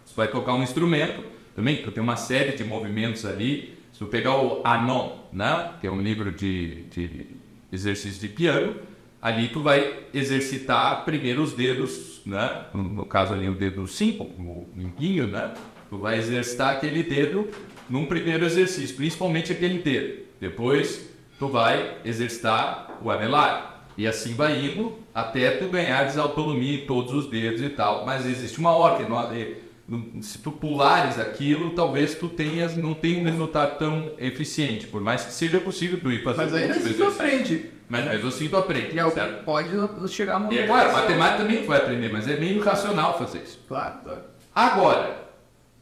[0.05, 1.23] Você vai tocar um instrumento,
[1.55, 3.77] também tu tem uma série de movimentos ali.
[3.91, 7.27] Se tu pegar o Anon, né, que é um livro de, de
[7.71, 8.75] exercício de piano,
[9.21, 14.67] ali tu vai exercitar primeiro os dedos, né, no caso ali o dedo 5, o
[14.75, 15.53] limpinho, né,
[15.93, 17.47] tu vai exercitar aquele dedo
[17.87, 20.23] num primeiro exercício, principalmente aquele dedo.
[20.41, 23.85] Depois tu vai exercitar o anelar.
[23.95, 28.07] E assim vai indo até tu ganhares autonomia em todos os dedos e tal.
[28.07, 29.05] Mas existe uma ordem.
[29.37, 34.87] É- não- se tu pulares aquilo, talvez tu tenhas, não tenha um resultado tão eficiente.
[34.87, 37.65] Por mais que seja possível tu ir fazer Mas ainda assim tu aprende.
[37.87, 38.95] Mas mesmo assim tu aprende.
[38.95, 39.43] E alguém certo?
[39.43, 39.69] pode
[40.11, 43.43] chegar a uma E agora, matemática também tu vai aprender, mas é meio irracional fazer
[43.43, 43.59] isso.
[43.67, 44.21] Claro, claro.
[44.55, 45.22] Agora,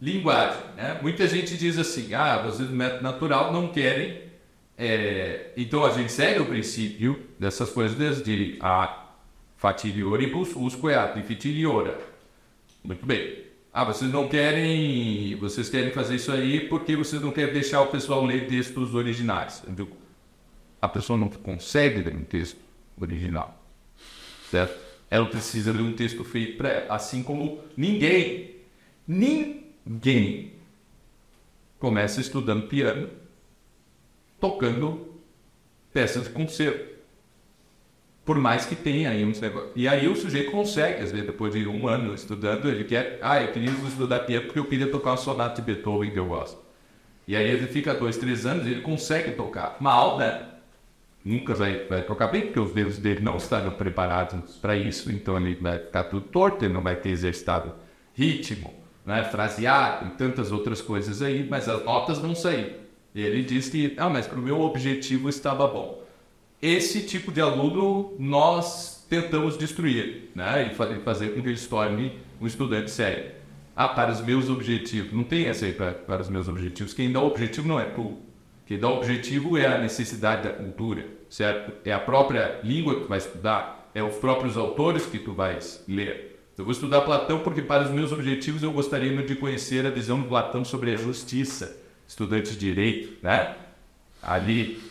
[0.02, 0.64] linguagem.
[0.76, 1.00] Né?
[1.02, 4.20] Muita gente diz assim, ah, vocês do método natural não querem.
[4.78, 9.10] é, então a gente segue o princípio dessas coisas de a
[9.58, 12.00] fatilioribus usque ad difficiliora.
[12.84, 13.44] Muito bem.
[13.72, 15.36] Ah, vocês não querem.
[15.36, 19.64] Vocês querem fazer isso aí porque vocês não querem deixar o pessoal ler textos originais.
[20.82, 22.60] A pessoa não consegue ler um texto
[23.00, 23.64] original.
[24.50, 24.78] Certo?
[25.10, 26.88] Ela precisa ler um texto feito para.
[26.90, 28.56] Assim como ninguém,
[29.08, 29.61] ninguém
[31.80, 33.10] começa estudando piano
[34.42, 35.22] tocando
[35.94, 36.92] peças de concerto.
[38.26, 39.72] Por mais que tenha aí uns negócios.
[39.76, 43.20] E aí o sujeito consegue, às vezes, depois de um ano estudando, ele quer.
[43.22, 46.28] Ah, eu queria estudar piano porque eu queria tocar o sonata de Beethoven que eu
[46.28, 46.60] gosto.
[47.28, 49.78] E aí ele fica dois, três anos e ele consegue tocar.
[49.80, 50.48] Mal, né?
[51.24, 55.38] Nunca vai, vai tocar bem, porque os dedos dele não estavam preparados para isso, então
[55.38, 57.76] ele vai ficar tudo torto, ele não vai ter exercitado
[58.16, 58.74] ritmo,
[59.06, 62.76] né, fraseado e tantas outras coisas aí, mas as notas vão sair.
[63.14, 66.02] E ele diz que, ah, mas para o meu objetivo estava bom.
[66.62, 70.72] Esse tipo de aluno nós tentamos destruir, né?
[70.72, 73.32] E fazer com que ele se torne um estudante sério.
[73.76, 75.12] Ah, para os meus objetivos.
[75.12, 76.94] Não tem essa aí para, para os meus objetivos.
[76.94, 78.18] Quem dá o objetivo não é tu.
[78.66, 81.74] Quem dá o objetivo é a necessidade da cultura, certo?
[81.84, 85.84] É a própria língua que tu vai estudar, é os próprios autores que tu vais
[85.90, 86.31] ler.
[86.58, 90.22] Eu vou estudar Platão porque, para os meus objetivos, eu gostaria de conhecer a visão
[90.22, 91.78] de Platão sobre a justiça
[92.08, 93.56] estudantes de direito, né?
[94.22, 94.82] Ali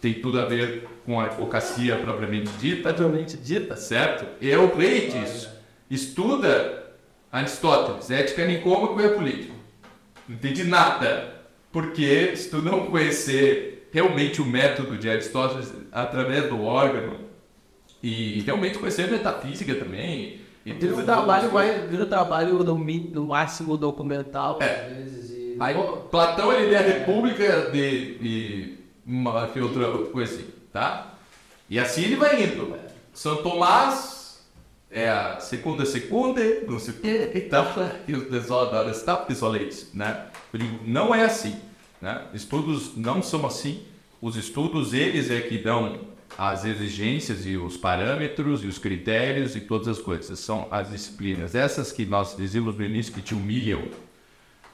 [0.00, 4.26] tem tudo a ver com a advocacia propriamente dita, propriamente dita, certo?
[4.40, 5.50] Eu creio disso.
[5.90, 6.94] Estuda
[7.32, 9.54] Aristóteles, ética nicômaco e político.
[10.28, 11.34] Não entendi nada.
[11.72, 17.18] Porque se tu não conhecer realmente o método de Aristóteles através do órgão
[18.02, 20.40] e realmente conhecer metafísica também.
[20.66, 24.86] E Vira um trabalho, mais, vira um trabalho no, no máximo documental, É.
[24.86, 25.30] às vezes.
[25.30, 25.74] e- Aí,
[26.10, 31.14] Platão ele é a República de, de uma outra coisa assim, tá?
[31.68, 32.76] E assim ele vai indo.
[33.12, 34.46] São Tomás
[34.90, 37.66] é a segunda segunda, não sei o quê, e tal,
[38.06, 40.26] e os desoladores, tal, desoleiros, né?
[40.52, 41.56] Eu digo, não é assim,
[42.00, 42.22] né?
[42.32, 43.82] Estudos não são assim.
[44.20, 45.98] Os estudos, eles é que dão
[46.38, 50.38] as exigências e os parâmetros e os critérios e todas as coisas.
[50.38, 51.54] São as disciplinas.
[51.56, 53.82] Essas que nós dizíamos no início que te humilham,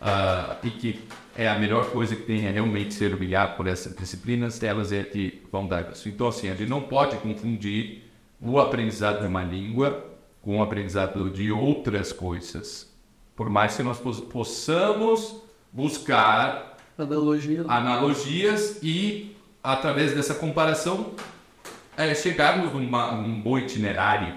[0.01, 1.01] ah, e que
[1.35, 5.03] é a melhor coisa que tem é realmente ser humilhado por essas disciplinas, elas é
[5.03, 6.07] que vão dar isso.
[6.09, 8.03] Então, assim, a gente não pode confundir
[8.41, 10.05] o aprendizado de uma língua
[10.43, 12.93] com o aprendizado de outras coisas.
[13.35, 15.41] Por mais que nós poss- possamos
[15.73, 17.65] buscar Analogia.
[17.67, 21.13] analogias e, através dessa comparação,
[21.97, 24.35] é, chegarmos numa, num bom itinerário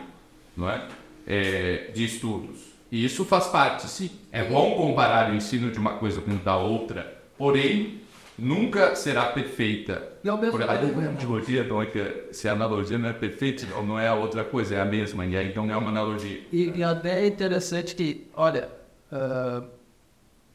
[0.56, 0.88] não é?
[1.28, 2.58] É, de estudos.
[2.92, 4.10] E isso faz parte, sim.
[4.32, 8.00] É bom comparar o ensino de uma coisa com da outra, porém,
[8.40, 10.08] nunca será perfeita.
[10.24, 13.86] E ao mesmo a analogia não é que se a analogia não é perfeita, ou
[13.86, 16.42] não é a outra coisa, é a mesma, e aí então é uma analogia.
[16.52, 18.70] E, e até é interessante que, olha,
[19.12, 19.64] ah,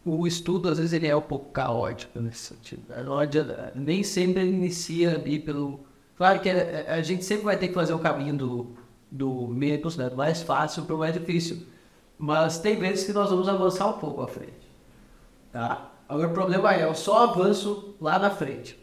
[0.05, 2.83] o estudo às vezes ele é um pouco caótico nesse sentido.
[2.89, 3.03] né?
[3.05, 5.87] Não adianta- nem sempre ele inicia ali pelo.
[6.23, 8.77] Claro que a, a gente sempre vai ter que fazer o caminho do,
[9.11, 11.66] do menos, né, mais fácil para o mais difícil.
[12.16, 14.70] Mas tem vezes que nós vamos avançar um pouco à frente.
[15.51, 15.91] Tá?
[16.09, 18.79] Agora o problema é, eu só avanço lá na frente.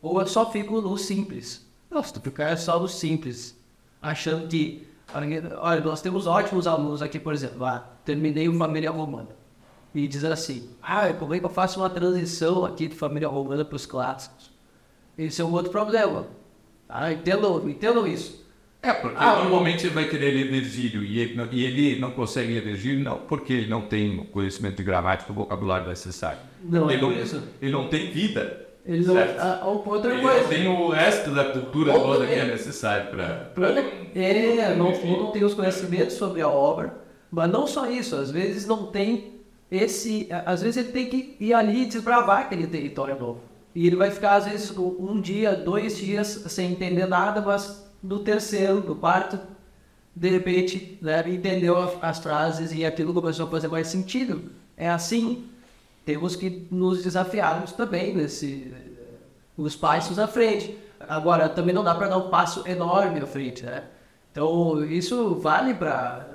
[0.00, 1.68] Ou eu só fico no simples.
[2.04, 3.60] Se tu ficar só no simples,
[4.00, 4.86] achando que.
[5.58, 7.64] Olha, nós temos ótimos alunos aqui, por exemplo.
[7.64, 9.30] Ah, terminei o Família Romana.
[9.92, 13.64] E diz assim: Ah, como é que eu faço uma transição aqui de Família Romana
[13.64, 14.52] para os clássicos?
[15.18, 16.38] Esse é um outro problema.
[16.90, 18.40] Ah, entendam, entendam isso.
[18.82, 22.12] É, porque Ah, normalmente ele vai querer ler Virgílio e ele, não, e ele não
[22.12, 26.38] consegue ler Virgílio, não, porque ele não tem o conhecimento de gramática, o vocabulário necessário.
[26.64, 27.42] Não, ele, é não, isso.
[27.60, 28.66] ele não tem vida.
[28.86, 29.14] Eles não.
[29.14, 29.38] certo?
[29.38, 30.40] Ah, outra Ele coisa.
[30.40, 33.52] não tem o resto da cultura Outra toda que é necessário para.
[34.14, 36.94] É, não, ou não tem os conhecimentos sobre a obra,
[37.30, 39.34] mas não só isso, às vezes não tem
[39.70, 40.26] esse.
[40.46, 43.49] Às vezes ele tem que ir ali e desbravar aquele território novo.
[43.80, 48.18] E ele vai ficar, às vezes, um dia, dois dias sem entender nada, mas no
[48.18, 49.40] terceiro, no quarto,
[50.14, 54.50] de repente, né, entendeu as frases e aquilo começou a fazer mais sentido.
[54.76, 55.46] É assim,
[56.04, 58.70] temos que nos desafiarmos também nesse,
[59.56, 60.76] os passos à frente.
[61.08, 63.84] Agora, também não dá para dar um passo enorme à frente, né?
[64.30, 66.28] Então, isso vale para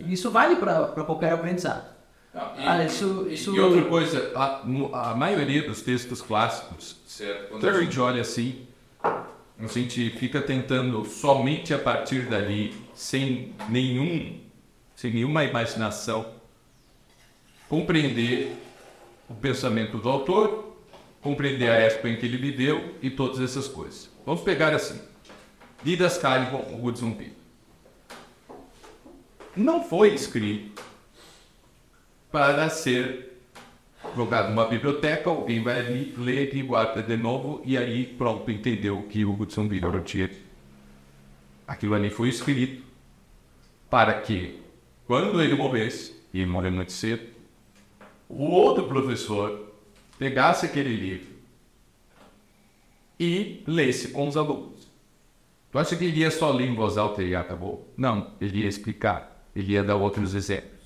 [0.00, 1.97] isso vale para qualquer aprendizado.
[2.38, 7.48] Ah, isso, isso E outra coisa, a, a maioria dos textos clássicos, certo?
[7.50, 8.66] quando a gente olha assim,
[9.02, 14.38] a gente fica tentando somente a partir dali, sem nenhum,
[14.94, 16.26] sem nenhuma imaginação,
[17.68, 18.56] compreender
[19.28, 20.76] o pensamento do autor,
[21.20, 24.08] compreender a época em que ele viveu e todas essas coisas.
[24.24, 25.00] Vamos pegar assim,
[25.82, 27.32] Didascalia com o Zumbi.
[29.56, 30.87] Não foi escrito
[32.30, 33.40] para ser
[34.14, 39.02] jogado numa biblioteca, alguém vai ali, ler e guarda de novo, e aí pronto, entendeu
[39.02, 40.30] que o Hudson Vieira tinha.
[41.66, 42.84] Aquilo ali foi escrito
[43.90, 44.60] para que,
[45.06, 47.26] quando ele morresse, e morreu muito cedo,
[48.28, 49.72] o outro professor
[50.18, 51.38] pegasse aquele livro
[53.18, 54.88] e lesse com os alunos.
[55.70, 57.92] Tu acha que ele ia só ler em voz alta e acabou?
[57.96, 60.77] Não, ele ia explicar, ele ia dar outros exemplos,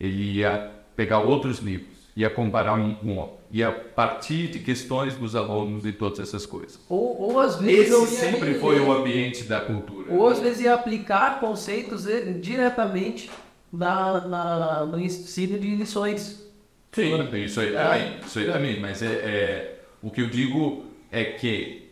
[0.00, 5.34] ele ia pegar outros livros, ia comparar um com outro, ia partir de questões dos
[5.36, 6.78] alunos e todas essas coisas.
[6.88, 7.80] Ou, ou às vezes.
[7.86, 10.12] Esse eu ia- sempre foi o ambiente da cultura.
[10.12, 12.06] Ou às vezes ia aplicar conceitos
[12.40, 13.30] diretamente
[13.72, 16.46] na, na, no ensino de lições.
[16.92, 21.24] Sim, isso aí também, isso aí também, mas é, é- o que eu digo é
[21.24, 21.90] que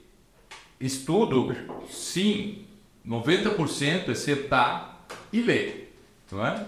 [0.81, 1.55] estudo,
[1.89, 2.65] sim,
[3.07, 5.95] 90% é sentar e ler,
[6.33, 6.65] não é?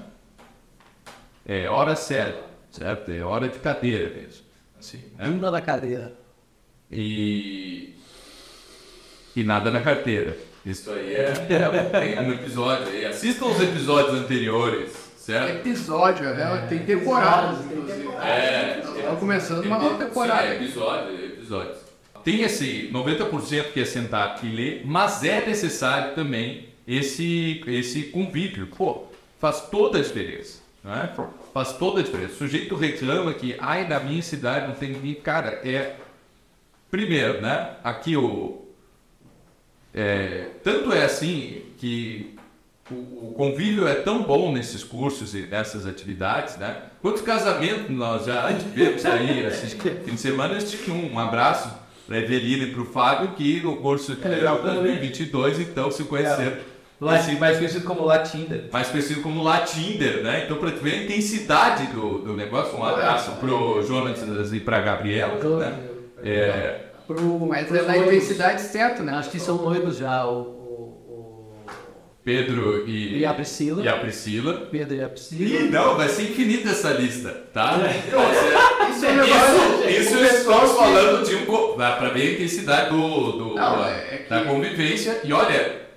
[1.48, 3.10] É hora certa, certo?
[3.10, 4.44] É hora de cadeira mesmo,
[4.78, 5.26] assim, né?
[5.26, 6.12] Bunda da cadeira.
[6.92, 7.94] E,
[9.34, 10.36] e nada na carteira.
[10.66, 11.32] Isso aí é,
[12.18, 13.06] é no episódio aí.
[13.06, 15.66] Assistam os episódios anteriores, certo?
[15.66, 16.66] Episódio, né?
[16.68, 18.08] Tem temporadas, inclusive.
[18.22, 20.42] É, Tá começando uma nova temporada.
[20.42, 21.74] Sim, é episódio, é episódio.
[22.22, 28.66] Tem esse 90% que é sentar e ler, mas é necessário também esse, esse convívio.
[28.66, 29.04] Pô,
[29.40, 30.67] faz toda a diferença.
[30.88, 31.12] Não é?
[31.52, 32.32] Faz toda a diferença.
[32.32, 35.16] O sujeito reclama que, ai, na minha cidade não tem ninguém.
[35.16, 35.96] Cara, é.
[36.90, 37.76] Primeiro, né?
[37.84, 38.66] Aqui o.
[39.92, 42.34] É, tanto é assim que
[42.90, 46.84] o, convívio é tão bom nesses cursos e nessas atividades, né?
[47.02, 49.44] Quantos casamentos nós já tivemos aí?
[49.44, 51.70] Esses fim de semana eu tive um, um abraço
[52.06, 56.56] para Evelina e para o Fábio, que no curso de 2022, então, se conheceram.
[57.00, 58.64] Assim, mais conhecido como Latinda.
[58.72, 60.42] Mais conhecido como Latinder, né?
[60.44, 65.34] Então, para ver a intensidade do, do negócio, um abraço pro Jonas e pra Gabriela,
[65.58, 65.78] né?
[66.24, 69.12] É, Pro, Mas é na intensidade certa, né?
[69.14, 71.54] Acho que são noivos já, o, o,
[72.24, 73.82] Pedro e, e a Priscila.
[73.82, 74.52] e a Priscila.
[74.70, 75.42] Pedro e a Priscila.
[75.60, 77.76] Ih, não, vai ser infinita essa lista, tá?
[78.90, 79.88] Isso é um negócio.
[79.88, 81.46] Isso, isso pessoal que- falando de um.
[81.76, 85.20] pra ver a intensidade do, do- Não, da, é que- da convivência.
[85.24, 85.87] E olha,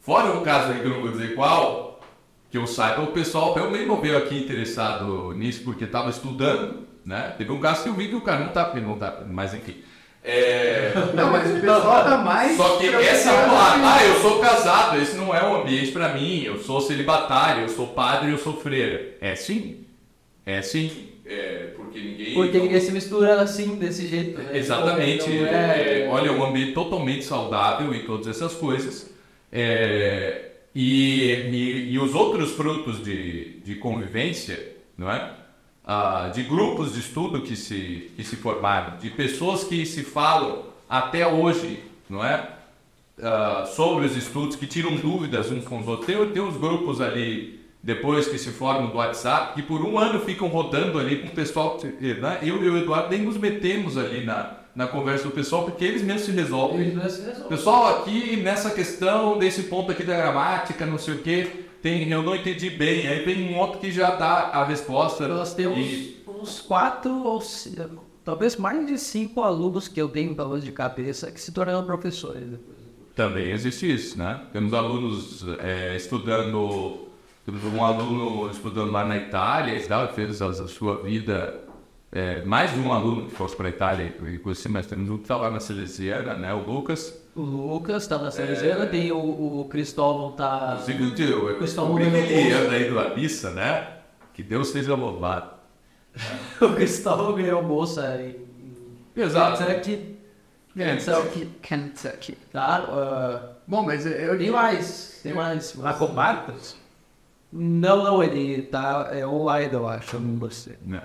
[0.00, 2.00] fora o caso aí que eu não vou dizer qual,
[2.50, 7.34] que eu saiba, o pessoal eu mesmo veio aqui interessado nisso porque estava estudando, né?
[7.38, 9.76] Teve um caso que eu vi que o cara não tá, não tá, mas enfim.
[10.22, 12.54] É, Não, mas o pessoal tá mais.
[12.54, 13.94] só que essa é uma.
[13.94, 16.42] Ah, eu sou casado, esse não é um ambiente pra mim.
[16.42, 19.14] Eu sou celibatário, eu sou padre, eu sou freira.
[19.18, 19.86] É sim.
[20.44, 21.08] É sim.
[21.24, 22.34] É, porque ninguém.
[22.34, 24.38] Porque ninguém se mistura assim, desse jeito.
[24.42, 24.58] né?
[24.58, 25.26] Exatamente.
[25.30, 29.10] Não é- É, olha, é um ambiente totalmente saudável e todas essas coisas.
[29.52, 35.32] É, e, e, e os outros frutos de, de convivência, não é?
[35.84, 40.66] Ah, de grupos de estudo que se, que se formaram, de pessoas que se falam
[40.88, 42.48] até hoje, não é?
[43.20, 46.06] Ah, sobre os estudos, que tiram dúvidas uns com os outros.
[46.06, 50.20] Tem, tem uns grupos ali, depois que se formam do WhatsApp, que por um ano
[50.20, 51.78] ficam rodando ali com o pessoal.
[51.82, 52.38] Né?
[52.42, 56.00] Eu e o Eduardo nem nos metemos ali na, na conversa do pessoal, porque eles
[56.02, 56.80] mesmos se resolvem.
[56.80, 57.48] Eles não se resolvem.
[57.48, 62.22] Pessoal, aqui nessa questão, desse ponto aqui da gramática, não sei o que, tem, eu
[62.22, 63.06] não entendi bem.
[63.06, 65.28] Aí vem um outro que já dá a resposta.
[65.28, 70.34] Nós temos E- uns quatro ou cinco, talvez mais de cinco alunos que eu tenho
[70.34, 72.78] valores de cabeça que se tornaram professores depois.
[73.14, 74.40] Também existe isso, né?
[74.50, 77.08] Temos alunos é, estudando,
[77.44, 81.60] temos um aluno estudando lá na Itália, e tal, fez a, a sua vida,
[82.12, 85.16] é, mais de um aluno que fosse para a Itália, e conheci, mas temos um
[85.16, 86.52] que está lá na Salesiana, né?
[86.52, 87.16] O Lucas.
[87.36, 90.78] O Lucas tá na Salesiana, tem o, o Cristóvão tá.
[90.78, 92.58] Seguinte, eu, eu Cristóvão ganhou bolsa.
[92.58, 93.88] anda aí da missa, né?
[94.34, 95.50] Que Deus seja louvado.
[96.60, 98.36] O Cristóvão ganhou bolsa em
[99.16, 99.64] Exato.
[99.64, 100.16] Kentucky.
[100.76, 101.46] É, Kentucky.
[101.62, 102.38] Kentucky.
[102.52, 102.84] Tá?
[102.88, 105.20] ah, Bom, mas eu tem mais.
[105.22, 105.72] Tem mais.
[105.74, 106.76] Racobatas?
[107.52, 110.76] Não, não, ele tá é online, eu acho, não você.
[110.84, 111.02] né?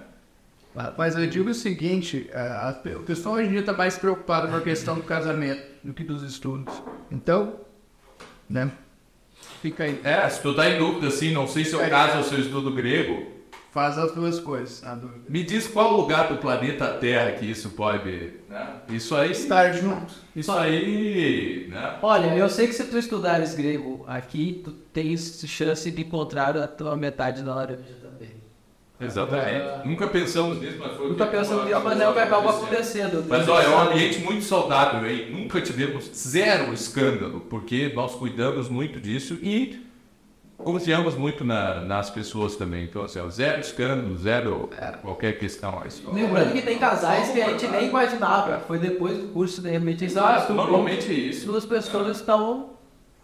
[0.98, 4.48] Mas eu digo o seguinte, é, a- o pessoal hoje em dia está mais preocupado
[4.50, 6.74] com a questão do casamento do que dos estudos.
[7.12, 7.56] Então,
[8.50, 8.72] né?
[9.62, 10.00] Fica aí.
[10.04, 12.34] É, se tu tá em dúvida, assim, não sei se é o caso ou se
[12.36, 13.34] eu estudo grego,
[13.72, 15.26] Faz as duas coisas, na dúvida.
[15.28, 18.32] me diz qual lugar do planeta Terra que isso pode.
[18.50, 18.68] Né?
[18.88, 19.32] Isso aí.
[19.32, 20.14] Estar junto.
[20.34, 21.68] Isso aí.
[21.70, 22.00] Né?
[22.02, 26.68] Olha, eu sei que se tu estudares grego aqui, tu tens chance de encontrar a
[26.70, 27.84] tua metade da laranja.
[29.00, 29.88] Exatamente.
[29.88, 31.10] Nunca pensamos nisso, mas foi.
[31.10, 33.26] Nunca acabou nisso, mas é o que acaba acontecendo.
[33.28, 35.32] Mas olha, é um ambiente muito saudável, hein?
[35.32, 39.84] Nunca tivemos zero escândalo, porque nós cuidamos muito disso e
[40.58, 42.86] confiamos muito na- nas pessoas também.
[42.86, 44.70] Então, assim, ó, zero escândalo, zero
[45.02, 45.84] qualquer questão.
[46.14, 48.60] Lembrando que tem casais que a gente nem imaginava.
[48.62, 51.46] Foi depois do curso, de repente, Exato, normalmente é isso.
[51.46, 52.70] duas pessoas estavam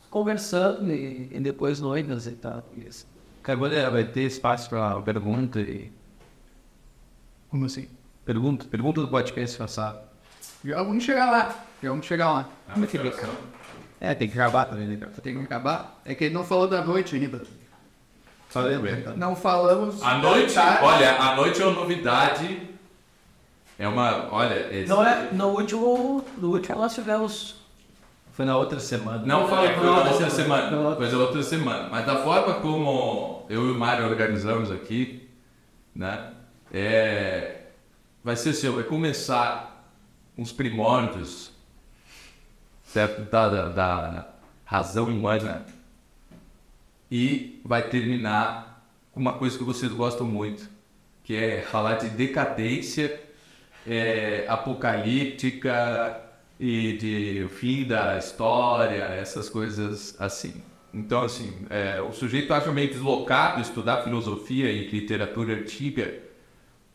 [0.10, 2.62] conversando e, e depois noivas e tal.
[2.86, 3.08] Isso.
[3.48, 5.92] Agora vai ter espaço para pergunta e.
[7.50, 7.90] Como assim?
[8.24, 10.00] Pergunta, pergunta do podcast passado.
[10.64, 11.56] Já vamos chegar lá.
[11.82, 12.50] Já vamos chegar lá.
[14.00, 15.08] É, tem que acabar também, né?
[15.22, 16.00] Tem que acabar.
[16.06, 17.42] É que ele não falou da noite ainda.
[18.50, 19.14] Só lembra.
[19.16, 20.02] Não falamos.
[20.04, 20.84] A noite, tarde.
[20.84, 22.70] olha, a noite é uma novidade.
[23.80, 27.61] É uma, olha, esse- Não é, no último, no último nós tivemos
[28.32, 29.24] Foi na outra semana.
[29.26, 30.72] Não foi, foi na outra semana.
[30.72, 30.96] não.
[30.96, 31.90] Foi na outra semana.
[31.90, 35.30] Mas da forma como eu e o Mário organizamos aqui,
[35.94, 36.32] né?
[36.74, 37.64] É,
[38.24, 39.86] vai ser assim, vai começar
[40.38, 41.52] uns primórdios,
[42.86, 43.30] certo?
[43.30, 44.28] Da, da, da
[44.64, 45.66] razão humana.
[47.12, 50.70] E vai terminar com uma coisa que vocês gostam muito,
[51.26, 53.22] que é falar de decadência
[53.86, 56.31] é, apocalíptica
[56.62, 60.62] e de fim da história, essas coisas assim.
[60.94, 66.20] Então, assim, é, o sujeito acha meio deslocado estudar filosofia e literatura antiga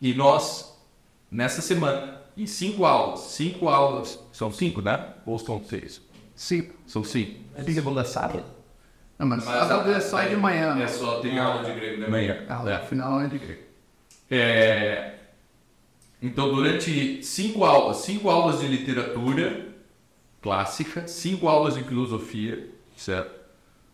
[0.00, 0.80] e nós,
[1.28, 5.14] nessa semana, em cinco aulas, cinco aulas, são cinco, né?
[5.26, 6.00] Ou são seis?
[6.36, 6.70] Sim.
[6.86, 7.40] São cinco.
[7.56, 8.44] É segunda sábado.
[9.18, 10.72] Não, mas sábado é só de manhã.
[10.72, 10.86] É né?
[10.86, 12.44] só tem aula de grego de manhã.
[12.48, 12.74] Ah, É.
[12.74, 13.62] Afinal é de grego.
[14.30, 15.15] É,
[16.26, 19.68] então, durante cinco aulas, cinco aulas de literatura
[20.42, 23.30] clássica, cinco aulas de filosofia, certo?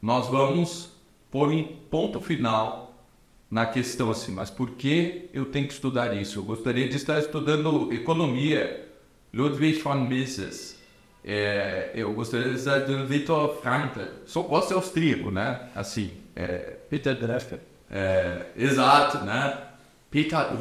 [0.00, 0.90] Nós vamos
[1.30, 3.06] pôr um ponto final
[3.50, 6.38] na questão assim, mas por que eu tenho que estudar isso?
[6.38, 8.88] Eu gostaria de estar estudando economia,
[9.32, 10.80] Ludwig von Mises.
[11.22, 14.00] É, eu gostaria de estar estudando Viktor Frankl.
[14.24, 15.68] Só posso ser austríaco, né?
[15.74, 17.60] Assim, é, Peter Dreffer.
[17.90, 19.58] é, exato, né?
[20.10, 20.54] Peter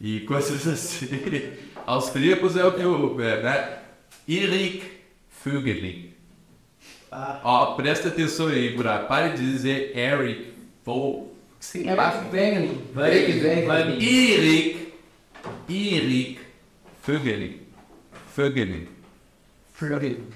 [0.00, 1.08] E coisas assim.
[1.86, 3.78] Austríacos é o que eu, é, né?
[4.26, 4.82] Erich
[5.44, 6.10] Vögeling.
[7.42, 9.08] Ó, presta atenção aí, Buraco.
[9.08, 10.52] Pare de dizer Eric.
[11.86, 11.94] É
[12.32, 12.82] Wegelin.
[12.96, 13.98] Wegelin.
[14.00, 14.92] Erich,
[15.68, 16.40] Erich
[17.04, 17.60] Vögeling.
[18.36, 18.88] Vögeling.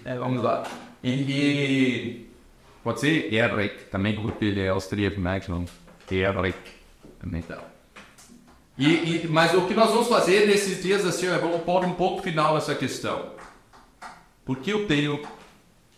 [0.05, 0.65] É, Vamos lá.
[1.03, 2.27] E,
[2.83, 5.41] pode ser Eric também, porque ele é austríaco, né?
[5.43, 5.65] Então,
[6.11, 6.59] Eric
[7.21, 7.74] também tá.
[8.77, 8.87] E,
[9.25, 12.22] e- mas o que nós vamos fazer nesses dias assim, é vamos pôr um ponto
[12.22, 13.31] final nessa questão.
[14.45, 15.22] Porque eu tenho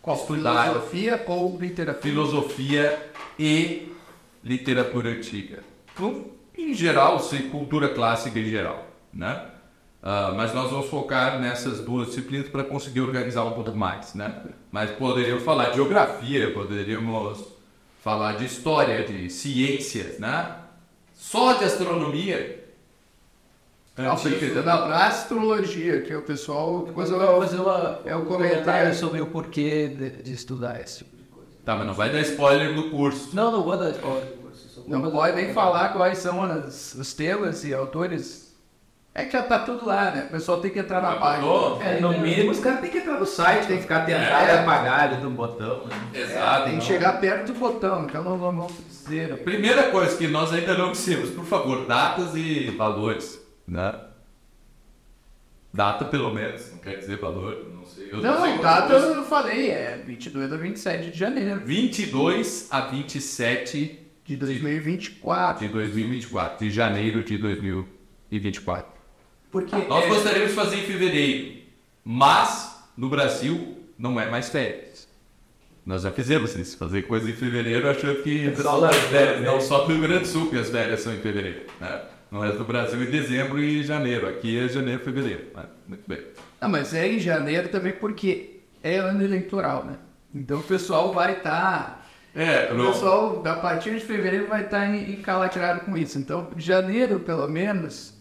[0.07, 2.03] estudado Filosofia ou literatura?
[2.03, 3.93] filosofia e
[4.45, 5.62] literatura antiga.
[5.97, 9.47] Com- Em geral, sim, cultura clássica em geral, né?
[10.03, 14.43] Ah, mas nós vamos focar nessas duas disciplinas para conseguir organizar um pouco mais, né?
[14.70, 17.45] Mas poderíamos falar de geografia, poderíamos
[18.03, 20.57] falar de história, de ciência, né?
[21.12, 22.64] Só de astronomia.
[23.97, 24.62] Não, antiga.
[24.62, 26.84] não, na astrologia, que é o pessoal.
[26.86, 28.94] Depois eu vou fazer uma, é o um comentário.
[28.94, 31.49] sobre o porquê de, de estudar esse tipo de coisa.
[31.64, 33.30] Tá, mas não vai dar spoiler no curso.
[33.34, 34.34] Não, não vou dar spoiler.
[34.86, 38.44] Não fazer- pode nem falar quais são as, os temas e autores.
[39.14, 40.26] É que já tá tudo lá, né?
[40.28, 41.47] O pessoal tem que entrar na página.
[41.47, 41.80] Tô.
[41.80, 44.59] É, no mínimo, os caras têm que entrar no site, tem que ficar tentando É.
[44.61, 45.86] apagar ali do botão.
[45.86, 46.20] Né?
[46.20, 46.64] Exato.
[46.68, 49.30] Tem que chegar perto do botão, então não não vamos dizer.
[49.30, 49.36] né?
[49.36, 53.95] Primeira coisa que nós ainda não dissemos, por favor, datas e valores, né?
[55.73, 58.07] Data pelo menos, não quer dizer valor, não sei.
[58.07, 62.81] Eu sei Não, quantas data eu falei, é 22 a 27 de janeiro 22 a
[62.81, 65.67] 27 de 2024.
[65.67, 68.91] de 2024, de janeiro de 2024.
[69.51, 71.59] Porque Nós é, gostaríamos de fazer em fevereiro,
[72.03, 75.07] mas no Brasil não é mais férias.
[75.85, 79.47] Nós já fizemos isso, fazer coisa em fevereiro, achando que Só nas férias, né?
[79.47, 81.67] não só no Rio Grande do Sul que as férias são em fevereiro.
[81.81, 82.03] Né?
[82.31, 84.29] No resto do Brasil em dezembro e janeiro.
[84.29, 85.45] Aqui é janeiro e fevereiro.
[85.55, 86.20] Mas, muito bem.
[86.61, 89.97] Não, mas é em janeiro também porque é ano eleitoral, né?
[90.35, 92.05] Então o pessoal vai estar.
[92.35, 96.18] É, o pessoal, a partir de fevereiro, vai estar encalatrado com isso.
[96.18, 98.12] Então, janeiro, pelo menos,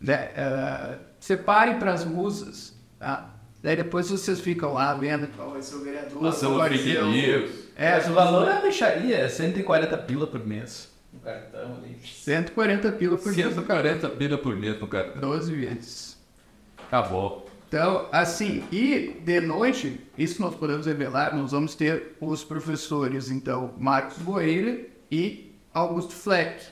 [0.00, 3.30] né, eh, separem para as musas, tá?
[3.62, 6.32] Daí depois vocês ficam lá vendo qual vai ser o vereador.
[6.32, 7.50] ser o- pequeninos.
[7.76, 10.91] É, Mas o valor é deixaria, é 140 pila por mês.
[11.14, 11.96] Um cartão ali.
[12.04, 15.20] 140 pila por dia, 140 pila por mês no cartão.
[15.20, 16.18] 12 vezes.
[16.86, 17.46] Acabou.
[17.68, 23.72] Então, assim, e de noite, isso nós podemos revelar, nós vamos ter os professores, então,
[23.78, 26.66] Marcos Boeira e Augusto Fleck,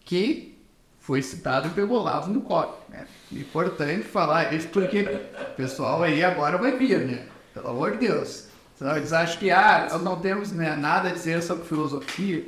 [0.00, 0.54] que
[0.98, 3.06] foi citado pelo Olavo no COP, né?
[3.32, 7.26] Importante falar isso porque o pessoal aí agora vai vir, né?
[7.54, 8.48] Pelo amor de Deus.
[8.76, 12.44] Então, eles acham que ah, nós não temos né, nada a dizer sobre filosofia.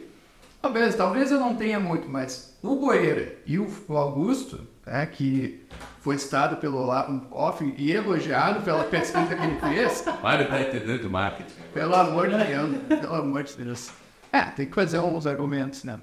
[0.67, 5.65] Talvez, talvez eu não tenha muito, mas o Goeira e o Augusto, né, que
[6.01, 11.09] foi citado pelo Olavo Koff e elogiado pela pesquisa que ele fez, Mário tá entendendo
[11.09, 11.53] marketing.
[11.73, 13.93] pelo amor de Deus, pelo amor de Deus.
[14.33, 16.01] É, tem que fazer uns argumentos, né?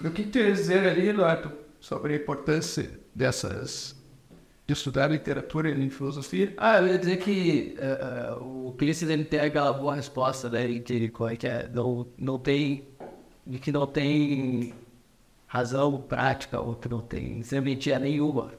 [0.00, 1.50] O que tu ia dizer ali, Eduardo,
[1.80, 3.96] sobre a importância dessas...
[4.68, 6.54] de estudar literatura e filosofia?
[6.56, 10.78] Ah, eu ia dizer que eh, eh, o Clício ele tem aquela boa resposta, né?
[10.78, 11.68] Que, é que é?
[11.74, 12.86] Não, não tem.
[13.46, 14.74] De que não tem
[15.46, 18.52] razão prática, ou que não tem serventia nenhuma.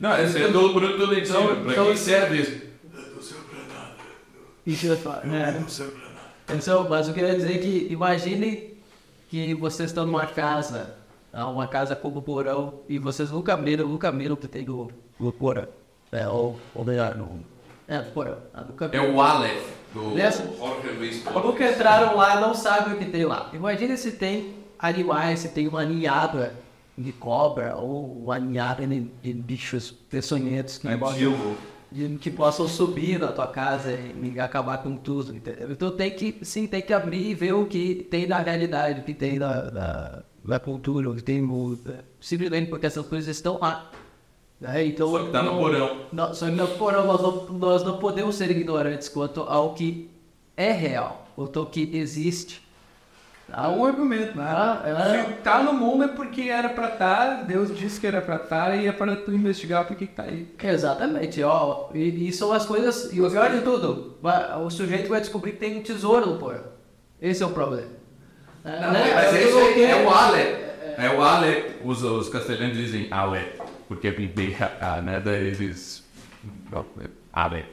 [0.00, 1.14] Não, esse é do Bruno do.
[1.14, 2.72] Então- Pra então- quem serve isso?
[4.66, 5.64] Isso eu falo, né?
[6.52, 8.74] Então, mas eu queria dizer que imagine
[9.28, 10.96] que vocês estão numa casa,
[11.32, 15.66] uma casa como porão, e vocês nunca abriram, nunca abriram que tem o, o porão.
[16.10, 17.44] É, ou, ou melhor, no,
[17.96, 18.38] é, porão.
[18.54, 19.14] Ah, nunca É abriram.
[19.14, 23.50] o Aleph do Nessa- Jorge Luiz Nunca entraram lá não sabem o que tem lá.
[23.52, 26.54] Imagina se tem animais, se tem uma ninhada
[26.96, 31.56] de cobra ou uma ninhada de, de bichos peçonhentos que, possam,
[31.90, 35.70] de- que possam subir na tua casa e, acabar com tudo, entendeu?
[35.70, 39.04] Então tem que, sim, tem que abrir e ver o que tem na realidade, o
[39.04, 41.78] que tem na, na, na cultura, o que tem no,
[42.20, 43.90] simplesmente porque essas coisas estão lá.
[44.62, 44.86] Né?
[44.86, 45.96] Então, Só que tá no não- porão.
[46.12, 50.08] não, só que no porão nós não, nós não podemos ser ignorantes quanto ao que
[50.56, 52.62] é real, quanto ao que existe.
[53.52, 54.44] Há um argumento, né?
[54.46, 55.24] Ah, é.
[55.24, 58.74] Se tá no mundo é porque era pra estar, Deus disse que era pra estar
[58.76, 60.46] e é para tu investigar por que tá aí.
[60.62, 61.88] Exatamente, ó.
[61.92, 63.12] E, e são as coisas.
[63.12, 64.16] E o pior de tudo,
[64.64, 66.64] o sujeito vai descobrir que tem um tesouro no porão.
[67.20, 67.88] Esse é o problema.
[68.64, 69.12] É, né?
[69.14, 70.58] Mas esse aí é o Aleph.
[70.96, 71.64] É o Aleph.
[71.84, 73.60] Os, os castelhanos dizem Aleph.
[73.94, 75.20] Porque é bem ah, né?
[75.20, 76.04] Daí eles.
[76.72, 77.66] é Aleph.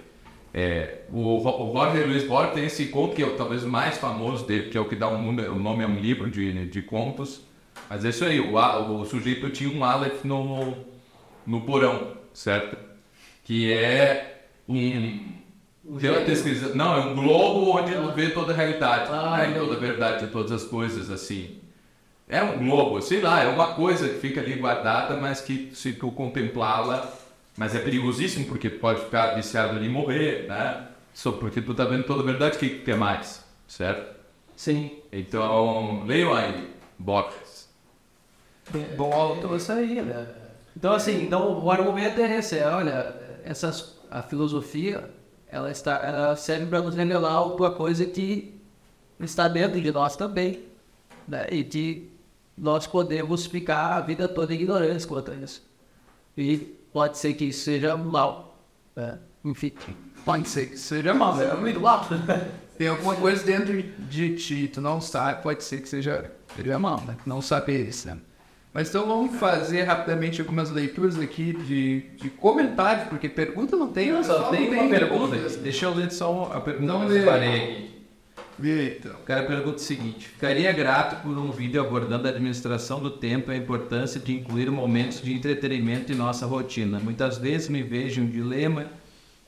[0.53, 3.97] É, o, o Jorge Luiz Borges tem esse conto que é o- talvez o mais
[3.99, 6.81] famoso dele, que é o que dá um o nome a um livro de, de
[6.81, 7.41] contos.
[7.89, 10.73] Mas é isso aí, o, A- o sujeito tinha um Aleph no,
[11.45, 12.75] no porão, certo?
[13.43, 15.19] Que é um.
[15.99, 16.75] Pela pesquisa.
[16.75, 20.25] Não, é um globo onde ele vê toda a realidade, Ah, né, toda a verdade
[20.25, 21.59] de todas as coisas, assim.
[22.29, 25.93] É um globo, sei lá, é uma coisa que fica ali guardada, mas que se
[25.93, 27.11] tu contemplá-la,
[27.57, 30.89] mas é perigosíssimo porque tu pode ficar viciado ali e morrer, né?
[31.11, 34.15] Só porque tu tá vendo toda a verdade, o que quer mais, certo?
[34.55, 34.91] Sim.
[35.11, 36.69] Então, leiam aí,
[36.99, 37.67] Borges.
[38.95, 40.27] Bom, então isso aí, né?
[40.77, 45.09] Então, assim, então, o argumento é esse, é, olha, essas, a filosofia,
[45.47, 48.53] ela, está, ela serve para nos revelar alguma coisa que
[49.19, 50.63] está dentro de nós também,
[51.27, 51.47] né?
[51.49, 52.08] E que
[52.59, 55.67] nós podemos ficar a vida toda ignorantes quanto a isso.
[56.37, 56.57] E
[56.91, 58.57] pode ser que isso seja mal,
[58.95, 59.17] né?
[59.43, 59.71] Enfim,
[60.25, 62.05] Pode ser que seja mal, é muito mal.
[62.77, 67.01] Tem alguma coisa dentro de ti, tu não sabe, pode ser que seja, seja mal,
[67.07, 67.15] né?
[67.25, 68.17] Não saber isso, né?
[68.73, 74.11] Mas então vamos fazer rapidamente algumas leituras aqui de, de comentários, porque pergunta não tem,
[74.11, 74.21] né?
[74.21, 75.35] Só tem uma pergunta.
[75.57, 77.17] Deixa eu ler só a pergunta Não que lê.
[77.17, 77.88] eu separei aqui.
[79.21, 83.51] O cara pergunta o seguinte: Ficaria grato por um vídeo abordando a administração do tempo
[83.51, 86.99] e a importância de incluir momentos de entretenimento em nossa rotina.
[86.99, 88.87] Muitas vezes me vejo em um dilema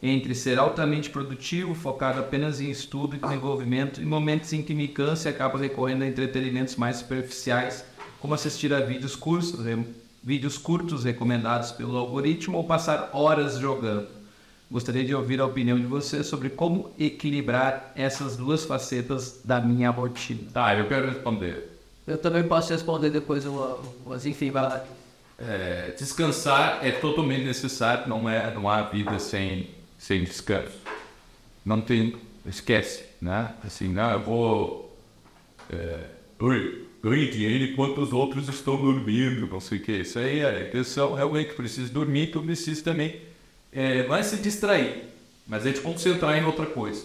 [0.02, 4.88] entre ser altamente produtivo, focado apenas em estudo e desenvolvimento, e momentos em que me
[4.88, 7.86] canso e acabo recorrendo a entretenimentos mais superficiais,
[8.20, 9.16] como assistir a vídeos
[9.64, 9.86] re-
[10.24, 14.21] vídeos curtos recomendados pelo algoritmo ou passar horas jogando.
[14.72, 19.90] Gostaria de ouvir a opinião de você sobre como equilibrar essas duas facetas da minha
[19.90, 20.50] rotina.
[20.54, 21.78] Tá, eu quero responder.
[22.08, 24.86] eu também posso responder depois, uma, mas enfim, vai lá.
[25.38, 29.68] É, descansar é totalmente necessário, não, é, não há vida sem,
[29.98, 30.80] sem descanso.
[31.66, 32.16] Não tem,
[32.46, 33.54] esquece, né?
[33.66, 34.98] Assim, não, eu vou
[35.70, 36.06] é,
[36.40, 39.92] oi, ganhe dinheiro enquanto os outros estão dormindo, não sei o que.
[39.92, 43.20] Isso aí é a intenção, realmente precisa dormir, tu precisa também,
[43.74, 45.06] é, não é se distrair,
[45.48, 47.04] mas é te concentrar em outra coisa.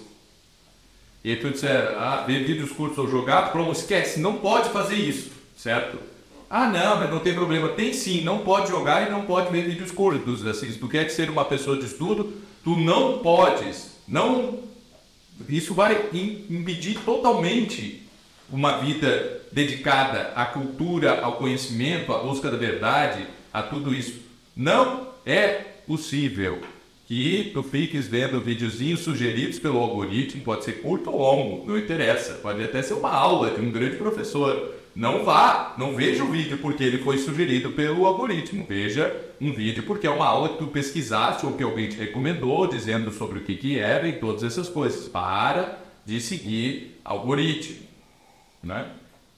[1.24, 4.94] E aí tu disser, ah, ver vídeos curtos ou jogar, pronto, esquece, não pode fazer
[4.96, 5.98] isso, certo?
[6.48, 7.70] Ah, não, mas não tem problema.
[7.70, 10.46] Tem sim, não pode jogar e não pode ver vídeos curtos.
[10.46, 12.32] Assim, se tu quer ser uma pessoa de estudo,
[12.62, 13.90] tu não podes.
[14.06, 14.60] Não.
[15.48, 18.08] Isso vai im- impedir totalmente
[18.48, 24.20] uma vida dedicada à cultura, ao conhecimento, à busca da verdade, a tudo isso.
[24.54, 26.60] Não é possível
[27.06, 32.34] que tu fiques vendo videozinhos sugeridos pelo algoritmo, pode ser curto ou longo, não interessa.
[32.34, 34.74] Pode até ser uma aula de um grande professor.
[34.94, 38.66] Não vá, não veja o vídeo porque ele foi sugerido pelo algoritmo.
[38.68, 42.66] Veja um vídeo porque é uma aula que tu pesquisaste ou que alguém te recomendou,
[42.66, 45.06] dizendo sobre o que, que era e todas essas coisas.
[45.06, 47.86] Para de seguir algoritmo,
[48.62, 48.86] né?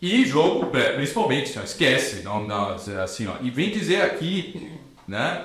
[0.00, 4.70] E jogo, é, principalmente, não esquece, não, não, assim, ó, e vem dizer aqui,
[5.08, 5.44] né?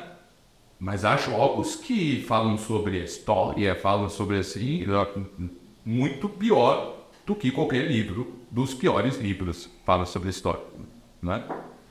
[0.79, 4.85] Mas há jogos que falam sobre a história, falam sobre assim,
[5.85, 10.63] muito pior do que qualquer livro, dos piores livros falam sobre história,
[11.21, 11.43] né?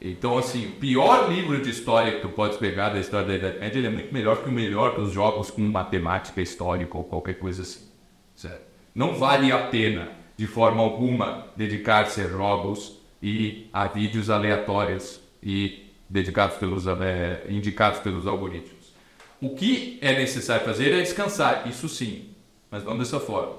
[0.04, 3.60] Então, assim, o pior livro de história que tu pode pegar da história da Idade
[3.60, 7.38] Média, ele é muito melhor que o melhor dos jogos com matemática histórica ou qualquer
[7.38, 7.86] coisa assim.
[8.34, 8.62] Certo?
[8.92, 15.91] Não vale a pena, de forma alguma, dedicar-se a jogos e a vídeos aleatórios e
[16.12, 18.92] dedicados pelos, é, indicados pelos algoritmos.
[19.40, 22.28] O que é necessário fazer é descansar, isso sim,
[22.70, 23.56] mas não dessa forma.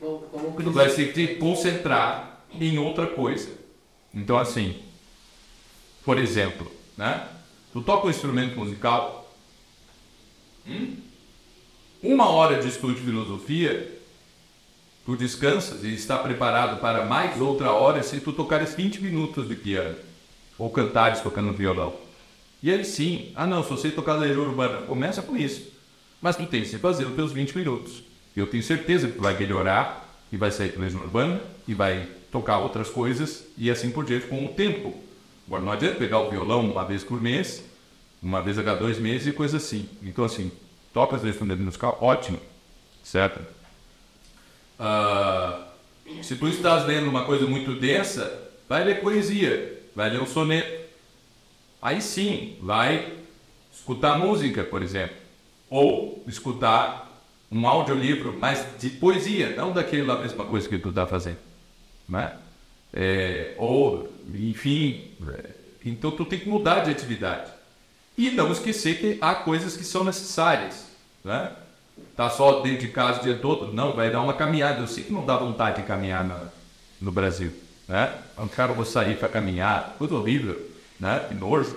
[0.00, 3.48] Tu vai ter que te concentrar em outra coisa.
[4.12, 4.82] Então, assim,
[6.04, 7.28] por exemplo, né?
[7.72, 9.32] Tu toca um instrumento musical,
[10.66, 10.96] hum?
[12.02, 13.98] uma hora de estudo de filosofia,
[15.04, 19.54] tu descansas e está preparado para mais outra hora se tu tocares 20 minutos de
[19.54, 20.05] piano
[20.58, 21.94] ou cantares tocando violão.
[22.62, 25.72] E ele sim, ah não, se você tocar letra urbana, começa com isso.
[26.20, 28.02] Mas tu tens que fazer os teus 20 minutos.
[28.36, 32.58] Eu tenho certeza que tu vai melhorar e vai sair letra urbana e vai tocar
[32.58, 34.94] outras coisas e assim por diante com o tempo.
[35.46, 37.62] Agora, não adianta pegar o violão uma vez por mês,
[38.22, 39.88] uma vez a cada dois meses e coisa assim.
[40.02, 40.50] Então, assim,
[40.92, 42.40] toca as instrumentos musical, ótimo,
[43.04, 43.40] certo?
[44.80, 50.26] Uh, se tu estás lendo uma coisa muito densa, vai ler poesia, vai ler um
[50.26, 50.86] soneto.
[51.82, 53.14] Aí sim, vai
[53.72, 55.16] escutar música, por exemplo.
[55.68, 57.10] Ou escutar
[57.50, 61.38] um audiolivro, mas de poesia, não daquela mesma coisa que tu está fazendo.
[62.08, 62.36] Né?
[62.96, 65.10] é, ou, enfim.
[65.28, 65.50] É,
[65.84, 67.50] então tu tem que mudar de atividade.
[68.16, 70.86] E não esquecer que há coisas que são necessárias.
[71.22, 71.52] Né?
[72.16, 73.72] Tá só dentro de casa o dia todo?
[73.72, 74.80] Não, vai dar uma caminhada.
[74.80, 76.48] Eu sei que não dá vontade de caminhar na,
[77.00, 77.52] no Brasil.
[77.88, 78.12] Né?
[78.38, 80.60] Um cara vou sair para caminhar, coisa horrível,
[80.98, 81.24] né?
[81.28, 81.76] Que nojo.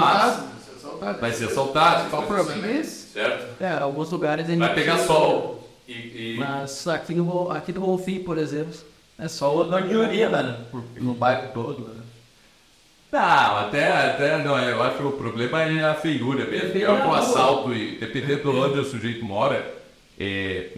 [0.00, 2.10] Mas, vai ser assaltado.
[2.10, 3.12] Qual o problema é esse?
[3.12, 3.62] Certo?
[3.62, 5.68] É, alguns lugares a gente Vai pegar sol.
[5.86, 6.36] E, e...
[6.38, 8.74] Mas aqui no, aqui no Golfinho, por exemplo,
[9.18, 10.56] é só na maioria, né?
[10.96, 12.00] No bairro todo, né?
[13.12, 16.78] Não, até, até não, eu acho que o problema é a feiura mesmo.
[16.80, 19.74] É o assalto e dependendo de onde o sujeito mora,
[20.18, 20.70] é,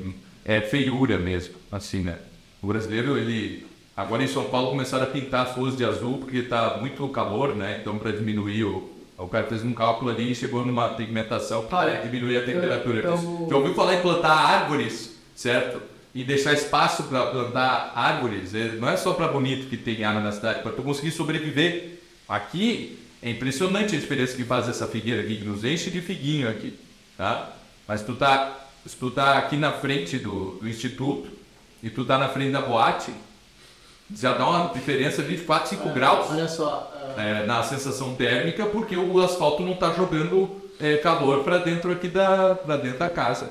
[0.44, 2.18] é feiura mesmo, assim, né?
[2.62, 3.66] O brasileiro, ele.
[4.02, 7.54] Agora em São Paulo começaram a pintar as ruas de azul porque está muito calor,
[7.54, 7.78] né?
[7.80, 8.90] Então para diminuir o.
[9.18, 13.00] O cara fez um cálculo ali e chegou numa pigmentação para diminuir a temperatura.
[13.02, 13.46] Eu, eu...
[13.48, 15.80] Já ouviu falar em plantar árvores, certo?
[16.14, 18.54] e deixar espaço para plantar árvores.
[18.54, 22.00] É, não é só para bonito que tem árvore na cidade, para tu conseguir sobreviver.
[22.28, 26.48] Aqui é impressionante a diferença que faz essa figueira aqui, que nos enche de figuinho
[26.48, 26.78] aqui.
[27.16, 27.52] Tá?
[27.88, 31.30] Mas tu tá, se tu tá aqui na frente do, do instituto
[31.82, 33.12] e tu tá na frente da boate,
[34.14, 38.66] já dá uma diferença de 4, 5 é, graus olha só, é, na sensação térmica,
[38.66, 43.50] porque o asfalto não está jogando é, calor para dentro aqui da, dentro da casa.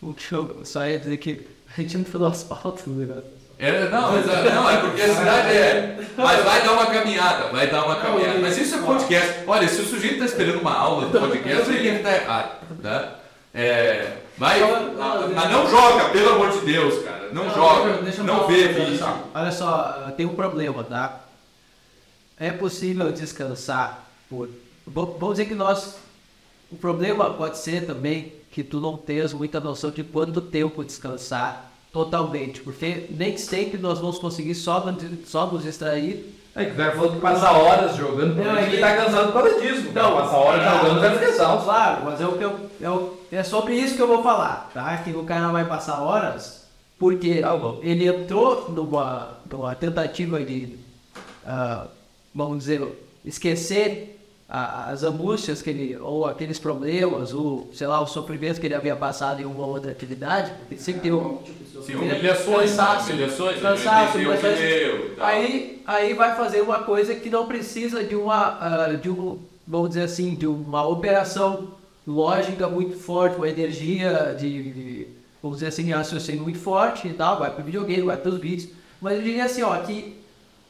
[0.00, 1.46] O que eu só ia dizer que
[1.76, 3.42] a gente não falou asfalto no negócio.
[3.58, 5.96] É, não, mas, é, não, é porque a cidade é.
[6.16, 8.40] Mas vai dar uma caminhada, vai dar uma caminhada.
[8.40, 9.44] Mas isso é podcast.
[9.46, 12.56] Olha, se o sujeito está esperando uma aula do podcast, ele está errado.
[12.82, 13.08] Né?
[13.54, 14.60] É, vai,
[15.32, 17.21] mas não joga, pelo amor de Deus, cara.
[17.32, 18.22] Não, joga.
[18.22, 19.06] não vê vídeo.
[19.34, 21.20] Olha só, tem um problema, tá?
[22.38, 24.48] É possível descansar por.
[24.86, 25.96] Vamos dizer que nós.
[26.70, 31.70] O problema pode ser também que tu não tenhas muita noção de quanto tempo descansar
[31.92, 34.82] totalmente, porque nem sempre nós vamos conseguir só,
[35.26, 36.38] só nos distrair.
[36.54, 39.42] É que o cara falou que passa horas jogando, não, é ele tá cansado por
[39.42, 39.90] causa disso.
[39.92, 41.64] Não, passa horas é, jogando ter salto.
[41.64, 44.70] Claro, mas é, o que eu, é, o, é sobre isso que eu vou falar,
[44.72, 44.96] tá?
[44.98, 46.61] Que o cara vai passar horas
[47.02, 47.42] porque
[47.82, 50.78] ele entrou numa, numa tentativa de,
[51.44, 51.88] uh,
[52.32, 52.80] vamos dizer,
[53.24, 58.74] esquecer as angústias que ele, ou aqueles problemas, ou sei lá, o sofrimento que ele
[58.76, 61.38] havia passado em uma outra atividade, ele sempre tem um.
[61.84, 62.78] Sim, humilhações,
[63.10, 64.18] humilhações, cansaço,
[65.18, 69.88] aí, aí vai fazer uma coisa que não precisa de uma, uh, de um, vamos
[69.88, 71.72] dizer assim, de uma operação
[72.06, 77.38] lógica muito forte, uma energia de, de vamos dizer assim, raciocínio muito forte e tal,
[77.38, 78.70] vai para o videogame, vai para os vídeos.
[79.00, 80.16] Mas eu diria assim, ó, que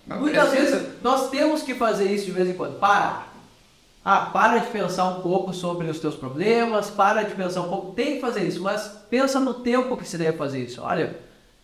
[0.07, 2.79] muitas vezes nós temos que fazer isso de vez em quando.
[2.79, 3.27] Para,
[4.03, 7.93] ah, para de pensar um pouco sobre os teus problemas, para de pensar um pouco,
[7.93, 10.81] tem que fazer isso, mas pensa no tempo que você deve fazer isso.
[10.81, 11.19] Olha,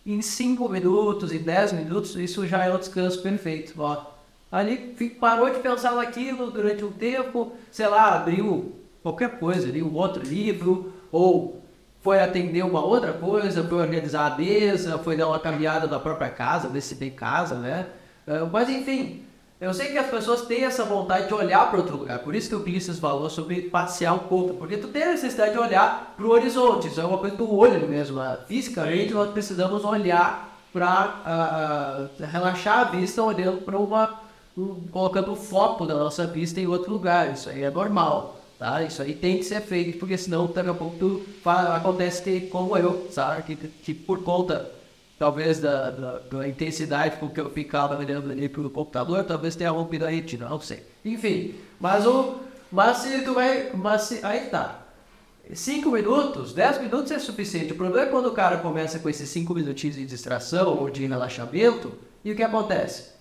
[0.05, 3.75] em 5 minutos, em 10 minutos, isso já é um descanso perfeito.
[3.79, 4.05] Ó,
[4.53, 4.77] ali
[5.19, 10.23] parou de pensar naquilo durante um tempo, sei lá, abriu qualquer coisa, ali um outro
[10.23, 11.63] livro, ou
[12.09, 16.31] foi atender uma outra coisa, foi organizar a mesa, foi dar uma caminhada na própria
[16.31, 17.85] casa, tem casa, né?
[18.27, 19.25] Ah, Mas enfim,
[19.61, 22.49] eu sei que as pessoas têm essa vontade de olhar para outro lugar, por isso
[22.49, 26.15] que o Ulisses falou sobre passear um pouco, porque tu tem a necessidade de olhar
[26.17, 28.19] para o horizonte, isso é uma coisa do olho mesmo.
[28.21, 28.39] né?
[28.47, 34.21] Fisicamente nós precisamos olhar para relaxar a vista olhando para uma.
[34.57, 38.38] um- colocando o foco da nossa vista em outro lugar, isso aí é normal.
[38.59, 38.83] Tá?
[38.83, 42.41] Isso aí tem que ser feito, porque senão daqui a pouco tu fa- acontece que,
[42.49, 43.43] como eu, sabe?
[43.43, 44.69] Que, que por conta
[45.17, 49.71] talvez da, da, da intensidade com que eu ficava olhando ali pro computador, talvez tenha
[49.71, 50.83] rompido a retina, não sei.
[51.05, 52.37] Enfim, mas o.
[52.71, 53.71] Mas se tu vai.
[53.75, 54.83] Mas se, aí tá.
[55.55, 57.73] 5 minutos, 10 minutos é suficiente.
[57.73, 61.07] O problema é quando o cara começa com esses 5 minutinhos de distração ou de
[61.07, 61.91] relaxamento,
[62.23, 63.18] e o que acontece?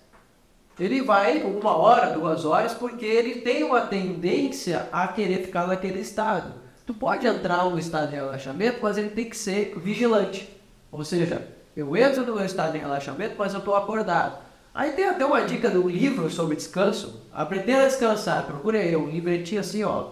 [0.78, 6.00] Ele vai uma hora, duas horas, porque ele tem uma tendência a querer ficar naquele
[6.00, 6.52] estado.
[6.86, 10.48] Tu pode entrar no estado de relaxamento, mas ele tem que ser vigilante.
[10.90, 11.46] Ou seja,
[11.76, 14.38] eu entro no estado de relaxamento, mas eu estou acordado.
[14.74, 17.22] Aí tem até uma dica do livro sobre descanso.
[17.32, 18.44] Aprender a descansar.
[18.44, 20.10] Procure aí, um livretinho assim, ó.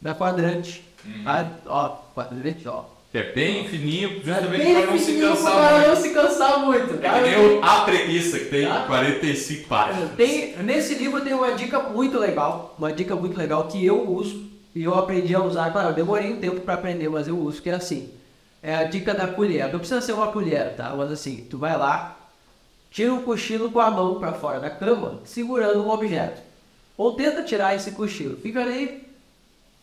[0.00, 0.84] Da quadrante.
[1.24, 2.84] Ah, ó, quadrante, ó.
[3.12, 6.00] É bem fininho, justamente Bem para não se cansar não muito.
[6.02, 6.94] se cansar muito.
[6.94, 7.20] É tá?
[7.20, 8.84] nem o A Preguiça, que tem Tá.
[8.86, 10.10] 45 páginas.
[10.12, 14.48] Tem, nesse livro tem uma dica muito legal, uma dica muito legal que eu uso
[14.76, 15.72] e eu aprendi a usar.
[15.72, 18.10] Claro, eu demorei um tempo para aprender, mas eu uso, que é assim.
[18.62, 19.72] É a dica da colher.
[19.72, 20.94] Não precisa ser uma colher, tá?
[20.96, 22.16] Mas assim, tu vai lá,
[22.92, 26.40] tira um cochilo com a mão para fora da cama, segurando um objeto.
[26.96, 28.36] Ou tenta tirar esse cochilo.
[28.36, 29.02] Fica ali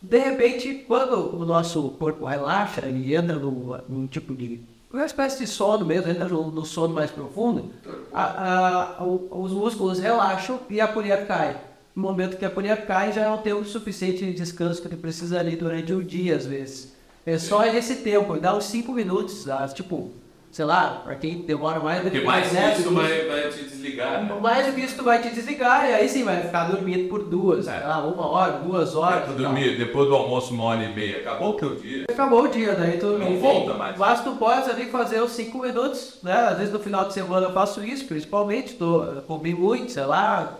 [0.09, 4.61] de repente, quando o nosso corpo relaxa, ele entra num, tipo de.
[4.91, 7.71] uma espécie de sono mesmo, entra no, no sono mais profundo,
[8.13, 11.57] a- a- o- os músculos relaxam e a colher cai.
[11.95, 14.97] No momento que a colher cai, já é um tempo suficiente de descanso que ele
[14.97, 16.93] precisa ali durante o dia, às vezes.
[17.25, 20.11] É só esse tempo, dá uns 5 minutos, tipo,
[20.57, 24.23] sei lá, pra quem demora mais Porque mais dez isso vai, vai te desligar.
[24.23, 24.39] né?
[24.41, 27.25] Mais do que isso, tu vai te desligar e aí sim vai ficar dormindo por
[27.25, 29.25] duas, sei lá, uma hora, duas horas.
[29.25, 29.35] E tal.
[29.35, 31.17] dormir, depois do almoço, uma hora e meia.
[31.17, 32.05] Acabou o teu dia.
[32.09, 33.99] Acabou o dia, daí tu Não volta mais.
[33.99, 36.34] Mas tu pode ali fazer os 5 minutos, né?
[36.34, 40.05] Às vezes no final de semana eu faço isso, principalmente, tô, eu comi muito, sei
[40.05, 40.57] lá,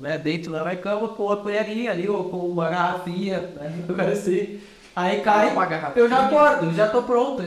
[0.00, 0.18] né?
[0.18, 3.72] Deito lá na cama com uma colherinha ali, ou com uma garrafinha, né?
[4.12, 4.60] assim.
[4.96, 5.52] Aí cai,
[5.96, 7.42] eu já acordo, já tô pronto,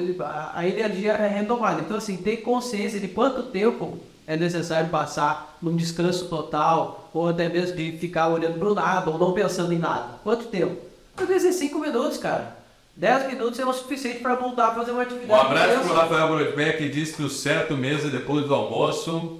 [0.53, 1.79] a, energia é renovada.
[1.79, 3.97] Então assim, ter consciência de quanto tempo
[4.27, 9.17] é necessário passar num descanso total, ou até mesmo de ficar olhando pro nada, ou
[9.17, 10.19] não pensando em nada.
[10.23, 10.75] Quanto tempo?
[11.15, 12.57] Às vezes é 5 minutos, cara.
[12.97, 15.31] 10 minutos é o suficiente para voltar a fazer uma atividade.
[15.31, 15.87] Um abraço intensa.
[15.87, 19.39] pro Rafael Brodbeck que disse que o certo mesmo é depois do almoço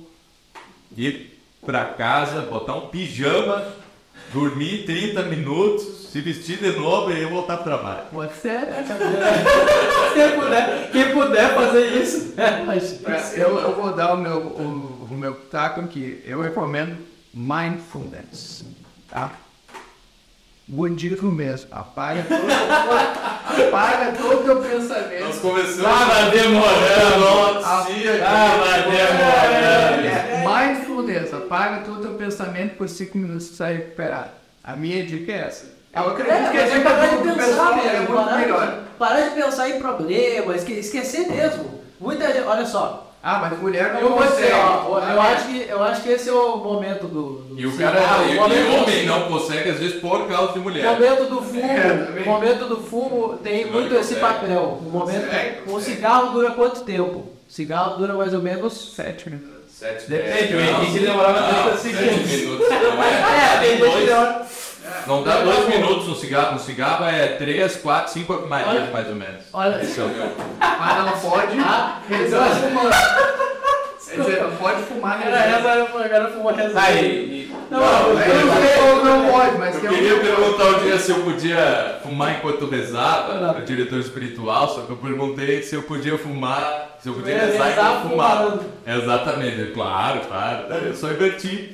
[0.96, 3.66] ir pra casa, botar um pijama,
[4.34, 8.04] dormir 30 minutos, se vestir de novo e voltar pro trabalho.
[8.12, 8.60] Você,
[10.14, 13.00] quem puder, quem puder fazer isso, é, mas
[13.38, 16.22] Eu, eu vou dar o meu, o, o meu taco aqui.
[16.26, 16.98] Eu recomendo
[17.34, 18.66] mindfulness.
[19.10, 19.32] Tá?
[20.68, 21.70] Budismo mesmo.
[21.72, 25.40] Apaga todo, apaga todo o teu pensamento.
[25.40, 25.86] começamos.
[25.86, 27.64] Ah, demorando,
[30.08, 31.34] É, mindfulness.
[31.34, 34.30] Apaga todo o teu pensamento por 5 minutos e sai recuperado.
[34.64, 35.66] A minha dica é essa.
[35.96, 38.68] Eu acredito que a é, dica parar de pensar é mesmo, muito parar, melhor.
[38.68, 41.82] de, parar de pensar em problemas, esque- esquecer mesmo.
[42.00, 44.52] Muita gente, olha só, Ah, mas mulher não eu consegue.
[44.54, 47.76] ó, eu acho que eu acho que esse é o momento do, do E o
[47.76, 50.62] cara, ah, e, o e momento- homem não consegue, às vezes, por causa de O
[50.62, 50.86] mulher.
[50.86, 54.34] momento do fumo, É, o momento do fumo tem Não muito esse consegue.
[54.40, 54.62] papel.
[54.86, 55.96] O momento, Consegue, o consegue.
[55.96, 57.20] cigarro dura quanto tempo?
[57.20, 59.57] O cigarro dura mais ou menos Sete minutos.
[59.80, 62.32] Sete, Depende, o Henrique demorava não, 30 sete segundos.
[62.32, 63.54] minutos, não é?
[63.54, 64.46] É, tem dois- demora-
[65.06, 66.54] Não dá dois minutos no cigarro.
[66.54, 68.90] No cigarro é três, quatro, cinco, mais, Olha.
[68.92, 69.44] mais ou menos.
[69.54, 69.80] Olha.
[69.84, 70.32] Esse é o meu.
[70.60, 71.60] Mas não pode.
[71.60, 72.90] Ah, fumando.
[74.10, 76.80] Quer dizer, pode fumar Era essa, era fumar reserva.
[76.82, 82.00] Aí, Não, Não, não não pode, mas Eu queria perguntar um dia se eu podia
[82.02, 83.58] fumar enquanto rezava, Não.
[83.60, 88.02] o diretor espiritual, só que eu perguntei se eu podia fumar, se eu podia rezar
[88.02, 88.52] fumava.
[88.52, 88.66] fumando.
[88.86, 90.74] Exatamente, claro, claro.
[90.74, 91.74] Eu só inverti.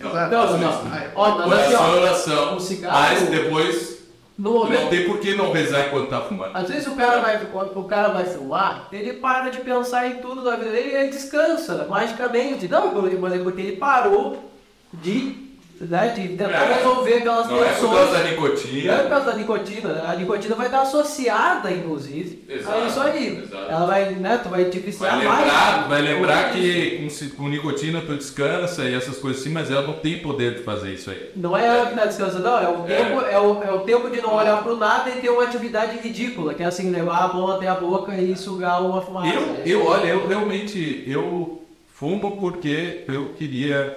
[0.00, 0.30] Exato.
[0.34, 0.82] Não, não.
[0.86, 2.56] Mas assim, Oração, oração.
[2.56, 3.98] o cigarro- Mas depois
[4.38, 4.88] no não momento.
[4.88, 6.56] tem por que não rezar enquanto tá fumando.
[6.56, 10.14] Às vezes o cara vai, quando o cara vai filmar, ele para de pensar em
[10.22, 12.66] tudo da vida dele e ele descansa magicamente.
[12.66, 14.50] Não, mas é porque ele parou
[14.94, 15.49] de
[15.80, 18.30] né, de tentar resolver aquelas Não é por causa da tensões.
[18.30, 19.04] Não é por nicotina.
[19.08, 23.38] causa da nicotina, a nicotina vai estar associada, inclusive, Exato, a isso aí.
[23.38, 23.70] exato.
[23.70, 25.46] Ela vai, né, tu vai te Vai viciar lembrar,
[25.78, 25.88] mais.
[25.88, 29.94] vai lembrar que com, com nicotina tu descansa e essas coisas assim, mas ela não
[29.94, 31.30] tem poder de fazer isso aí.
[31.34, 32.96] Não é ela que tá descansando, não, é o, É.
[32.96, 35.96] tempo, é, o, é o tempo de não olhar pro nada e ter uma atividade
[35.98, 39.28] ridícula, que é assim, levar a mão até a boca e sugar uma fumaça.
[39.34, 41.62] Eu, eu, olha, eu realmente, eu
[41.94, 43.96] fumo porque eu queria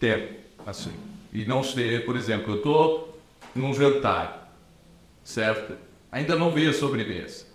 [0.00, 0.90] ter, assim.
[1.32, 3.08] E não ser, por exemplo, eu tô
[3.54, 4.52] num jantar,
[5.24, 5.74] certo?
[6.10, 7.50] Ainda não veio a sobremesa.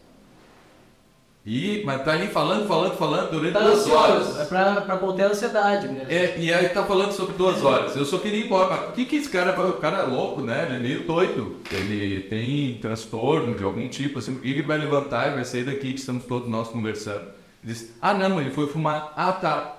[1.49, 4.17] E, mas tá ali falando, falando, falando durante Tá duas horas.
[4.27, 6.11] ansioso, é pra, pra conter a ansiedade mesmo.
[6.11, 7.95] É, e aí tá falando sobre duas horas.
[7.95, 8.67] Eu só queria ir embora.
[8.75, 9.57] Mas o que que esse cara...
[9.69, 10.65] O cara é louco, né?
[10.65, 11.55] Ele é meio doido.
[11.71, 14.41] Ele tem transtorno de algum tipo, assim.
[14.43, 17.29] Ele vai levantar e vai sair daqui que estamos todos nós conversando.
[17.63, 19.13] Diz, ah, não, ele foi fumar.
[19.15, 19.77] Ah, tá.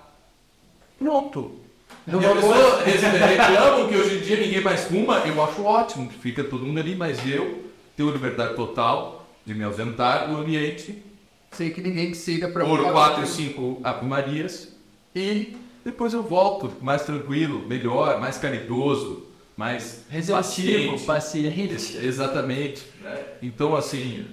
[0.99, 1.55] Pronto.
[2.13, 5.19] Não e a vou- pessoa eles reclamam que hoje em dia ninguém mais fuma.
[5.27, 6.11] Eu acho ótimo.
[6.23, 7.65] Fica todo mundo ali, mas eu
[7.97, 11.03] tenho liberdade total de me ausentar do ambiente
[11.53, 14.69] Sei que ninguém siga pra por quatro, cinco ave-marias
[15.17, 19.25] e depois eu volto mais tranquilo, melhor, mais caridoso,
[19.57, 21.05] mais Receptivo, paciente.
[21.07, 21.97] paciente.
[22.07, 22.83] Exatamente.
[23.43, 24.27] Então, assim,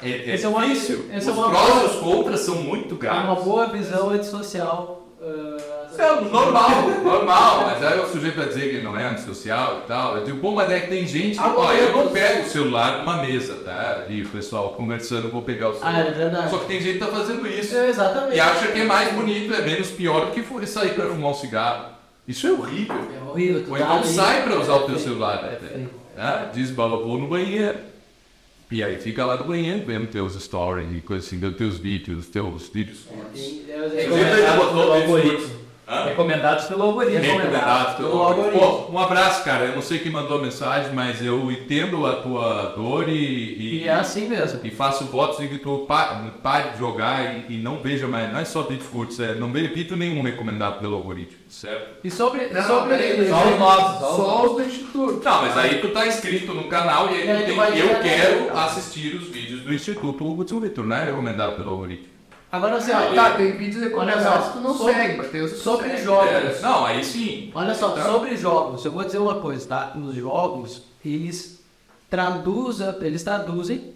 [0.00, 1.04] é, é Esse é uma- difícil.
[1.12, 3.44] esse é os uma prós e os contras são muito É uma graves.
[3.44, 5.08] boa visão antissocial.
[5.20, 5.67] ah,
[5.98, 9.88] É normal, normal, mas aí o sujeito vai dizer que ele não é antissocial e
[9.88, 10.16] tal.
[10.16, 12.98] Eu digo, pô, mas é que tem gente que, ó, eu não pego o celular
[12.98, 14.04] numa mesa, tá?
[14.06, 15.94] Ali, o pessoal conversando, eu vou pegar o celular.
[15.96, 16.50] Ah, é verdade.
[16.50, 17.76] Só que tem gente que tá fazendo isso.
[17.76, 18.36] É, exatamente.
[18.36, 21.30] E acha que é mais bonito, é menos pior do que for sair para fumar
[21.32, 21.86] um cigarro.
[22.28, 22.94] Isso é horrível.
[22.96, 23.64] É horrível.
[23.68, 25.38] Ou tá então sai para usar o teu É, celular.
[25.44, 25.86] é, né?
[26.16, 26.20] é.
[26.20, 27.78] Ah, diz, vou no banheiro.
[28.70, 32.26] E aí fica lá no banheiro vendo teus stories e coisa assim, vendo teus vídeos,
[32.28, 33.40] teus vídeos curtos.
[33.40, 35.57] Tem- é- é- Recomendados pelo algoritmo.
[35.90, 36.04] Hã?
[36.04, 37.20] Recomendados pelo algoritmo.
[37.22, 38.60] Recomendados pelo pelo algoritmo.
[38.60, 39.64] Pô, um abraço, cara.
[39.64, 43.78] Eu não sei quem mandou a mensagem, mas eu entendo a tua dor e, e,
[43.84, 44.60] E é assim mesmo.
[44.62, 48.30] e faço votos de que tu pa- pare de jogar e, e não veja mais,
[48.30, 48.62] não é só
[48.92, 52.00] curto, é, não veja vídeo nenhum recomendado pelo algoritmo, certo?
[52.04, 52.48] E sobre.
[52.48, 53.98] Não, sobre peraí, Só os novos.
[54.16, 55.24] Só os do Instituto.
[55.24, 58.02] Não, mas aí tu tá inscrito no canal e aí E aí tem, eu direto.
[58.02, 62.17] quero assistir os vídeos do Instituto Hugo de São Vitor, não é recomendado pelo algoritmo.
[62.50, 63.92] Agora assim, ó, Tá, tem vídeos
[64.22, 66.02] só, que tu não sobre- segue, mas tem os sobre segue.
[66.02, 66.30] jogos.
[66.30, 67.50] É, não, aí sim.
[67.54, 68.04] Olha só, Tá.
[68.04, 69.92] sobre jogos, eu vou dizer uma coisa, tá?
[69.94, 71.60] Nos jogos, eles
[72.08, 73.92] traduzem, eles traduzem,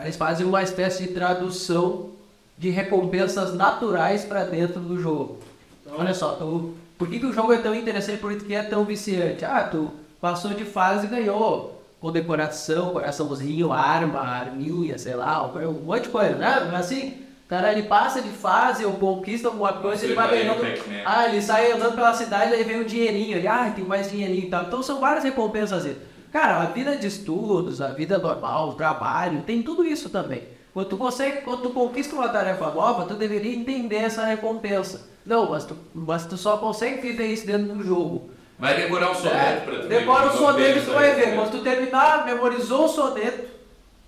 [0.00, 2.10] eles fazem uma espécie de tradução
[2.56, 5.38] de recompensas naturais para dentro do jogo.
[5.84, 8.62] Então, olha só, tu, por que, que o jogo é tão interessante, por que é
[8.62, 9.44] tão viciante?
[9.44, 9.90] Ah, tu
[10.20, 16.34] passou de fase e ganhou condecoração, coraçãozinho, arma, arminha, sei lá, um monte de coisa,
[16.36, 16.68] né?
[16.70, 17.21] Mas assim,
[17.52, 20.60] cara, ele passa de fase ou conquista alguma coisa, ele vai ganhando.
[20.60, 21.02] Pac-Man.
[21.04, 24.46] Ah, ele sai andando pela cidade, aí vem um dinheirinho, ele, ah, tem mais dinheirinho
[24.46, 24.62] e tal.
[24.62, 26.00] Então são várias recompensas dele.
[26.32, 30.44] Cara, a vida de estudos, a vida normal, o trabalho, tem tudo isso também.
[30.72, 35.10] Quando tu consegue, quando tu conquista uma tarefa nova, tu deveria entender essa recompensa.
[35.26, 38.30] Não, mas tu, mas tu só consegue viver isso dentro do jogo.
[38.58, 41.34] Vai decorar um soneto pra É, tu decora o ver, soneto não tu vai ver.
[41.34, 43.46] Quando tu terminar, memorizou o soneto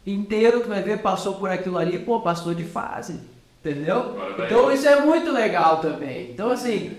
[0.07, 3.34] inteiro, tu vai ver, passou por aquilo ali, pô, passou de fase.
[3.65, 4.17] Entendeu?
[4.45, 6.31] Então isso é muito legal também.
[6.31, 6.93] Então assim,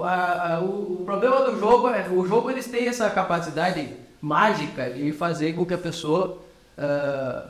[0.00, 3.88] a- a- o, o problema do jogo é o jogo eles têm essa capacidade
[4.20, 6.38] mágica de fazer com que a pessoa
[6.78, 7.46] ah,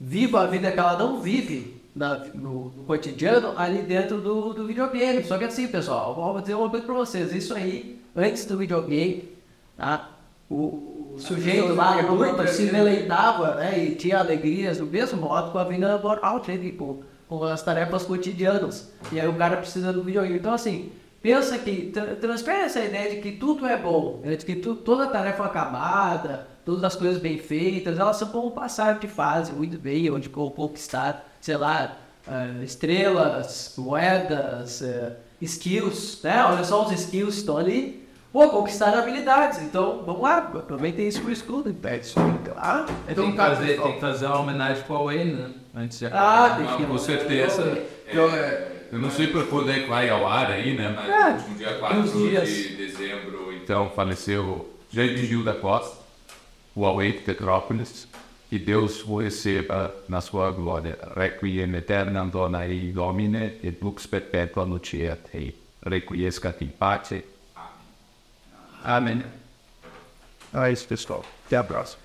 [0.00, 4.66] viva a vida que ela não vive na- no, no cotidiano ali dentro do, do
[4.66, 5.22] videogame.
[5.24, 7.34] Só que assim, pessoal, vou dizer uma coisa pra vocês.
[7.34, 9.28] Isso aí, antes do videogame,
[9.76, 10.08] tá?
[10.50, 15.58] O, o sujeito lá adulto se deleitava né, e tinha alegrias do mesmo modo com
[15.58, 18.92] a vida normal dele, com, com as tarefas cotidianas.
[19.12, 20.38] E aí o cara precisa do videogame.
[20.38, 20.90] Então assim,
[21.22, 24.74] pensa que, tra transfere essa ideia de que tudo é bom, né, de que tu,
[24.74, 29.78] toda tarefa acabada, todas as coisas bem feitas, elas são como passar de fase muito
[29.78, 31.96] bem, onde co- conquistar, sei lá,
[32.26, 36.44] ah, estrelas, moedas, eh, skills, né?
[36.44, 38.06] Olha só os skills que estão ali.
[38.32, 39.62] Pô, conquistar habilidades.
[39.62, 44.26] Então, vamos lá, aproveitem isso pro aí, então, ah, Tem que, fazer, tem que fazer
[44.26, 45.50] uma homenagem pro Wayne, né?
[45.74, 46.08] Antes de Ah,
[46.46, 46.56] acabar.
[46.56, 47.84] tem Ah, que com certeza.
[48.08, 50.88] Então, é, Eu não sei por quando é que vai ao ar aí, né?
[50.96, 52.48] Mas É, no último dia 4 uns dias.
[52.48, 55.94] de dezembro, então, faleceu Jair Gil da Costa,
[56.74, 58.08] o Huawei de Petrópolis.
[58.48, 60.98] Que Deus o receba na sua glória.
[61.14, 65.54] Requiem aeternam dona ei Domine, et lux perpetua lucia Tei.
[65.84, 67.22] Requiescat in pace.
[68.82, 69.22] Amém.
[70.54, 71.22] é isso, pessoal.
[71.46, 72.00] Até a próxima.